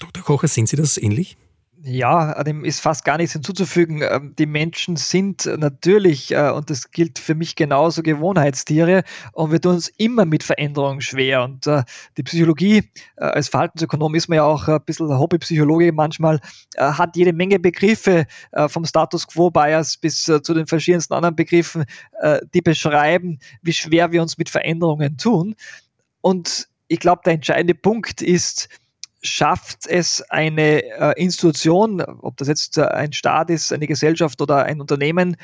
Herr 0.00 0.06
Dr. 0.06 0.22
Kocher, 0.22 0.46
sehen 0.46 0.66
Sie 0.66 0.76
das 0.76 0.96
ähnlich? 0.96 1.36
Ja, 1.82 2.40
dem 2.44 2.64
ist 2.64 2.80
fast 2.80 3.04
gar 3.04 3.16
nichts 3.16 3.32
hinzuzufügen. 3.32 4.02
Ähm, 4.02 4.32
die 4.38 4.46
Menschen 4.46 4.96
sind 4.96 5.46
natürlich, 5.46 6.32
äh, 6.32 6.50
und 6.50 6.70
das 6.70 6.92
gilt 6.92 7.18
für 7.18 7.34
mich 7.34 7.56
genauso, 7.56 8.02
Gewohnheitstiere 8.02 9.02
und 9.32 9.50
wir 9.50 9.60
tun 9.60 9.74
uns 9.74 9.88
immer 9.96 10.24
mit 10.24 10.44
Veränderungen 10.44 11.00
schwer. 11.00 11.42
Und 11.42 11.66
äh, 11.66 11.82
die 12.16 12.22
Psychologie, 12.22 12.90
äh, 13.16 13.24
als 13.24 13.48
Verhaltensökonom 13.48 14.14
ist 14.14 14.28
man 14.28 14.36
ja 14.36 14.44
auch 14.44 14.68
ein 14.68 14.80
bisschen 14.86 15.08
Hobbypsychologe 15.18 15.92
manchmal, 15.92 16.40
hat 16.76 17.16
jede 17.16 17.32
Menge 17.32 17.58
Begriffe 17.58 18.26
vom 18.68 18.84
Status 18.84 19.26
Quo 19.26 19.50
Bias 19.50 19.96
bis 19.96 20.22
zu 20.22 20.54
den 20.54 20.66
verschiedensten 20.66 21.14
anderen 21.14 21.34
Begriffen, 21.34 21.84
die 22.54 22.60
beschreiben, 22.60 23.40
wie 23.62 23.72
schwer 23.72 24.12
wir 24.12 24.22
uns 24.22 24.38
mit 24.38 24.48
Veränderungen 24.48 25.16
tun. 25.16 25.56
Und 26.20 26.68
ich 26.86 27.00
glaube, 27.00 27.22
der 27.24 27.34
entscheidende 27.34 27.74
Punkt 27.74 28.22
ist, 28.22 28.68
schafft 29.22 29.86
es 29.86 30.22
eine 30.30 30.82
äh, 30.82 31.22
Institution, 31.22 32.00
ob 32.00 32.36
das 32.36 32.48
jetzt 32.48 32.78
äh, 32.78 32.84
ein 32.84 33.12
Staat 33.12 33.50
ist, 33.50 33.72
eine 33.72 33.86
Gesellschaft 33.86 34.40
oder 34.40 34.64
ein 34.64 34.80
Unternehmen, 34.80 35.36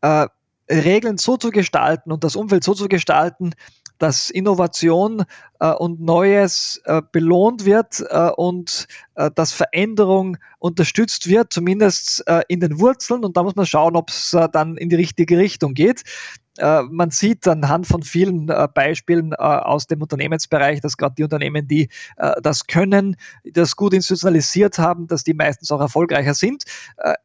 äh, 0.00 0.26
Regeln 0.70 1.18
so 1.18 1.36
zu 1.36 1.50
gestalten 1.50 2.10
und 2.10 2.24
das 2.24 2.34
Umfeld 2.34 2.64
so 2.64 2.74
zu 2.74 2.88
gestalten, 2.88 3.52
dass 3.98 4.30
Innovation 4.30 5.24
äh, 5.60 5.70
und 5.70 6.00
Neues 6.00 6.80
äh, 6.84 7.02
belohnt 7.12 7.64
wird 7.64 8.02
und 8.36 8.88
dass 9.34 9.52
Veränderung 9.52 10.36
unterstützt 10.58 11.28
wird, 11.28 11.52
zumindest 11.52 12.22
in 12.48 12.60
den 12.60 12.78
Wurzeln. 12.78 13.24
Und 13.24 13.36
da 13.38 13.42
muss 13.42 13.56
man 13.56 13.64
schauen, 13.64 13.96
ob 13.96 14.10
es 14.10 14.36
dann 14.52 14.76
in 14.76 14.90
die 14.90 14.96
richtige 14.96 15.38
Richtung 15.38 15.72
geht. 15.72 16.02
Äh, 16.58 16.82
man 16.82 17.10
sieht 17.10 17.46
anhand 17.46 17.86
von 17.86 18.02
vielen 18.02 18.48
äh, 18.48 18.68
Beispielen 18.72 19.32
äh, 19.32 19.36
aus 19.36 19.86
dem 19.86 20.02
Unternehmensbereich, 20.02 20.80
dass 20.80 20.96
gerade 20.96 21.14
die 21.16 21.24
Unternehmen, 21.24 21.68
die 21.68 21.88
das 22.42 22.66
können, 22.66 23.16
das 23.44 23.76
gut 23.76 23.92
institutionalisiert 23.92 24.78
haben, 24.78 25.06
dass 25.06 25.24
die 25.24 25.34
meistens 25.34 25.70
auch 25.70 25.80
erfolgreicher 25.80 26.34
sind. 26.34 26.64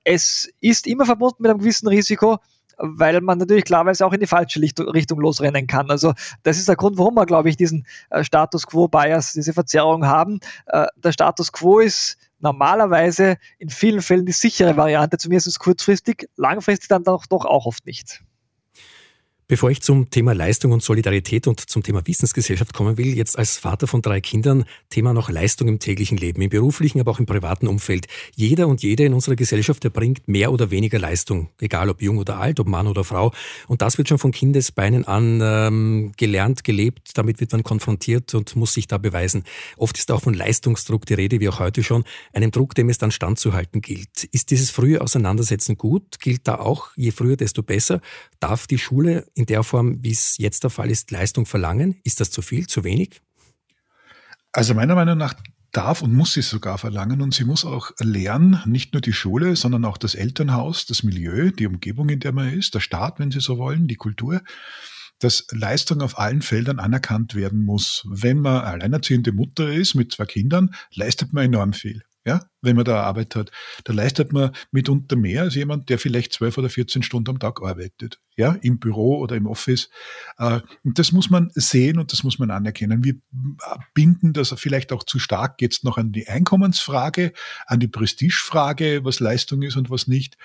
es 0.04 0.50
ist 0.60 0.88
immer 0.88 1.06
verbunden 1.06 1.38
mit 1.40 1.52
einem 1.52 1.60
gewissen 1.60 1.88
Risiko, 1.88 2.38
weil 2.78 3.22
man 3.22 3.38
natürlich 3.38 3.64
klarweise 3.64 4.06
auch 4.06 4.14
in 4.14 4.20
die 4.20 4.28
falsche 4.28 4.60
Richtung 4.62 5.20
losrennen 5.20 5.68
kann. 5.68 5.90
Also 5.90 6.14
das 6.44 6.58
ist 6.58 6.68
der 6.68 6.76
Grund, 6.76 6.98
warum 6.98 7.16
wir, 7.16 7.26
glaube 7.26 7.50
ich, 7.50 7.58
diesen 7.58 7.86
Status 8.22 8.68
Quo-Bias, 8.68 9.34
diese 9.34 9.54
Verzerrung 9.54 10.06
haben. 10.06 10.40
der 10.68 11.12
Status 11.12 11.52
Quo 11.52 11.80
ist 11.80 12.18
normalerweise 12.40 13.38
in 13.60 13.70
vielen 13.70 14.02
Fällen 14.02 14.26
die 14.26 14.32
sichere 14.32 14.76
Variante, 14.78 15.18
zumindest 15.18 15.60
kurzfristig, 15.60 16.28
langfristig 16.36 16.90
dann 16.90 17.04
doch, 17.04 17.26
doch 17.26 17.46
auch 17.46 17.66
oft 17.66 17.86
nicht. 17.86 18.24
Bevor 19.52 19.70
ich 19.70 19.82
zum 19.82 20.10
Thema 20.10 20.34
Leistung 20.34 20.72
und 20.72 20.82
Solidarität 20.82 21.46
und 21.46 21.60
zum 21.60 21.84
Thema 21.84 22.08
Wissensgesellschaft 22.08 22.74
kommen 22.74 22.98
will, 22.98 23.18
jetzt 23.18 23.38
als 23.38 23.58
Vater 23.58 23.86
von 23.86 24.02
drei 24.02 24.22
Kindern, 24.22 24.64
Thema 24.90 25.14
noch 25.14 25.30
Leistung 25.30 25.68
im 25.68 25.78
täglichen 25.78 26.18
Leben, 26.18 26.42
im 26.42 26.50
beruflichen, 26.50 27.02
aber 27.02 27.12
auch 27.12 27.20
im 27.20 27.26
privaten 27.26 27.68
Umfeld. 27.68 28.08
Jeder 28.34 28.70
und 28.70 28.82
jede 28.82 29.04
in 29.04 29.14
unserer 29.14 29.36
Gesellschaft 29.36 29.84
erbringt 29.84 30.30
mehr 30.30 30.54
oder 30.54 30.72
weniger 30.72 31.00
Leistung, 31.00 31.50
egal 31.60 31.90
ob 31.90 32.02
jung 32.02 32.18
oder 32.18 32.40
alt, 32.40 32.62
ob 32.62 32.68
Mann 32.70 32.88
oder 32.88 33.04
Frau. 33.04 33.34
Und 33.68 33.82
das 33.82 33.98
wird 33.98 34.08
schon 34.08 34.20
von 34.20 34.32
Kindesbeinen 34.32 35.04
an 35.06 35.42
ähm, 35.44 36.14
gelernt, 36.16 36.64
gelebt. 36.64 37.10
Damit 37.16 37.42
wird 37.42 37.52
man 37.52 37.64
konfrontiert 37.64 38.34
und 38.34 38.56
muss 38.56 38.72
sich 38.72 38.88
da 38.88 39.00
beweisen. 39.00 39.44
Oft 39.76 39.98
ist 39.98 40.14
auch 40.14 40.22
von 40.22 40.34
Leistungsdruck 40.34 41.06
die 41.06 41.16
Rede, 41.16 41.42
wie 41.42 41.50
auch 41.50 41.60
heute 41.60 41.84
schon, 41.84 42.06
einem 42.32 42.52
Druck, 42.52 42.74
dem 42.74 42.88
es 42.88 43.00
dann 43.00 43.12
standzuhalten 43.12 43.82
gilt. 43.82 44.24
Ist 44.32 44.50
dieses 44.50 44.70
frühe 44.70 45.02
Auseinandersetzen 45.02 45.78
gut? 45.78 46.22
Gilt 46.22 46.48
da 46.48 46.56
auch, 46.56 46.92
je 46.96 47.12
früher, 47.12 47.36
desto 47.36 47.64
besser? 47.64 48.00
Darf 48.40 48.66
die 48.66 48.78
Schule 48.78 49.26
in 49.42 49.48
der 49.48 49.64
Form, 49.64 50.04
wie 50.04 50.12
es 50.12 50.38
jetzt 50.38 50.64
der 50.64 50.70
Fall 50.70 50.92
ist, 50.92 51.10
Leistung 51.10 51.46
verlangen? 51.46 52.00
Ist 52.04 52.20
das 52.20 52.30
zu 52.30 52.44
viel, 52.44 52.68
zu 52.68 52.84
wenig? 52.84 53.22
Also 54.54 54.76
meiner 54.76 54.96
Meinung 54.96 55.18
nach 55.18 55.34
darf 55.72 56.02
und 56.02 56.14
muss 56.14 56.34
sie 56.34 56.42
sogar 56.42 56.78
verlangen 56.78 57.22
und 57.22 57.34
sie 57.34 57.46
muss 57.46 57.66
auch 57.66 57.92
lernen, 58.00 58.62
nicht 58.66 58.94
nur 58.94 59.02
die 59.02 59.14
Schule, 59.14 59.56
sondern 59.56 59.86
auch 59.86 59.98
das 59.98 60.16
Elternhaus, 60.16 60.86
das 60.86 61.02
Milieu, 61.02 61.52
die 61.52 61.66
Umgebung, 61.66 62.10
in 62.10 62.20
der 62.20 62.34
man 62.34 62.54
ist, 62.54 62.76
der 62.76 62.82
Staat, 62.82 63.20
wenn 63.20 63.32
Sie 63.32 63.40
so 63.40 63.58
wollen, 63.58 63.88
die 63.88 63.96
Kultur, 63.96 64.42
dass 65.20 65.48
Leistung 65.52 66.02
auf 66.02 66.20
allen 66.20 66.42
Feldern 66.42 66.80
anerkannt 66.80 67.34
werden 67.36 67.64
muss. 67.64 68.06
Wenn 68.10 68.42
man 68.42 68.64
alleinerziehende 68.64 69.32
Mutter 69.32 69.72
ist 69.72 69.96
mit 69.96 70.12
zwei 70.12 70.26
Kindern, 70.26 70.76
leistet 70.94 71.34
man 71.34 71.46
enorm 71.46 71.74
viel 71.74 72.04
ja, 72.26 72.46
wenn 72.62 72.76
man 72.76 72.86
da 72.86 73.04
Arbeit 73.04 73.36
hat. 73.36 73.52
Da 73.84 73.94
leistet 73.94 74.32
man 74.34 74.52
mitunter 74.72 75.16
mehr 75.16 75.44
als 75.44 75.56
jemand, 75.56 75.90
der 75.90 76.00
vielleicht 76.00 76.34
zwölf 76.34 76.58
oder 76.58 76.70
14 76.70 77.04
Stunden 77.04 77.32
am 77.32 77.40
Tag 77.40 77.62
arbeitet, 77.62 78.20
ja, 78.36 78.54
im 78.62 78.80
Büro 78.80 79.20
oder 79.20 79.36
im 79.36 79.48
Office. 79.48 79.90
Äh, 80.38 80.62
und 80.84 81.00
das 81.00 81.12
muss 81.12 81.30
man 81.30 81.52
sehen 81.56 81.98
und 81.98 82.12
das 82.12 82.24
muss 82.24 82.40
man 82.40 82.52
anerkennen. 82.52 83.04
Wir 83.04 83.16
binden 83.94 84.34
das 84.34 84.54
vielleicht 84.58 84.92
auch 84.92 85.04
zu 85.04 85.20
stark 85.20 85.62
jetzt 85.62 85.84
noch 85.84 85.98
an 85.98 86.12
die 86.12 86.28
Einkommensfrage, 86.28 87.34
an 87.66 87.80
die 87.80 87.88
Prestigefrage, 87.88 89.04
was 89.04 89.20
Leistung 89.20 89.62
ist 89.64 89.76
und 89.76 89.90
was 89.90 90.08
nicht. 90.08 90.38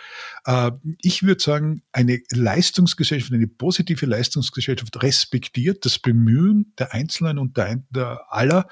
Äh, 0.44 0.72
ich 1.02 1.22
würde 1.22 1.42
sagen, 1.42 1.82
eine 1.92 2.20
Leistungsgesellschaft, 2.32 3.32
eine 3.32 3.48
positive 3.48 4.06
Leistungsgesellschaft 4.06 5.02
respektiert 5.02 5.84
das 5.84 5.98
Bemühen 5.98 6.72
der 6.78 6.94
Einzelnen 6.94 7.38
und 7.38 7.56
der 7.56 7.82
aller, 8.28 8.68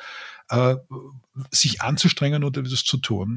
äh, 0.48 0.76
sich 1.50 1.82
anzustrengen 1.82 2.44
oder 2.44 2.62
das 2.62 2.84
zu 2.84 2.98
tun. 2.98 3.33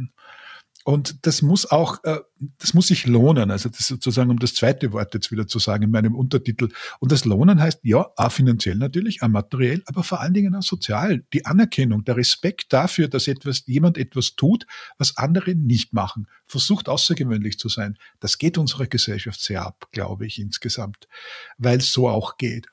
Und 0.87 1.25
das 1.25 1.41
muss 1.41 1.69
auch, 1.69 2.01
äh, 2.05 2.19
das 2.59 2.73
muss 2.73 2.87
sich 2.87 3.07
lohnen. 3.07 3.51
Also 3.51 3.67
das 3.67 3.87
sozusagen, 3.87 4.31
um 4.31 4.39
das 4.39 4.53
zweite 4.53 4.93
Wort 4.93 5.13
jetzt 5.13 5.33
wieder 5.33 5.45
zu 5.45 5.59
sagen 5.59 5.83
in 5.83 5.91
meinem 5.91 6.15
Untertitel. 6.15 6.69
Und 7.01 7.11
das 7.11 7.25
Lohnen 7.25 7.59
heißt 7.59 7.81
ja, 7.83 8.07
auch 8.15 8.31
finanziell 8.31 8.77
natürlich, 8.77 9.21
auch 9.21 9.27
materiell, 9.27 9.83
aber 9.85 10.03
vor 10.03 10.21
allen 10.21 10.33
Dingen 10.33 10.55
auch 10.55 10.61
sozial. 10.61 11.25
Die 11.33 11.45
Anerkennung, 11.45 12.05
der 12.05 12.15
Respekt 12.15 12.71
dafür, 12.71 13.09
dass 13.09 13.27
etwas, 13.27 13.63
jemand 13.65 13.97
etwas 13.97 14.37
tut, 14.37 14.65
was 14.97 15.17
andere 15.17 15.55
nicht 15.55 15.91
machen. 15.91 16.27
Versucht 16.45 16.87
außergewöhnlich 16.87 17.59
zu 17.59 17.67
sein. 17.67 17.97
Das 18.21 18.37
geht 18.37 18.57
unserer 18.57 18.87
Gesellschaft 18.87 19.41
sehr 19.41 19.65
ab, 19.65 19.89
glaube 19.91 20.25
ich, 20.25 20.39
insgesamt, 20.39 21.09
weil 21.57 21.79
es 21.79 21.91
so 21.91 22.07
auch 22.07 22.37
geht. 22.37 22.67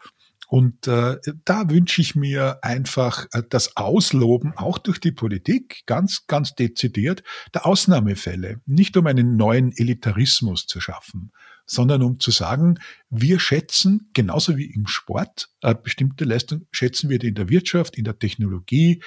Und 0.49 0.87
äh, 0.87 1.17
da 1.45 1.71
wünsche 1.71 2.01
ich 2.01 2.15
mir 2.15 2.59
einfach 2.63 3.27
äh, 3.33 3.43
das 3.49 3.77
Ausloben, 3.77 4.53
auch 4.57 4.79
durch 4.79 5.01
die 5.01 5.13
Politik, 5.13 5.83
ganz, 5.87 6.27
ganz 6.27 6.55
dezidiert, 6.55 7.23
der 7.55 7.67
Ausnahmefälle. 7.67 8.61
Nicht 8.67 8.97
um 8.97 9.07
einen 9.07 9.37
neuen 9.37 9.73
Elitarismus 9.73 10.67
zu 10.67 10.81
schaffen, 10.81 11.33
sondern 11.67 12.03
um 12.03 12.21
zu 12.21 12.31
sagen, 12.31 12.79
wir 13.11 13.39
schätzen, 13.41 14.11
genauso 14.13 14.57
wie 14.57 14.67
im 14.67 14.87
Sport, 14.87 15.51
äh, 15.63 15.75
bestimmte 15.75 16.25
Leistungen 16.25 16.67
schätzen 16.71 17.09
wir 17.11 17.19
die 17.19 17.29
in 17.29 17.35
der 17.35 17.49
Wirtschaft, 17.49 17.97
in 17.97 18.05
der 18.05 18.19
Technologie, 18.19 19.03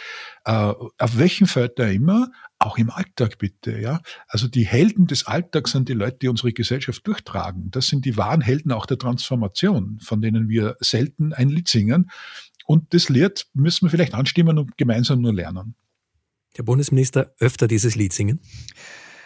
äh, 0.45 0.51
auf 0.51 1.17
welchem 1.17 1.47
Feld 1.47 1.77
da 1.77 1.87
immer, 1.87 2.31
auch 2.59 2.77
im 2.77 2.89
Alltag 2.89 3.37
bitte, 3.37 3.79
ja. 3.79 4.01
Also 4.27 4.47
die 4.47 4.65
Helden 4.65 5.07
des 5.07 5.27
Alltags 5.27 5.71
sind 5.71 5.89
die 5.89 5.93
Leute, 5.93 6.17
die 6.21 6.27
unsere 6.27 6.53
Gesellschaft 6.53 7.05
durchtragen. 7.05 7.69
Das 7.71 7.87
sind 7.87 8.05
die 8.05 8.17
wahren 8.17 8.41
Helden 8.41 8.71
auch 8.71 8.85
der 8.85 8.97
Transformation, 8.97 9.99
von 10.01 10.21
denen 10.21 10.49
wir 10.49 10.75
selten 10.79 11.33
ein 11.33 11.49
Lied 11.49 11.67
singen. 11.67 12.09
Und 12.65 12.93
das 12.93 13.09
Lied 13.09 13.47
müssen 13.53 13.85
wir 13.85 13.91
vielleicht 13.91 14.13
anstimmen 14.13 14.57
und 14.57 14.77
gemeinsam 14.77 15.21
nur 15.21 15.33
lernen. 15.33 15.75
Herr 16.55 16.65
Bundesminister, 16.65 17.33
öfter 17.39 17.67
dieses 17.67 17.95
Lied 17.95 18.13
singen? 18.13 18.41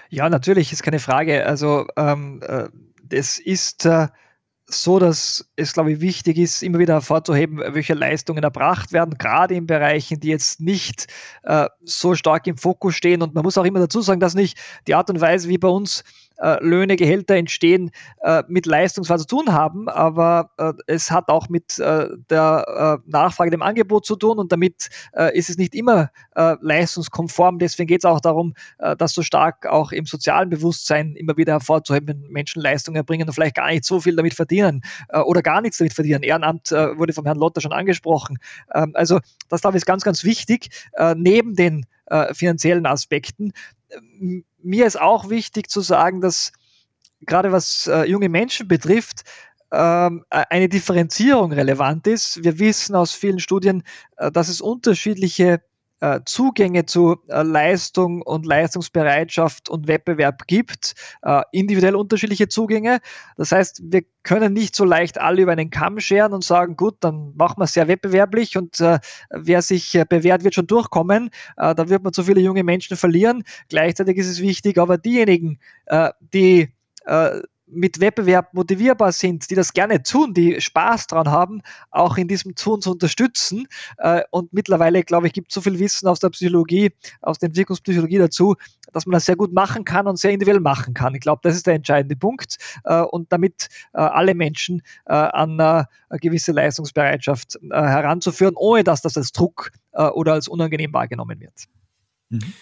Ja, 0.10 0.30
natürlich, 0.30 0.74
ist 0.74 0.84
keine 0.84 1.00
Frage. 1.00 1.46
Also 1.46 1.88
ähm, 1.96 2.42
äh, 2.46 2.68
es 3.14 3.40
ist 3.40 3.86
äh, 3.86 4.08
so, 4.74 5.00
dass 5.00 5.46
es, 5.56 5.74
glaube 5.74 5.92
ich, 5.92 6.02
wichtig 6.02 6.38
ist, 6.38 6.64
immer 6.64 6.80
wieder 6.80 6.96
hervorzuheben, 6.96 7.62
welche 7.74 7.94
Leistungen 7.94 8.44
erbracht 8.44 8.94
werden, 8.94 9.18
gerade 9.18 9.56
in 9.56 9.68
Bereichen, 9.68 10.20
die 10.20 10.30
jetzt 10.30 10.62
nicht 10.62 11.08
äh, 11.44 11.68
so 11.84 12.16
stark 12.16 12.48
im 12.48 12.58
Fokus 12.58 12.96
stehen. 12.96 13.22
Und 13.22 13.34
man 13.34 13.44
muss 13.44 13.58
auch 13.58 13.66
immer 13.66 13.80
dazu 13.80 14.02
sagen, 14.02 14.20
dass 14.20 14.34
nicht 14.34 14.58
die 14.88 14.96
Art 14.96 15.10
und 15.10 15.20
Weise, 15.20 15.50
wie 15.50 15.58
bei 15.58 15.68
uns 15.68 16.04
Löhne, 16.62 16.96
Gehälter 16.96 17.36
entstehen, 17.36 17.92
äh, 18.22 18.44
mit 18.48 18.66
Leistungsfall 18.66 19.20
zu 19.20 19.28
tun 19.28 19.54
haben, 19.54 19.88
aber 19.88 20.52
äh, 20.58 20.74
es 20.88 21.12
hat 21.12 21.30
auch 21.30 21.50
mit 21.50 21.78
äh, 21.80 22.08
der 22.30 23.00
äh, 23.06 23.10
Nachfrage, 23.10 23.52
dem 23.52 23.62
Angebot 23.62 24.06
zu 24.06 24.16
tun 24.16 24.40
und 24.40 24.52
damit 24.52 24.90
äh, 25.16 25.38
ist 25.38 25.50
es 25.50 25.58
nicht 25.58 25.76
immer 25.76 26.10
leistungskonform. 26.34 27.60
Deswegen 27.60 27.88
geht 27.88 28.02
es 28.02 28.06
auch 28.06 28.22
darum, 28.22 28.54
das 28.98 29.14
so 29.14 29.22
stark 29.22 29.68
auch 29.68 29.92
im 29.92 30.06
sozialen 30.06 30.50
Bewusstsein 30.50 31.16
immer 31.16 31.36
wieder 31.38 31.54
hervorzuheben, 31.54 32.08
wenn 32.08 32.32
Menschen 32.32 32.62
Leistungen 32.62 32.96
erbringen 32.96 33.28
und 33.28 33.34
vielleicht 33.34 33.56
gar 33.56 33.68
nicht 33.68 33.84
so 33.84 34.00
viel 34.00 34.16
damit 34.16 34.34
verdienen 34.34 34.82
oder 35.26 35.42
gar 35.42 35.62
nichts 35.62 35.78
damit 35.78 35.94
verdienen. 35.94 36.24
Ehrenamt 36.24 36.72
wurde 36.72 37.14
vom 37.14 37.26
Herrn 37.26 37.38
Lotter 37.38 37.62
schon 37.62 37.74
angesprochen. 37.74 38.38
Ähm, 38.74 38.92
also 38.96 39.20
das 39.50 39.62
glaube 39.62 39.78
ich 39.78 39.82
ist 39.82 39.86
ganz, 39.86 40.04
ganz 40.04 40.24
wichtig, 40.24 40.70
neben 41.16 41.56
den 41.56 41.86
finanziellen 42.34 42.86
Aspekten 42.86 43.54
mir 44.64 44.86
ist 44.86 45.00
auch 45.00 45.30
wichtig 45.30 45.70
zu 45.70 45.82
sagen, 45.82 46.22
dass 46.22 46.52
gerade 47.22 47.52
was 47.52 47.88
äh, 47.88 48.04
junge 48.04 48.30
Menschen 48.30 48.68
betrifft, 48.68 49.24
ähm, 49.72 50.26
eine 50.30 50.70
Differenzierung 50.70 51.54
relevant 51.54 52.08
ist. 52.08 52.44
Wir 52.44 52.60
wissen 52.60 52.96
aus 52.96 53.14
vielen 53.14 53.40
Studien, 53.40 53.84
äh, 54.18 54.32
dass 54.32 54.50
es 54.50 54.62
unterschiedliche 54.62 55.62
äh, 56.02 56.22
Zugänge 56.26 56.86
zu 56.88 57.18
äh, 57.28 57.44
Leistung 57.44 58.24
und 58.24 58.46
Leistungsbereitschaft 58.46 59.70
und 59.70 59.88
Wettbewerb 59.88 60.48
gibt, 60.48 60.96
äh, 61.22 61.44
individuell 61.52 61.96
unterschiedliche 61.96 62.48
Zugänge. 62.48 63.00
Das 63.38 63.52
heißt, 63.52 63.82
wir 63.86 64.02
können 64.24 64.54
nicht 64.54 64.76
so 64.76 64.84
leicht 64.84 65.20
alle 65.20 65.44
über 65.44 65.52
einen 65.52 65.70
Kamm 65.70 66.00
scheren 66.00 66.34
und 66.34 66.44
sagen, 66.44 66.76
gut, 66.76 66.96
dann 67.02 67.34
machen 67.36 67.60
wir 67.60 67.66
es 67.66 67.74
sehr 67.74 67.88
wettbewerblich 67.88 68.58
und 68.58 68.80
wer 69.30 69.62
sich 69.62 69.96
äh, 69.96 70.06
bewährt, 70.08 70.44
wird 70.44 70.56
schon 70.56 70.68
durchkommen. 70.68 71.30
Da 71.56 71.90
wird 71.90 72.04
man 72.04 72.14
zu 72.14 72.24
viele 72.24 72.42
junge 72.42 72.64
Menschen 72.64 72.98
verlieren. 72.98 73.44
Gleichzeitig 73.70 74.18
ist 74.18 74.28
es 74.28 74.42
wichtig, 74.42 74.78
aber 74.78 74.98
diejenigen, 74.98 75.60
die 76.34 76.70
mit 77.72 78.00
Wettbewerb 78.00 78.54
motivierbar 78.54 79.12
sind, 79.12 79.50
die 79.50 79.56
das 79.56 79.74
gerne 79.74 80.04
tun, 80.04 80.34
die 80.34 80.60
Spaß 80.60 81.08
dran 81.08 81.30
haben, 81.30 81.62
auch 81.90 82.18
in 82.18 82.28
diesem 82.28 82.56
Tun 82.56 82.82
zu 82.82 82.92
unterstützen. 82.92 83.68
Äh, 83.98 84.24
und 84.32 84.54
mittlerweile, 84.54 85.04
glaube 85.04 85.28
ich, 85.28 85.34
gibt 85.34 85.52
es 85.52 85.56
so 85.56 85.62
viel 85.62 85.80
Wissen 85.80 86.08
aus 86.08 86.20
der 86.20 86.30
Psychologie, 86.30 86.92
aus 87.22 87.40
der 87.40 87.48
Entwicklungspsychologie 87.48 88.18
dazu, 88.18 88.56
dass 88.94 89.06
man 89.06 89.14
das 89.14 89.26
sehr 89.26 89.36
gut 89.36 89.54
machen 89.54 89.86
kann 89.86 90.08
und 90.08 90.20
sehr 90.20 90.32
individuell 90.32 90.60
machen 90.60 90.94
kann. 90.94 91.16
Ich 91.16 91.22
glaube, 91.22 91.42
das 91.44 91.56
ist 91.56 91.68
der 91.68 91.76
entscheidende 91.76 92.16
Punkt. 92.16 92.58
Äh, 92.84 93.02
und 93.02 93.32
damit 93.32 93.70
äh, 93.94 94.00
alle 94.00 94.36
Menschen 94.36 94.82
an 95.06 95.60
eine 95.60 95.88
gewisse 96.12 96.52
Leistungsbereitschaft 96.52 97.60
heranzuführen, 97.72 98.56
ohne 98.56 98.84
dass 98.84 99.02
das 99.02 99.18
als 99.18 99.32
Druck 99.32 99.72
oder 99.92 100.34
als 100.34 100.48
unangenehm 100.48 100.94
wahrgenommen 100.94 101.40
wird. 101.40 101.66
Mhm. 102.30 102.54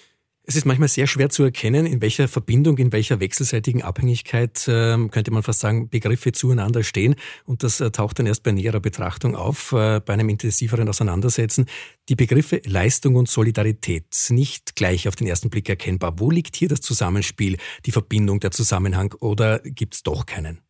Es 0.50 0.56
ist 0.56 0.66
manchmal 0.66 0.88
sehr 0.88 1.06
schwer 1.06 1.30
zu 1.30 1.44
erkennen, 1.44 1.86
in 1.86 2.02
welcher 2.02 2.28
Verbindung, 2.28 2.80
in 2.80 2.92
welcher 2.92 3.20
wechselseitigen 3.20 3.84
Abhängigkeit, 3.84 4.68
äh, 4.68 4.98
könnte 5.10 5.30
man 5.30 5.44
fast 5.44 5.60
sagen, 5.60 5.90
Begriffe 5.90 6.32
zueinander 6.32 6.82
stehen. 6.82 7.14
Und 7.46 7.62
das 7.62 7.80
äh, 7.82 7.92
taucht 7.92 8.18
dann 8.18 8.26
erst 8.26 8.42
bei 8.42 8.52
näherer 8.52 8.80
Betrachtung 8.80 9.36
auf, 9.36 9.74
äh, 9.74 10.02
bei 10.04 10.14
einem 10.14 10.28
intensiveren 10.28 10.90
Auseinandersetzen. 10.90 11.68
Die 12.10 12.16
Begriffe 12.16 12.64
Leistung 12.66 13.16
und 13.16 13.30
Solidarität 13.30 14.06
nicht 14.30 14.76
gleich 14.76 15.08
auf 15.08 15.16
den 15.16 15.28
ersten 15.28 15.52
Blick 15.52 15.70
erkennbar. 15.70 16.16
Wo 16.18 16.32
liegt 16.32 16.56
hier 16.56 16.68
das 16.68 16.82
Zusammenspiel, 16.82 17.58
die 17.86 17.92
Verbindung, 17.92 18.40
der 18.40 18.50
Zusammenhang 18.50 19.14
oder 19.20 19.60
gibt 19.60 19.94
es 19.94 20.02
doch 20.02 20.26
keinen? 20.26 20.62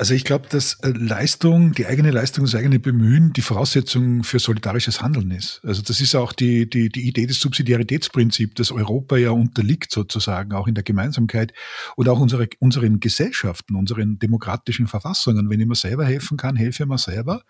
Also 0.00 0.14
ich 0.14 0.22
glaube, 0.22 0.46
dass 0.48 0.74
äh, 0.74 0.90
Leistung, 0.90 1.72
die 1.72 1.86
eigene 1.86 2.12
Leistung, 2.12 2.44
das 2.44 2.54
eigene 2.54 2.78
Bemühen 2.78 3.32
die 3.32 3.42
Voraussetzung 3.42 4.22
für 4.22 4.38
solidarisches 4.38 5.02
Handeln 5.02 5.32
ist. 5.32 5.60
Also 5.64 5.82
das 5.82 6.00
ist 6.00 6.14
auch 6.14 6.32
die, 6.32 6.70
die, 6.70 6.88
die 6.88 7.08
Idee 7.08 7.26
des 7.26 7.40
Subsidiaritätsprinzips, 7.40 8.54
das 8.54 8.70
Europa 8.70 9.16
ja 9.16 9.32
unterliegt 9.32 9.90
sozusagen, 9.90 10.52
auch 10.52 10.68
in 10.68 10.76
der 10.76 10.84
Gemeinsamkeit 10.84 11.52
und 11.96 12.08
auch 12.08 12.20
unsere, 12.20 12.48
unseren 12.60 13.00
Gesellschaften, 13.00 13.74
unseren 13.74 14.20
demokratischen 14.20 14.86
Verfassungen. 14.86 15.50
Wenn 15.50 15.58
ich 15.58 15.66
mir 15.66 15.74
selber 15.74 16.04
helfen 16.04 16.36
kann, 16.36 16.54
helfe 16.54 16.84
ich 16.84 16.88
mir 16.88 16.96
selber 16.98 17.42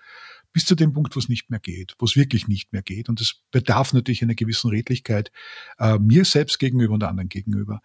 bis 0.55 0.65
zu 0.65 0.75
dem 0.75 0.95
Punkt, 0.95 1.15
wo 1.15 1.21
es 1.21 1.29
nicht 1.29 1.51
mehr 1.51 1.61
geht, 1.61 1.97
wo 1.99 2.07
es 2.07 2.17
wirklich 2.17 2.49
nicht 2.49 2.73
mehr 2.73 2.83
geht. 2.83 3.11
Und 3.11 3.21
es 3.21 3.43
bedarf 3.51 3.93
natürlich 3.93 4.23
einer 4.23 4.35
gewissen 4.35 4.71
Redlichkeit 4.71 5.31
äh, 5.79 5.99
mir 5.99 6.25
selbst 6.25 6.59
gegenüber 6.59 6.95
und 6.95 7.05
anderen 7.05 7.29
gegenüber. 7.29 7.83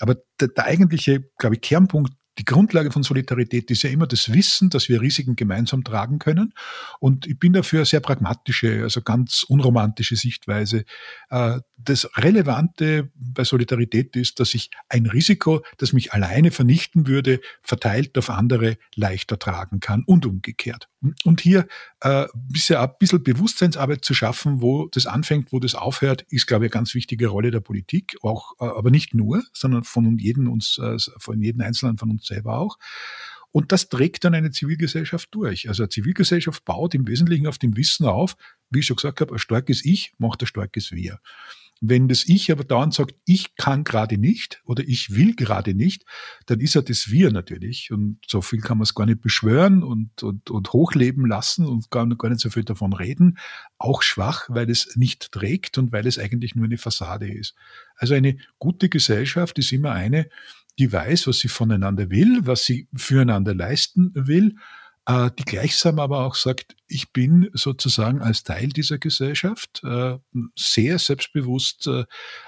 Aber 0.00 0.16
der, 0.40 0.48
der 0.48 0.64
eigentliche, 0.64 1.28
glaube 1.36 1.56
ich, 1.56 1.60
Kernpunkt 1.60 2.14
die 2.38 2.44
Grundlage 2.44 2.90
von 2.90 3.02
Solidarität 3.02 3.70
ist 3.70 3.82
ja 3.82 3.90
immer 3.90 4.06
das 4.06 4.32
Wissen, 4.32 4.68
dass 4.70 4.88
wir 4.88 5.00
Risiken 5.00 5.36
gemeinsam 5.36 5.84
tragen 5.84 6.18
können. 6.18 6.52
Und 7.00 7.26
ich 7.26 7.38
bin 7.38 7.52
dafür 7.52 7.84
sehr 7.84 8.00
pragmatische, 8.00 8.82
also 8.82 9.00
ganz 9.02 9.42
unromantische 9.42 10.16
Sichtweise. 10.16 10.84
Äh, 11.30 11.60
das 11.76 12.08
Relevante 12.16 13.10
bei 13.14 13.44
Solidarität 13.44 14.16
ist, 14.16 14.40
dass 14.40 14.54
ich 14.54 14.70
ein 14.88 15.06
Risiko, 15.06 15.64
das 15.78 15.92
mich 15.92 16.12
alleine 16.12 16.50
vernichten 16.50 17.06
würde, 17.06 17.40
verteilt 17.62 18.16
auf 18.18 18.30
andere 18.30 18.76
leichter 18.94 19.38
tragen 19.38 19.80
kann 19.80 20.02
und 20.04 20.26
umgekehrt. 20.26 20.88
Und 21.24 21.40
hier 21.40 21.66
äh, 22.00 22.26
bisher 22.34 22.80
ein 22.80 22.90
bisschen 22.98 23.22
Bewusstseinsarbeit 23.22 24.04
zu 24.04 24.14
schaffen, 24.14 24.62
wo 24.62 24.88
das 24.88 25.06
anfängt, 25.06 25.52
wo 25.52 25.60
das 25.60 25.74
aufhört, 25.74 26.22
ist, 26.30 26.46
glaube 26.46 26.66
ich, 26.66 26.72
eine 26.72 26.80
ganz 26.80 26.94
wichtige 26.94 27.28
Rolle 27.28 27.50
der 27.50 27.60
Politik, 27.60 28.16
auch, 28.22 28.52
äh, 28.60 28.64
aber 28.64 28.90
nicht 28.90 29.14
nur, 29.14 29.44
sondern 29.52 29.84
von 29.84 30.18
jedem 30.18 30.50
uns, 30.50 30.78
äh, 30.78 30.96
von 31.18 31.40
jedem 31.40 31.60
Einzelnen 31.60 31.98
von 31.98 32.10
uns 32.10 32.26
selber 32.26 32.58
auch. 32.58 32.78
Und 33.52 33.72
das 33.72 33.88
trägt 33.88 34.24
dann 34.24 34.34
eine 34.34 34.50
Zivilgesellschaft 34.50 35.28
durch. 35.32 35.68
Also 35.68 35.84
eine 35.84 35.88
Zivilgesellschaft 35.88 36.64
baut 36.64 36.94
im 36.94 37.06
Wesentlichen 37.06 37.46
auf 37.46 37.58
dem 37.58 37.76
Wissen 37.76 38.06
auf, 38.06 38.36
wie 38.70 38.80
ich 38.80 38.86
schon 38.86 38.96
gesagt 38.96 39.20
habe, 39.20 39.34
ein 39.34 39.38
starkes 39.38 39.84
Ich 39.84 40.12
macht 40.18 40.42
ein 40.42 40.46
starkes 40.46 40.92
Wir. 40.92 41.20
Wenn 41.80 42.08
das 42.08 42.26
Ich 42.26 42.50
aber 42.50 42.64
dauernd 42.64 42.94
sagt, 42.94 43.14
ich 43.26 43.54
kann 43.56 43.84
gerade 43.84 44.16
nicht 44.16 44.62
oder 44.64 44.82
ich 44.86 45.14
will 45.14 45.34
gerade 45.34 45.74
nicht, 45.74 46.04
dann 46.46 46.60
ist 46.60 46.74
ja 46.74 46.80
das 46.80 47.10
Wir 47.10 47.30
natürlich. 47.30 47.90
Und 47.90 48.18
so 48.26 48.40
viel 48.40 48.60
kann 48.60 48.78
man 48.78 48.84
es 48.84 48.94
gar 48.94 49.04
nicht 49.04 49.20
beschwören 49.20 49.82
und, 49.82 50.22
und, 50.22 50.50
und 50.50 50.72
hochleben 50.72 51.26
lassen 51.26 51.66
und 51.66 51.90
gar, 51.90 52.06
gar 52.16 52.30
nicht 52.30 52.40
so 52.40 52.48
viel 52.48 52.64
davon 52.64 52.94
reden. 52.94 53.38
Auch 53.76 54.02
schwach, 54.02 54.46
weil 54.48 54.70
es 54.70 54.96
nicht 54.96 55.32
trägt 55.32 55.76
und 55.76 55.92
weil 55.92 56.06
es 56.06 56.18
eigentlich 56.18 56.54
nur 56.54 56.64
eine 56.64 56.78
Fassade 56.78 57.30
ist. 57.30 57.54
Also 57.96 58.14
eine 58.14 58.38
gute 58.58 58.88
Gesellschaft 58.88 59.58
ist 59.58 59.72
immer 59.72 59.92
eine, 59.92 60.28
die 60.78 60.92
weiß, 60.92 61.26
was 61.26 61.38
sie 61.38 61.48
voneinander 61.48 62.10
will, 62.10 62.40
was 62.42 62.64
sie 62.64 62.88
füreinander 62.94 63.54
leisten 63.54 64.12
will 64.14 64.56
die 65.08 65.44
gleichsam 65.44 66.00
aber 66.00 66.24
auch 66.24 66.34
sagt, 66.34 66.74
ich 66.88 67.12
bin 67.12 67.48
sozusagen 67.52 68.22
als 68.22 68.42
Teil 68.42 68.68
dieser 68.68 68.98
Gesellschaft 68.98 69.82
äh, 69.84 70.18
sehr 70.56 70.98
selbstbewusst 70.98 71.86
äh, 71.86 72.04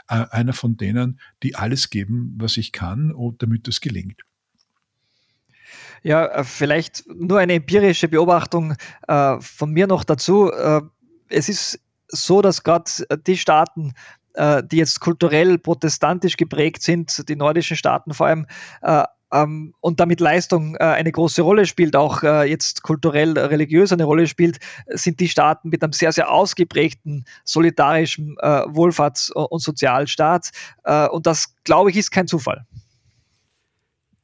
einer 0.06 0.52
von 0.52 0.76
denen, 0.76 1.20
die 1.44 1.54
alles 1.54 1.90
geben, 1.90 2.36
was 2.38 2.56
ich 2.56 2.72
kann, 2.72 3.14
damit 3.38 3.68
es 3.68 3.80
gelingt. 3.80 4.22
Ja, 6.02 6.42
vielleicht 6.42 7.04
nur 7.06 7.38
eine 7.38 7.54
empirische 7.54 8.08
Beobachtung 8.08 8.74
von 9.06 9.70
mir 9.72 9.86
noch 9.88 10.04
dazu. 10.04 10.50
es 11.28 11.48
ist 11.48 11.80
so, 12.08 12.40
dass 12.40 12.62
gerade 12.62 12.90
die 13.26 13.36
Staaten, 13.36 13.94
äh, 14.34 14.62
die 14.64 14.76
jetzt 14.76 15.00
kulturell 15.00 15.58
protestantisch 15.58 16.36
geprägt 16.36 16.82
sind, 16.82 17.28
die 17.28 17.36
nordischen 17.36 17.76
Staaten 17.76 18.14
vor 18.14 18.28
allem, 18.28 18.46
äh, 18.82 19.04
ähm, 19.32 19.74
und 19.80 20.00
damit 20.00 20.20
Leistung 20.20 20.74
äh, 20.76 20.84
eine 20.84 21.12
große 21.12 21.42
Rolle 21.42 21.66
spielt, 21.66 21.96
auch 21.96 22.22
äh, 22.22 22.48
jetzt 22.48 22.82
kulturell 22.82 23.38
religiös 23.38 23.92
eine 23.92 24.04
Rolle 24.04 24.26
spielt, 24.26 24.58
sind 24.88 25.20
die 25.20 25.28
Staaten 25.28 25.68
mit 25.68 25.82
einem 25.82 25.92
sehr, 25.92 26.12
sehr 26.12 26.30
ausgeprägten 26.30 27.24
solidarischen 27.44 28.36
äh, 28.40 28.64
Wohlfahrts- 28.66 29.30
und 29.32 29.60
Sozialstaat. 29.60 30.50
Äh, 30.84 31.08
und 31.08 31.26
das, 31.26 31.54
glaube 31.64 31.90
ich, 31.90 31.96
ist 31.96 32.10
kein 32.10 32.26
Zufall. 32.26 32.66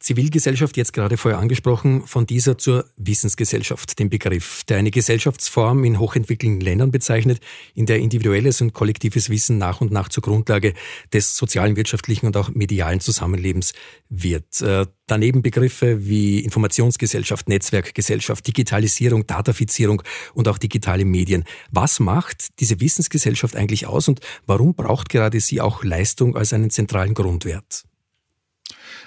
Zivilgesellschaft, 0.05 0.76
jetzt 0.76 0.92
gerade 0.92 1.16
vorher 1.16 1.40
angesprochen, 1.40 2.07
von 2.07 2.26
dieser 2.26 2.59
zur 2.59 2.84
Wissensgesellschaft, 2.98 3.98
den 3.98 4.11
Begriff, 4.11 4.62
der 4.64 4.76
eine 4.76 4.90
Gesellschaftsform 4.90 5.82
in 5.84 5.98
hochentwickelten 5.98 6.61
Ländern 6.61 6.90
bezeichnet, 6.90 7.40
in 7.74 7.86
der 7.86 8.00
individuelles 8.00 8.61
und 8.61 8.74
kollektives 8.74 9.30
Wissen 9.30 9.57
nach 9.57 9.80
und 9.80 9.92
nach 9.92 10.11
zur 10.11 10.22
Grundlage 10.22 10.74
des 11.14 11.34
sozialen, 11.38 11.76
wirtschaftlichen 11.76 12.26
und 12.26 12.36
auch 12.36 12.50
medialen 12.50 13.00
Zusammenlebens 13.00 13.72
wird. 14.11 14.61
Äh, 14.61 14.84
daneben 15.07 15.40
Begriffe 15.40 16.07
wie 16.07 16.40
Informationsgesellschaft, 16.40 17.48
Netzwerkgesellschaft, 17.48 18.46
Digitalisierung, 18.46 19.26
Datafizierung 19.26 20.02
und 20.34 20.48
auch 20.48 20.59
digitale 20.59 21.07
Medien. 21.07 21.44
Was 21.70 21.98
macht 21.98 22.61
diese 22.61 22.78
Wissensgesellschaft 22.78 23.57
eigentlich 23.57 23.86
aus 23.86 24.09
und 24.09 24.20
warum 24.44 24.74
braucht 24.74 25.09
gerade 25.09 25.40
sie 25.40 25.62
auch 25.62 25.82
Leistung 25.82 26.36
als 26.36 26.52
einen 26.52 26.68
zentralen 26.68 27.14
Grundwert? 27.14 27.84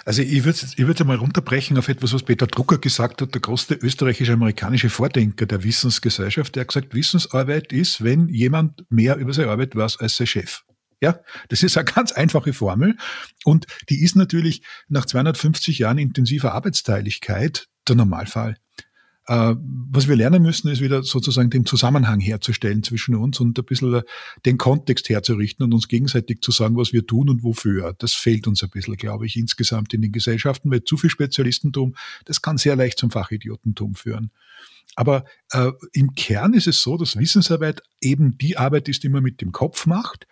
Also 0.07 0.21
ich 0.21 0.45
würde 0.45 0.57
ich 0.77 0.87
würde 0.87 1.03
mal 1.03 1.17
runterbrechen 1.17 1.77
auf 1.77 1.89
etwas, 1.89 2.13
was 2.13 2.23
Peter 2.23 2.47
Drucker 2.47 2.77
gesagt 2.77 3.21
hat, 3.21 3.33
der 3.33 3.41
größte 3.41 3.75
österreichisch-amerikanische 3.75 4.89
Vordenker 4.89 5.45
der 5.45 5.65
Wissensgesellschaft. 5.65 6.55
Der 6.55 6.61
hat 6.61 6.69
gesagt, 6.69 6.95
Wissensarbeit 6.95 7.73
ist, 7.73 8.01
wenn 8.01 8.29
jemand 8.29 8.85
mehr 8.89 9.17
über 9.17 9.33
seine 9.33 9.51
Arbeit 9.51 9.75
weiß 9.75 9.99
als 9.99 10.15
sein 10.15 10.25
Chef. 10.25 10.63
Ja, 11.01 11.19
das 11.49 11.61
ist 11.61 11.75
eine 11.77 11.83
ganz 11.93 12.13
einfache 12.13 12.53
Formel 12.53 12.95
und 13.43 13.65
die 13.89 14.01
ist 14.01 14.15
natürlich 14.15 14.61
nach 14.87 15.05
250 15.05 15.79
Jahren 15.79 15.97
intensiver 15.97 16.53
Arbeitsteiligkeit 16.53 17.67
der 17.85 17.97
Normalfall. 17.97 18.55
Äh, 19.27 19.55
was 19.91 20.07
wir 20.07 20.15
lernen 20.15 20.41
müssen, 20.41 20.69
ist 20.69 20.81
wieder 20.81 21.03
sozusagen 21.03 21.49
den 21.49 21.65
Zusammenhang 21.65 22.21
herzustellen 22.21 22.81
zwischen 22.81 23.13
uns 23.15 23.41
und 23.41 23.59
ein 23.59 23.65
bisschen 23.65 23.93
äh, 23.93 24.03
den 24.45 24.57
Kontext 24.57 25.09
herzurichten 25.09 25.65
und 25.65 25.73
uns 25.73 25.89
gegenseitig 25.89 26.41
zu 26.41 26.51
sagen, 26.51 26.77
was 26.77 26.93
wir 26.93 27.05
tun 27.05 27.29
und 27.29 27.43
wofür. 27.43 27.93
Das 27.97 28.13
fehlt 28.13 28.47
uns 28.47 28.63
ein 28.63 28.69
bisschen, 28.69 28.95
glaube 28.95 29.25
ich, 29.25 29.35
insgesamt 29.35 29.93
in 29.93 30.01
den 30.01 30.13
Gesellschaften, 30.13 30.71
weil 30.71 30.85
zu 30.85 30.95
viel 30.95 31.09
Spezialistentum, 31.09 31.95
das 32.23 32.41
kann 32.41 32.57
sehr 32.57 32.77
leicht 32.77 32.99
zum 32.99 33.11
Fachidiotentum 33.11 33.95
führen. 33.95 34.31
Aber 34.95 35.25
äh, 35.51 35.71
im 35.91 36.15
Kern 36.15 36.53
ist 36.53 36.67
es 36.67 36.81
so, 36.81 36.95
dass 36.95 37.17
Wissensarbeit 37.17 37.81
eben 37.99 38.37
die 38.37 38.57
Arbeit 38.57 38.87
ist, 38.87 39.03
die 39.03 39.09
man 39.09 39.23
mit 39.23 39.41
dem 39.41 39.51
Kopf 39.51 39.85
macht. 39.85 40.25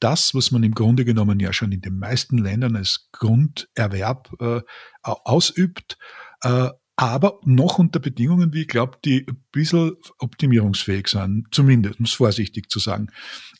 Das, 0.00 0.34
was 0.34 0.50
man 0.50 0.64
im 0.64 0.74
Grunde 0.74 1.04
genommen 1.04 1.38
ja 1.38 1.52
schon 1.52 1.70
in 1.70 1.80
den 1.80 1.96
meisten 1.96 2.38
Ländern 2.38 2.74
als 2.74 3.08
Grunderwerb 3.12 4.34
äh, 4.40 4.62
ausübt, 5.02 5.96
äh, 6.42 6.70
aber 7.02 7.40
noch 7.44 7.80
unter 7.80 7.98
Bedingungen, 7.98 8.52
wie 8.52 8.60
ich 8.60 8.68
glaube, 8.68 8.96
die 9.04 9.26
ein 9.26 9.36
bisschen 9.50 9.96
optimierungsfähig 10.20 11.08
sind, 11.08 11.48
zumindest, 11.50 11.98
um 11.98 12.04
es 12.04 12.12
vorsichtig 12.12 12.70
zu 12.70 12.78
sagen. 12.78 13.08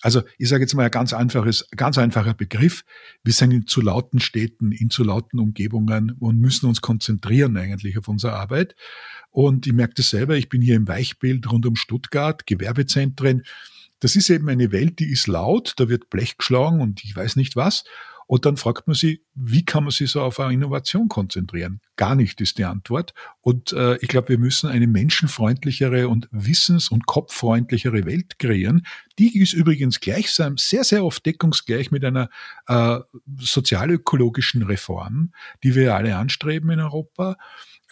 Also 0.00 0.22
ich 0.38 0.48
sage 0.48 0.62
jetzt 0.62 0.74
mal 0.74 0.84
ein 0.84 0.92
ganz 0.92 1.12
einfaches, 1.12 1.66
ganz 1.76 1.98
einfacher 1.98 2.34
Begriff. 2.34 2.84
Wir 3.24 3.32
sind 3.32 3.50
in 3.50 3.66
zu 3.66 3.80
lauten 3.80 4.20
Städten, 4.20 4.70
in 4.70 4.90
zu 4.90 5.02
lauten 5.02 5.40
Umgebungen 5.40 6.12
und 6.20 6.38
müssen 6.38 6.66
uns 6.66 6.82
konzentrieren 6.82 7.56
eigentlich 7.56 7.98
auf 7.98 8.06
unsere 8.06 8.34
Arbeit. 8.34 8.76
Und 9.32 9.66
ich 9.66 9.72
merke 9.72 9.94
das 9.94 10.10
selber, 10.10 10.36
ich 10.36 10.48
bin 10.48 10.62
hier 10.62 10.76
im 10.76 10.86
Weichbild 10.86 11.50
rund 11.50 11.66
um 11.66 11.74
Stuttgart, 11.74 12.46
Gewerbezentren. 12.46 13.42
Das 13.98 14.14
ist 14.14 14.30
eben 14.30 14.48
eine 14.50 14.70
Welt, 14.70 15.00
die 15.00 15.10
ist 15.10 15.26
laut, 15.26 15.72
da 15.78 15.88
wird 15.88 16.10
Blech 16.10 16.38
geschlagen 16.38 16.80
und 16.80 17.02
ich 17.02 17.16
weiß 17.16 17.34
nicht 17.34 17.56
was. 17.56 17.82
Und 18.32 18.46
dann 18.46 18.56
fragt 18.56 18.86
man 18.86 18.94
sich, 18.94 19.20
wie 19.34 19.62
kann 19.62 19.84
man 19.84 19.90
sich 19.90 20.10
so 20.10 20.22
auf 20.22 20.40
eine 20.40 20.54
Innovation 20.54 21.08
konzentrieren? 21.08 21.82
Gar 21.96 22.14
nicht 22.14 22.40
ist 22.40 22.56
die 22.56 22.64
Antwort. 22.64 23.12
Und 23.42 23.74
äh, 23.74 23.96
ich 23.96 24.08
glaube, 24.08 24.30
wir 24.30 24.38
müssen 24.38 24.70
eine 24.70 24.86
menschenfreundlichere 24.86 26.08
und 26.08 26.30
wissens- 26.30 26.88
und 26.90 27.04
kopffreundlichere 27.04 28.06
Welt 28.06 28.38
kreieren. 28.38 28.86
Die 29.18 29.38
ist 29.38 29.52
übrigens 29.52 30.00
gleichsam 30.00 30.56
sehr, 30.56 30.82
sehr 30.82 31.04
oft 31.04 31.26
deckungsgleich 31.26 31.90
mit 31.90 32.06
einer 32.06 32.30
äh, 32.68 33.00
sozialökologischen 33.38 34.62
Reform, 34.62 35.34
die 35.62 35.74
wir 35.74 35.94
alle 35.94 36.16
anstreben 36.16 36.70
in 36.70 36.80
Europa 36.80 37.36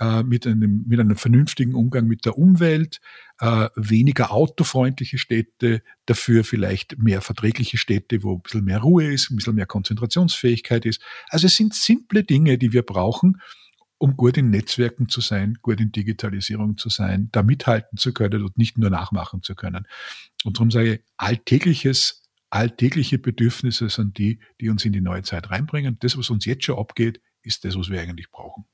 äh, 0.00 0.22
mit, 0.22 0.46
einem, 0.46 0.84
mit 0.86 0.98
einem 0.98 1.16
vernünftigen 1.16 1.74
Umgang 1.74 2.06
mit 2.06 2.24
der 2.24 2.38
Umwelt, 2.38 3.00
äh, 3.38 3.68
weniger 3.76 4.32
autofreundliche 4.32 5.18
Städte, 5.18 5.82
dafür 6.06 6.42
vielleicht 6.42 6.98
mehr 6.98 7.20
verträgliche 7.20 7.76
Städte, 7.76 8.22
wo 8.22 8.36
ein 8.36 8.42
bisschen 8.42 8.64
mehr 8.64 8.78
Ruhe 8.78 9.12
ist, 9.12 9.30
ein 9.30 9.36
bisschen 9.36 9.54
mehr 9.54 9.66
Konzentrationsfähigkeit 9.66 10.86
ist. 10.86 11.02
Also 11.28 11.46
es 11.46 11.56
sind 11.56 11.74
simple 11.74 12.24
Dinge, 12.24 12.56
die 12.56 12.72
wir 12.72 12.82
brauchen, 12.82 13.42
um 13.98 14.16
gut 14.16 14.38
in 14.38 14.48
Netzwerken 14.48 15.10
zu 15.10 15.20
sein, 15.20 15.58
gut 15.60 15.78
in 15.80 15.92
Digitalisierung 15.92 16.78
zu 16.78 16.88
sein, 16.88 17.28
da 17.32 17.42
mithalten 17.42 17.98
zu 17.98 18.14
können 18.14 18.42
und 18.42 18.56
nicht 18.56 18.78
nur 18.78 18.88
nachmachen 18.88 19.42
zu 19.42 19.54
können. 19.54 19.86
Und 20.44 20.56
darum 20.56 20.70
sage 20.70 20.94
ich, 20.94 21.00
alltägliches, 21.18 22.22
alltägliche 22.48 23.18
Bedürfnisse 23.18 23.90
sind 23.90 24.16
die, 24.16 24.40
die 24.62 24.70
uns 24.70 24.86
in 24.86 24.94
die 24.94 25.02
neue 25.02 25.22
Zeit 25.22 25.50
reinbringen. 25.50 25.98
Das, 26.00 26.16
was 26.16 26.30
uns 26.30 26.46
jetzt 26.46 26.64
schon 26.64 26.78
abgeht, 26.78 27.20
ist 27.42 27.66
das, 27.66 27.76
was 27.76 27.90
wir 27.90 28.00
eigentlich 28.00 28.30
brauchen. 28.30 28.64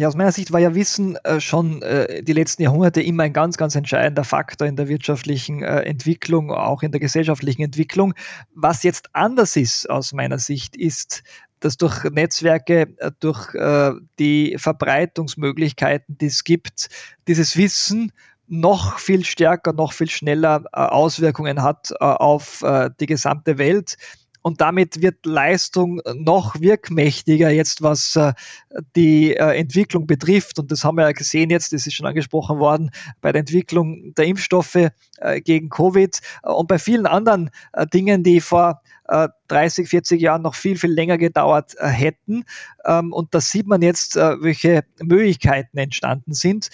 Ja, 0.00 0.08
aus 0.08 0.16
meiner 0.16 0.32
Sicht 0.32 0.50
war 0.50 0.60
ja 0.60 0.74
Wissen 0.74 1.16
äh, 1.24 1.40
schon 1.40 1.82
äh, 1.82 2.22
die 2.22 2.32
letzten 2.32 2.62
Jahrhunderte 2.62 3.02
immer 3.02 3.24
ein 3.24 3.34
ganz, 3.34 3.58
ganz 3.58 3.74
entscheidender 3.74 4.24
Faktor 4.24 4.66
in 4.66 4.74
der 4.74 4.88
wirtschaftlichen 4.88 5.62
äh, 5.62 5.80
Entwicklung, 5.80 6.50
auch 6.50 6.82
in 6.82 6.90
der 6.90 7.02
gesellschaftlichen 7.02 7.60
Entwicklung. 7.60 8.14
Was 8.54 8.82
jetzt 8.82 9.10
anders 9.12 9.56
ist 9.56 9.90
aus 9.90 10.14
meiner 10.14 10.38
Sicht, 10.38 10.74
ist, 10.74 11.22
dass 11.58 11.76
durch 11.76 12.02
Netzwerke, 12.04 12.94
äh, 12.96 13.10
durch 13.20 13.54
äh, 13.54 13.92
die 14.18 14.56
Verbreitungsmöglichkeiten, 14.56 16.16
die 16.16 16.28
es 16.28 16.44
gibt, 16.44 16.88
dieses 17.28 17.58
Wissen 17.58 18.10
noch 18.48 19.00
viel 19.00 19.22
stärker, 19.26 19.74
noch 19.74 19.92
viel 19.92 20.08
schneller 20.08 20.64
äh, 20.72 20.78
Auswirkungen 20.78 21.62
hat 21.62 21.92
auf 22.00 22.64
die 22.98 23.06
gesamte 23.06 23.58
Welt 23.58 23.98
und 24.42 24.60
damit 24.60 25.02
wird 25.02 25.26
Leistung 25.26 26.00
noch 26.14 26.60
wirkmächtiger 26.60 27.50
jetzt, 27.50 27.82
was 27.82 28.16
äh, 28.16 28.32
die 28.96 29.34
äh, 29.34 29.58
Entwicklung 29.58 30.06
betrifft. 30.06 30.58
Und 30.58 30.70
das 30.70 30.84
haben 30.84 30.96
wir 30.96 31.04
ja 31.04 31.12
gesehen 31.12 31.50
jetzt, 31.50 31.72
das 31.72 31.86
ist 31.86 31.94
schon 31.94 32.06
angesprochen 32.06 32.58
worden, 32.58 32.90
bei 33.20 33.32
der 33.32 33.40
Entwicklung 33.40 34.14
der 34.14 34.26
Impfstoffe 34.26 34.76
äh, 35.18 35.40
gegen 35.40 35.68
Covid 35.68 36.20
und 36.42 36.68
bei 36.68 36.78
vielen 36.78 37.06
anderen 37.06 37.50
Dingen, 37.92 38.22
die 38.22 38.40
vor 38.40 38.80
30, 39.48 39.88
40 39.88 40.20
Jahren 40.20 40.42
noch 40.42 40.54
viel, 40.54 40.78
viel 40.78 40.92
länger 40.92 41.18
gedauert 41.18 41.74
hätten. 41.80 42.44
Ähm, 42.84 43.12
und 43.12 43.34
da 43.34 43.40
sieht 43.40 43.66
man 43.66 43.82
jetzt, 43.82 44.14
welche 44.14 44.84
Möglichkeiten 45.02 45.78
entstanden 45.78 46.32
sind. 46.32 46.68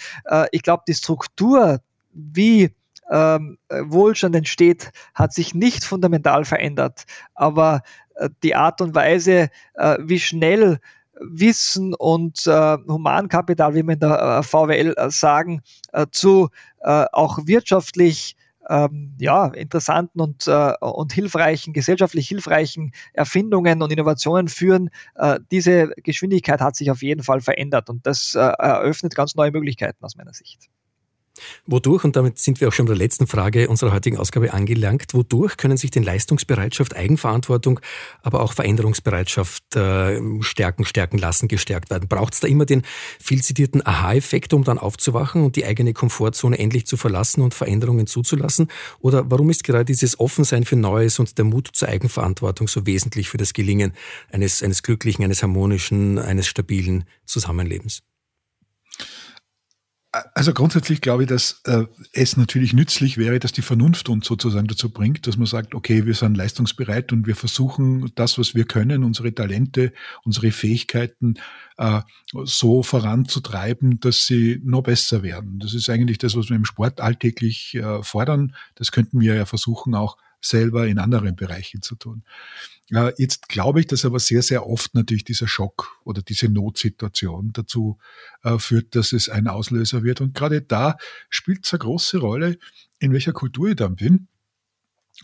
Ich 0.51 0.61
glaube, 0.61 0.83
die 0.87 0.93
Struktur, 0.93 1.81
wie 2.13 2.69
ähm, 3.11 3.57
Wohlstand 3.69 4.35
entsteht, 4.35 4.91
hat 5.13 5.33
sich 5.33 5.53
nicht 5.53 5.83
fundamental 5.83 6.45
verändert. 6.45 7.05
Aber 7.35 7.81
äh, 8.15 8.29
die 8.43 8.55
Art 8.55 8.81
und 8.81 8.95
Weise, 8.95 9.49
äh, 9.75 9.97
wie 10.01 10.19
schnell 10.19 10.79
Wissen 11.19 11.93
und 11.93 12.45
äh, 12.47 12.77
Humankapital, 12.87 13.73
wie 13.73 13.83
wir 13.83 13.93
in 13.93 13.99
der 13.99 14.39
äh, 14.39 14.43
VWL 14.43 14.93
äh, 14.97 15.09
sagen, 15.09 15.61
äh, 15.93 16.05
zu 16.11 16.49
auch 17.11 17.39
wirtschaftlich 17.47 18.37
ähm, 18.69 19.13
ja, 19.19 19.47
interessanten 19.47 20.21
und, 20.21 20.47
und 20.47 21.11
hilfreichen, 21.11 21.73
gesellschaftlich 21.73 22.29
hilfreichen 22.29 22.93
Erfindungen 23.11 23.81
und 23.81 23.91
Innovationen 23.91 24.47
führen. 24.47 24.89
diese 25.51 25.89
Geschwindigkeit 25.97 26.61
hat 26.61 26.77
sich 26.77 26.89
auf 26.89 27.01
jeden 27.01 27.23
Fall 27.23 27.41
verändert 27.41 27.89
und 27.89 28.05
das 28.05 28.35
eröffnet 28.35 29.15
ganz 29.15 29.35
neue 29.35 29.51
Möglichkeiten 29.51 30.01
aus 30.05 30.15
meiner 30.15 30.33
Sicht. 30.33 30.69
Wodurch, 31.65 32.03
und 32.03 32.15
damit 32.15 32.39
sind 32.39 32.61
wir 32.61 32.67
auch 32.67 32.73
schon 32.73 32.85
bei 32.85 32.93
der 32.93 32.99
letzten 32.99 33.27
Frage 33.27 33.67
unserer 33.69 33.93
heutigen 33.93 34.17
Ausgabe 34.17 34.53
angelangt, 34.53 35.13
wodurch 35.13 35.57
können 35.57 35.77
sich 35.77 35.91
denn 35.91 36.03
Leistungsbereitschaft, 36.03 36.95
Eigenverantwortung, 36.95 37.79
aber 38.21 38.41
auch 38.41 38.53
Veränderungsbereitschaft 38.53 39.75
äh, 39.75 40.21
stärken, 40.41 40.85
stärken 40.85 41.17
lassen, 41.17 41.47
gestärkt 41.47 41.89
werden? 41.89 42.07
Braucht 42.07 42.33
es 42.33 42.39
da 42.39 42.47
immer 42.47 42.65
den 42.65 42.83
viel 43.19 43.41
zitierten 43.41 43.85
Aha-Effekt, 43.85 44.53
um 44.53 44.63
dann 44.63 44.77
aufzuwachen 44.77 45.43
und 45.43 45.55
die 45.55 45.65
eigene 45.65 45.93
Komfortzone 45.93 46.57
endlich 46.57 46.87
zu 46.87 46.97
verlassen 46.97 47.41
und 47.41 47.53
Veränderungen 47.53 48.07
zuzulassen? 48.07 48.69
Oder 48.99 49.29
warum 49.29 49.49
ist 49.49 49.63
gerade 49.63 49.85
dieses 49.85 50.19
Offensein 50.19 50.65
für 50.65 50.75
Neues 50.75 51.19
und 51.19 51.37
der 51.37 51.45
Mut 51.45 51.69
zur 51.73 51.89
Eigenverantwortung 51.89 52.67
so 52.67 52.85
wesentlich 52.85 53.29
für 53.29 53.37
das 53.37 53.53
Gelingen 53.53 53.93
eines, 54.31 54.63
eines 54.63 54.83
glücklichen, 54.83 55.23
eines 55.23 55.43
harmonischen, 55.43 56.19
eines 56.19 56.47
stabilen 56.47 57.05
Zusammenlebens? 57.25 58.03
Also 60.33 60.53
grundsätzlich 60.53 61.01
glaube 61.01 61.23
ich, 61.23 61.29
dass 61.29 61.61
äh, 61.65 61.85
es 62.13 62.37
natürlich 62.37 62.73
nützlich 62.73 63.17
wäre, 63.17 63.39
dass 63.39 63.51
die 63.51 63.61
Vernunft 63.61 64.09
uns 64.09 64.25
sozusagen 64.25 64.67
dazu 64.67 64.89
bringt, 64.89 65.27
dass 65.27 65.37
man 65.37 65.47
sagt, 65.47 65.75
okay, 65.75 66.05
wir 66.05 66.13
sind 66.13 66.37
leistungsbereit 66.37 67.11
und 67.11 67.27
wir 67.27 67.35
versuchen 67.35 68.11
das, 68.15 68.37
was 68.37 68.55
wir 68.55 68.65
können, 68.65 69.03
unsere 69.03 69.33
Talente, 69.33 69.93
unsere 70.23 70.51
Fähigkeiten 70.51 71.35
äh, 71.77 72.01
so 72.43 72.83
voranzutreiben, 72.83 73.99
dass 73.99 74.25
sie 74.25 74.61
noch 74.63 74.83
besser 74.83 75.23
werden. 75.23 75.59
Das 75.59 75.73
ist 75.73 75.89
eigentlich 75.89 76.17
das, 76.17 76.35
was 76.35 76.49
wir 76.49 76.55
im 76.55 76.65
Sport 76.65 77.01
alltäglich 77.01 77.75
äh, 77.75 78.03
fordern. 78.03 78.55
Das 78.75 78.91
könnten 78.91 79.19
wir 79.19 79.35
ja 79.35 79.45
versuchen 79.45 79.95
auch 79.95 80.17
selber 80.41 80.87
in 80.87 80.99
anderen 80.99 81.35
Bereichen 81.35 81.81
zu 81.81 81.95
tun. 81.95 82.23
Äh, 82.91 83.13
jetzt 83.17 83.49
glaube 83.49 83.79
ich, 83.79 83.87
dass 83.87 84.05
aber 84.05 84.19
sehr, 84.19 84.41
sehr 84.41 84.65
oft 84.65 84.93
natürlich 84.95 85.23
dieser 85.23 85.47
Schock 85.47 85.99
oder 86.03 86.21
diese 86.21 86.49
Notsituation 86.49 87.51
dazu 87.53 87.97
äh, 88.43 88.57
führt, 88.57 88.95
dass 88.95 89.13
es 89.13 89.29
ein 89.29 89.47
Auslöser 89.47 90.03
wird. 90.03 90.21
Und 90.21 90.33
gerade 90.33 90.61
da 90.61 90.97
spielt 91.29 91.65
es 91.65 91.73
eine 91.73 91.79
große 91.79 92.19
Rolle, 92.19 92.57
in 92.99 93.13
welcher 93.13 93.33
Kultur 93.33 93.69
ich 93.69 93.75
dann 93.75 93.95
bin 93.95 94.27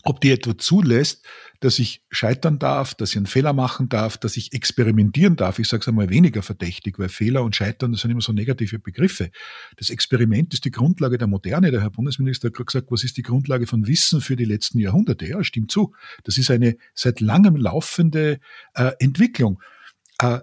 ob 0.02 0.20
die 0.20 0.32
etwa 0.32 0.58
zulässt, 0.58 1.24
dass 1.60 1.78
ich 1.78 2.04
scheitern 2.10 2.58
darf, 2.58 2.94
dass 2.94 3.10
ich 3.10 3.16
einen 3.16 3.26
Fehler 3.26 3.52
machen 3.52 3.88
darf, 3.88 4.18
dass 4.18 4.36
ich 4.36 4.52
experimentieren 4.52 5.36
darf. 5.36 5.58
Ich 5.58 5.68
sage 5.68 5.80
es 5.82 5.88
einmal 5.88 6.10
weniger 6.10 6.42
verdächtig, 6.42 6.98
weil 6.98 7.08
Fehler 7.08 7.42
und 7.42 7.56
Scheitern, 7.56 7.92
das 7.92 8.02
sind 8.02 8.10
immer 8.10 8.20
so 8.20 8.32
negative 8.32 8.78
Begriffe. 8.78 9.30
Das 9.76 9.90
Experiment 9.90 10.52
ist 10.52 10.64
die 10.64 10.70
Grundlage 10.70 11.16
der 11.16 11.28
Moderne. 11.28 11.70
Der 11.70 11.80
Herr 11.80 11.90
Bundesminister 11.90 12.48
hat 12.48 12.54
gerade 12.54 12.66
gesagt, 12.66 12.90
was 12.90 13.04
ist 13.04 13.16
die 13.16 13.22
Grundlage 13.22 13.66
von 13.66 13.86
Wissen 13.86 14.20
für 14.20 14.36
die 14.36 14.44
letzten 14.44 14.78
Jahrhunderte? 14.78 15.26
Ja, 15.26 15.42
stimmt 15.44 15.70
zu. 15.70 15.94
Das 16.24 16.36
ist 16.38 16.50
eine 16.50 16.76
seit 16.94 17.20
langem 17.20 17.56
laufende 17.56 18.40
äh, 18.74 18.92
Entwicklung. 18.98 19.62
Äh, 20.18 20.40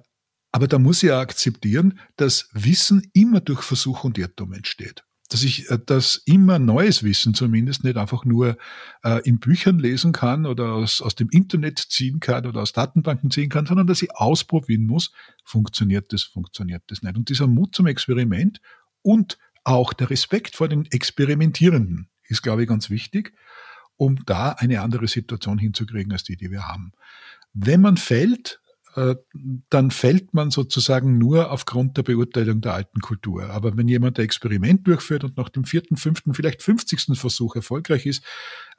aber 0.53 0.67
da 0.67 0.79
muss 0.79 1.03
ich 1.03 1.09
ja 1.09 1.19
akzeptieren, 1.19 1.99
dass 2.15 2.49
Wissen 2.53 3.09
immer 3.13 3.41
durch 3.41 3.61
Versuch 3.61 4.03
und 4.03 4.17
Irrtum 4.17 4.53
entsteht 4.53 5.03
dass 5.31 5.43
ich 5.43 5.69
äh, 5.69 5.79
das 5.83 6.21
immer 6.25 6.59
neues 6.59 7.03
Wissen 7.03 7.33
zumindest 7.33 7.83
nicht 7.83 7.97
einfach 7.97 8.25
nur 8.25 8.57
äh, 9.03 9.21
in 9.23 9.39
Büchern 9.39 9.79
lesen 9.79 10.11
kann 10.11 10.45
oder 10.45 10.73
aus, 10.73 11.01
aus 11.01 11.15
dem 11.15 11.29
Internet 11.29 11.79
ziehen 11.79 12.19
kann 12.19 12.45
oder 12.45 12.61
aus 12.61 12.73
Datenbanken 12.73 13.31
ziehen 13.31 13.49
kann, 13.49 13.65
sondern 13.65 13.87
dass 13.87 14.01
ich 14.01 14.15
ausprobieren 14.15 14.85
muss, 14.85 15.11
funktioniert 15.43 16.11
das, 16.13 16.23
funktioniert 16.23 16.83
das 16.87 17.01
nicht. 17.01 17.15
Und 17.15 17.29
dieser 17.29 17.47
Mut 17.47 17.75
zum 17.75 17.87
Experiment 17.87 18.61
und 19.01 19.37
auch 19.63 19.93
der 19.93 20.09
Respekt 20.09 20.55
vor 20.55 20.67
den 20.67 20.85
Experimentierenden 20.85 22.09
ist, 22.27 22.41
glaube 22.41 22.63
ich, 22.63 22.69
ganz 22.69 22.89
wichtig, 22.89 23.33
um 23.95 24.23
da 24.25 24.51
eine 24.51 24.81
andere 24.81 25.07
Situation 25.07 25.57
hinzukriegen 25.57 26.11
als 26.11 26.23
die, 26.23 26.35
die 26.35 26.51
wir 26.51 26.67
haben. 26.67 26.91
Wenn 27.53 27.81
man 27.81 27.97
fällt, 27.97 28.60
dann 29.69 29.91
fällt 29.91 30.33
man 30.33 30.51
sozusagen 30.51 31.17
nur 31.17 31.51
aufgrund 31.51 31.95
der 31.95 32.03
Beurteilung 32.03 32.59
der 32.59 32.73
alten 32.73 32.99
Kultur. 32.99 33.49
Aber 33.49 33.77
wenn 33.77 33.87
jemand 33.87 34.19
ein 34.19 34.25
Experiment 34.25 34.85
durchführt 34.85 35.23
und 35.23 35.37
nach 35.37 35.49
dem 35.49 35.63
vierten, 35.63 35.95
fünften, 35.95 36.33
vielleicht 36.33 36.61
fünfzigsten 36.61 37.15
Versuch 37.15 37.55
erfolgreich 37.55 38.05
ist, 38.05 38.23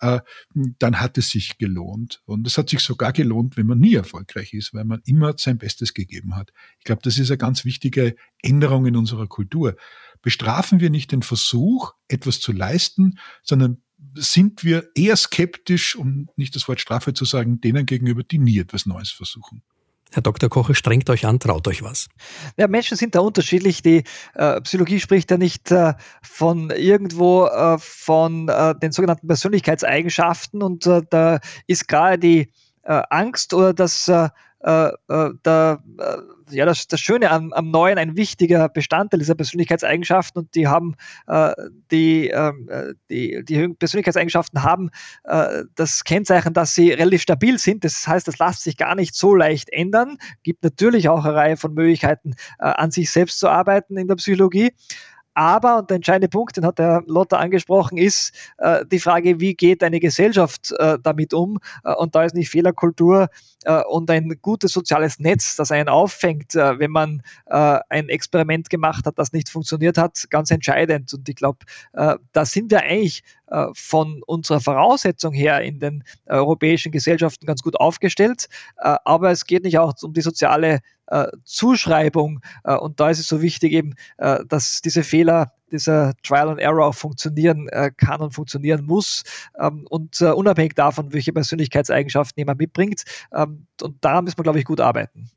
äh, 0.01 0.21
dann 0.55 1.01
hat 1.01 1.17
es 1.17 1.31
sich 1.31 1.57
gelohnt. 1.57 2.21
Und 2.27 2.47
es 2.47 2.59
hat 2.59 2.69
sich 2.69 2.81
sogar 2.81 3.13
gelohnt, 3.13 3.57
wenn 3.57 3.67
man 3.67 3.79
nie 3.79 3.95
erfolgreich 3.95 4.53
ist, 4.53 4.75
weil 4.75 4.85
man 4.85 5.01
immer 5.07 5.35
sein 5.39 5.57
Bestes 5.59 5.95
gegeben 5.95 6.37
hat. 6.37 6.53
Ich 6.79 6.85
glaube, 6.85 7.03
das 7.03 7.19
ist 7.19 7.31
eine 7.31 7.39
ganz 7.39 7.65
wichtige 7.65 8.15
Änderung 8.43 8.85
in 8.87 8.97
unserer 8.97 9.27
Kultur. 9.27 9.77
Bestrafen 10.21 10.81
wir 10.81 10.91
nicht 10.91 11.13
den 11.13 11.23
Versuch, 11.23 11.93
etwas 12.09 12.39
zu 12.41 12.53
leisten, 12.53 13.19
sondern 13.43 13.83
sind 14.15 14.63
wir 14.65 14.89
eher 14.95 15.17
skeptisch, 15.17 15.97
um 15.97 16.29
nicht 16.37 16.55
das 16.55 16.69
Wort 16.69 16.81
Strafe 16.81 17.15
zu 17.15 17.25
sagen, 17.25 17.61
denen 17.61 17.87
gegenüber, 17.87 18.23
die 18.25 18.39
nie 18.39 18.59
etwas 18.59 18.85
Neues 18.85 19.11
versuchen. 19.11 19.63
Herr 20.13 20.23
Dr. 20.23 20.51
Koche, 20.51 20.75
strengt 20.75 21.09
euch 21.11 21.27
an, 21.27 21.41
traut 21.41 21.67
euch 21.69 21.83
was. 21.83 22.09
Ja, 22.57 22.69
Menschen 22.69 22.97
sind 22.97 23.15
da 23.15 23.21
unterschiedlich. 23.21 23.83
Die 23.83 24.05
äh, 24.35 24.61
Psychologie 24.61 25.01
spricht 25.01 25.31
ja 25.31 25.39
nicht 25.39 25.71
äh, 25.71 25.95
von 26.23 26.71
irgendwo 26.71 27.47
äh, 27.47 27.79
von 27.79 28.49
äh, 28.49 28.75
den 28.75 28.93
sogenannten 28.93 29.27
Persönlichkeitseigenschaften 29.27 30.63
und 30.63 30.87
äh, 30.87 31.03
da 31.09 31.41
ist 31.67 31.89
gerade 31.89 32.19
die 32.19 32.53
äh, 32.83 33.03
Angst 33.11 33.55
oder 33.55 33.73
das 33.73 34.11
äh, 34.63 34.91
äh, 35.09 35.31
äh, 35.45 35.77
ja, 36.51 36.67
das, 36.67 36.87
das 36.87 37.01
Schöne 37.01 37.31
am, 37.31 37.53
am 37.53 37.71
Neuen 37.71 37.99
ein 37.99 38.17
wichtiger 38.17 38.69
Bestandteil 38.69 39.19
dieser 39.21 39.35
Persönlichkeitseigenschaften 39.35 40.43
und 40.43 40.55
die 40.55 40.69
haben 40.69 40.95
äh, 41.27 41.53
die, 41.91 42.29
ähm, 42.29 42.69
äh, 42.71 42.95
die, 43.11 43.45
die 43.45 43.69
Persönlichkeitseigenschaften 43.69 44.63
haben 44.63 44.91
äh, 45.25 45.65
das 45.75 46.05
Kennzeichen, 46.05 46.53
dass 46.53 46.75
sie 46.75 46.93
relativ 46.93 47.23
stabil 47.23 47.59
sind. 47.59 47.85
Das 47.85 48.07
heißt, 48.07 48.29
das 48.29 48.39
lässt 48.39 48.63
sich 48.63 48.77
gar 48.77 48.95
nicht 48.95 49.15
so 49.15 49.35
leicht 49.35 49.71
ändern. 49.71 50.19
Gibt 50.43 50.63
natürlich 50.63 51.09
auch 51.09 51.25
eine 51.25 51.35
Reihe 51.35 51.57
von 51.57 51.75
Möglichkeiten, 51.75 52.35
an 52.59 52.91
sich 52.91 53.11
selbst 53.11 53.39
zu 53.39 53.49
arbeiten 53.49 53.97
in 53.97 54.09
der 54.09 54.17
Psychologie. 54.17 54.73
Aber, 55.35 55.78
und 55.78 55.91
der 55.91 55.97
entscheidende 55.97 56.28
Punkt, 56.28 56.57
den 56.57 56.66
hat 56.66 56.78
der 56.78 57.03
Lotter 57.07 57.39
angesprochen, 57.39 57.99
ist 57.99 58.33
äh, 58.59 58.85
die 58.87 58.99
Frage, 58.99 59.41
wie 59.41 59.55
geht 59.55 59.83
eine 59.83 60.01
Gesellschaft 60.01 60.72
äh, 60.78 60.99
damit 61.03 61.33
um? 61.33 61.59
Äh, 61.85 61.95
und 61.95 62.14
da 62.14 62.24
ist 62.24 62.35
nicht 62.35 62.51
Fehlerkultur 62.51 63.28
äh, 63.64 63.83
und 63.85 64.11
ein 64.11 64.37
gutes 64.43 64.72
soziales 64.72 65.18
Netz, 65.18 65.57
das 65.57 65.70
einen 65.70 65.89
auffängt, 65.89 66.55
äh, 66.55 66.78
wenn 66.78 66.91
man 66.91 67.22
äh, 67.47 67.78
ein 67.89 68.09
Experiment 68.09 68.70
gemacht 68.70 69.07
hat, 69.07 69.18
das 69.18 69.33
nicht 69.33 69.49
funktioniert 69.49 69.99
hat, 69.99 70.24
ganz 70.30 70.51
entscheidend. 70.51 71.12
Und 71.12 71.28
ich 71.28 71.37
glaube, 71.37 71.59
da 71.93 72.45
sind 72.45 72.70
wir 72.70 72.80
eigentlich 72.80 73.22
von 73.74 74.22
unserer 74.26 74.61
Voraussetzung 74.61 75.33
her 75.35 75.61
in 75.61 75.78
den 75.78 76.05
europäischen 76.26 76.91
Gesellschaften 76.91 77.47
ganz 77.47 77.62
gut 77.62 77.78
aufgestellt. 77.78 78.49
aber 78.76 79.30
es 79.30 79.45
geht 79.47 79.64
nicht 79.64 79.78
auch 79.78 79.95
um 80.03 80.12
die 80.12 80.22
soziale 80.22 80.80
Zuschreibung. 81.45 82.41
und 82.65 83.01
da 83.01 83.11
ist 83.11 83.19
es 83.19 83.27
so 83.27 83.43
wichtig 83.43 83.73
eben, 83.73 83.95
dass 84.17 84.81
diese 84.81 85.03
Fehler 85.03 85.53
dieser 85.73 86.15
Trial 86.23 86.51
and 86.51 86.61
Error 86.61 86.87
auch 86.87 86.95
funktionieren 86.95 87.69
äh, 87.69 87.91
kann 87.97 88.21
und 88.21 88.33
funktionieren 88.33 88.85
muss 88.85 89.25
ähm, 89.59 89.87
und 89.89 90.21
äh, 90.21 90.31
unabhängig 90.31 90.75
davon, 90.75 91.13
welche 91.13 91.33
Persönlichkeitseigenschaften 91.33 92.41
jemand 92.41 92.61
mitbringt. 92.61 93.05
Ähm, 93.33 93.67
und 93.81 94.05
daran 94.05 94.25
müssen 94.25 94.39
wir, 94.39 94.45
glaube 94.45 94.59
ich, 94.59 94.65
gut 94.65 94.81
arbeiten. 94.81 95.31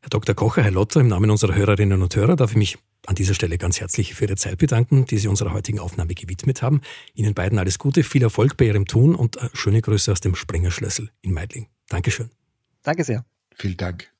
Herr 0.00 0.10
Dr. 0.10 0.34
Kocher, 0.34 0.62
Herr 0.62 0.70
Lotter, 0.70 1.00
im 1.00 1.08
Namen 1.08 1.30
unserer 1.30 1.54
Hörerinnen 1.54 2.00
und 2.00 2.14
Hörer 2.14 2.36
darf 2.36 2.52
ich 2.52 2.56
mich 2.56 2.78
an 3.06 3.16
dieser 3.16 3.34
Stelle 3.34 3.58
ganz 3.58 3.80
herzlich 3.80 4.14
für 4.14 4.24
Ihre 4.24 4.36
Zeit 4.36 4.58
bedanken, 4.58 5.06
die 5.06 5.18
Sie 5.18 5.28
unserer 5.28 5.52
heutigen 5.52 5.80
Aufnahme 5.80 6.14
gewidmet 6.14 6.62
haben. 6.62 6.82
Ihnen 7.14 7.34
beiden 7.34 7.58
alles 7.58 7.78
Gute, 7.78 8.04
viel 8.04 8.22
Erfolg 8.22 8.56
bei 8.56 8.66
Ihrem 8.66 8.86
Tun 8.86 9.14
und 9.14 9.36
äh, 9.36 9.48
schöne 9.54 9.82
Grüße 9.82 10.12
aus 10.12 10.20
dem 10.20 10.36
Springerschlüssel 10.36 11.10
in 11.20 11.32
Meidling. 11.32 11.66
Dankeschön. 11.88 12.30
Danke 12.82 13.02
sehr. 13.02 13.24
Vielen 13.56 13.76
Dank. 13.76 14.17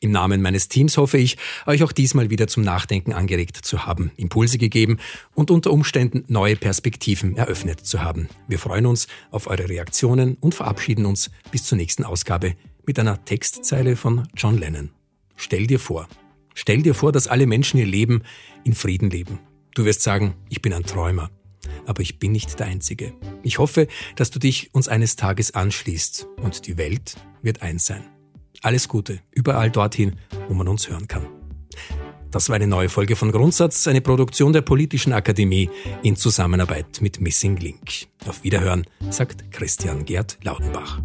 Im 0.00 0.10
Namen 0.10 0.42
meines 0.42 0.68
Teams 0.68 0.96
hoffe 0.96 1.18
ich, 1.18 1.36
euch 1.66 1.82
auch 1.82 1.92
diesmal 1.92 2.30
wieder 2.30 2.46
zum 2.46 2.62
Nachdenken 2.62 3.12
angeregt 3.12 3.56
zu 3.56 3.86
haben, 3.86 4.10
Impulse 4.16 4.58
gegeben 4.58 4.98
und 5.34 5.50
unter 5.50 5.72
Umständen 5.72 6.24
neue 6.28 6.56
Perspektiven 6.56 7.36
eröffnet 7.36 7.86
zu 7.86 8.02
haben. 8.02 8.28
Wir 8.48 8.58
freuen 8.58 8.86
uns 8.86 9.06
auf 9.30 9.46
eure 9.46 9.68
Reaktionen 9.68 10.36
und 10.40 10.54
verabschieden 10.54 11.06
uns 11.06 11.30
bis 11.50 11.64
zur 11.64 11.76
nächsten 11.76 12.04
Ausgabe 12.04 12.54
mit 12.86 12.98
einer 12.98 13.24
Textzeile 13.24 13.96
von 13.96 14.28
John 14.34 14.58
Lennon. 14.58 14.90
Stell 15.36 15.66
dir 15.66 15.80
vor, 15.80 16.08
stell 16.54 16.82
dir 16.82 16.94
vor, 16.94 17.12
dass 17.12 17.28
alle 17.28 17.46
Menschen 17.46 17.78
ihr 17.78 17.86
Leben 17.86 18.22
in 18.64 18.74
Frieden 18.74 19.10
leben. 19.10 19.40
Du 19.74 19.84
wirst 19.84 20.02
sagen, 20.02 20.34
ich 20.48 20.62
bin 20.62 20.72
ein 20.72 20.84
Träumer 20.84 21.30
aber 21.86 22.02
ich 22.02 22.18
bin 22.18 22.32
nicht 22.32 22.58
der 22.58 22.66
Einzige. 22.66 23.14
Ich 23.42 23.58
hoffe, 23.58 23.86
dass 24.16 24.30
du 24.30 24.38
dich 24.38 24.74
uns 24.74 24.88
eines 24.88 25.16
Tages 25.16 25.54
anschließt 25.54 26.26
und 26.42 26.66
die 26.66 26.76
Welt 26.76 27.16
wird 27.42 27.62
eins 27.62 27.86
sein. 27.86 28.04
Alles 28.62 28.88
Gute, 28.88 29.20
überall 29.32 29.70
dorthin, 29.70 30.16
wo 30.48 30.54
man 30.54 30.68
uns 30.68 30.88
hören 30.88 31.08
kann. 31.08 31.26
Das 32.30 32.48
war 32.48 32.56
eine 32.56 32.66
neue 32.66 32.88
Folge 32.88 33.14
von 33.14 33.30
Grundsatz, 33.30 33.86
eine 33.86 34.00
Produktion 34.00 34.52
der 34.52 34.62
Politischen 34.62 35.12
Akademie 35.12 35.70
in 36.02 36.16
Zusammenarbeit 36.16 37.00
mit 37.00 37.20
Missing 37.20 37.58
Link. 37.58 38.08
Auf 38.26 38.42
Wiederhören, 38.42 38.86
sagt 39.10 39.52
Christian 39.52 40.04
Gerd 40.04 40.38
Laudenbach. 40.42 41.00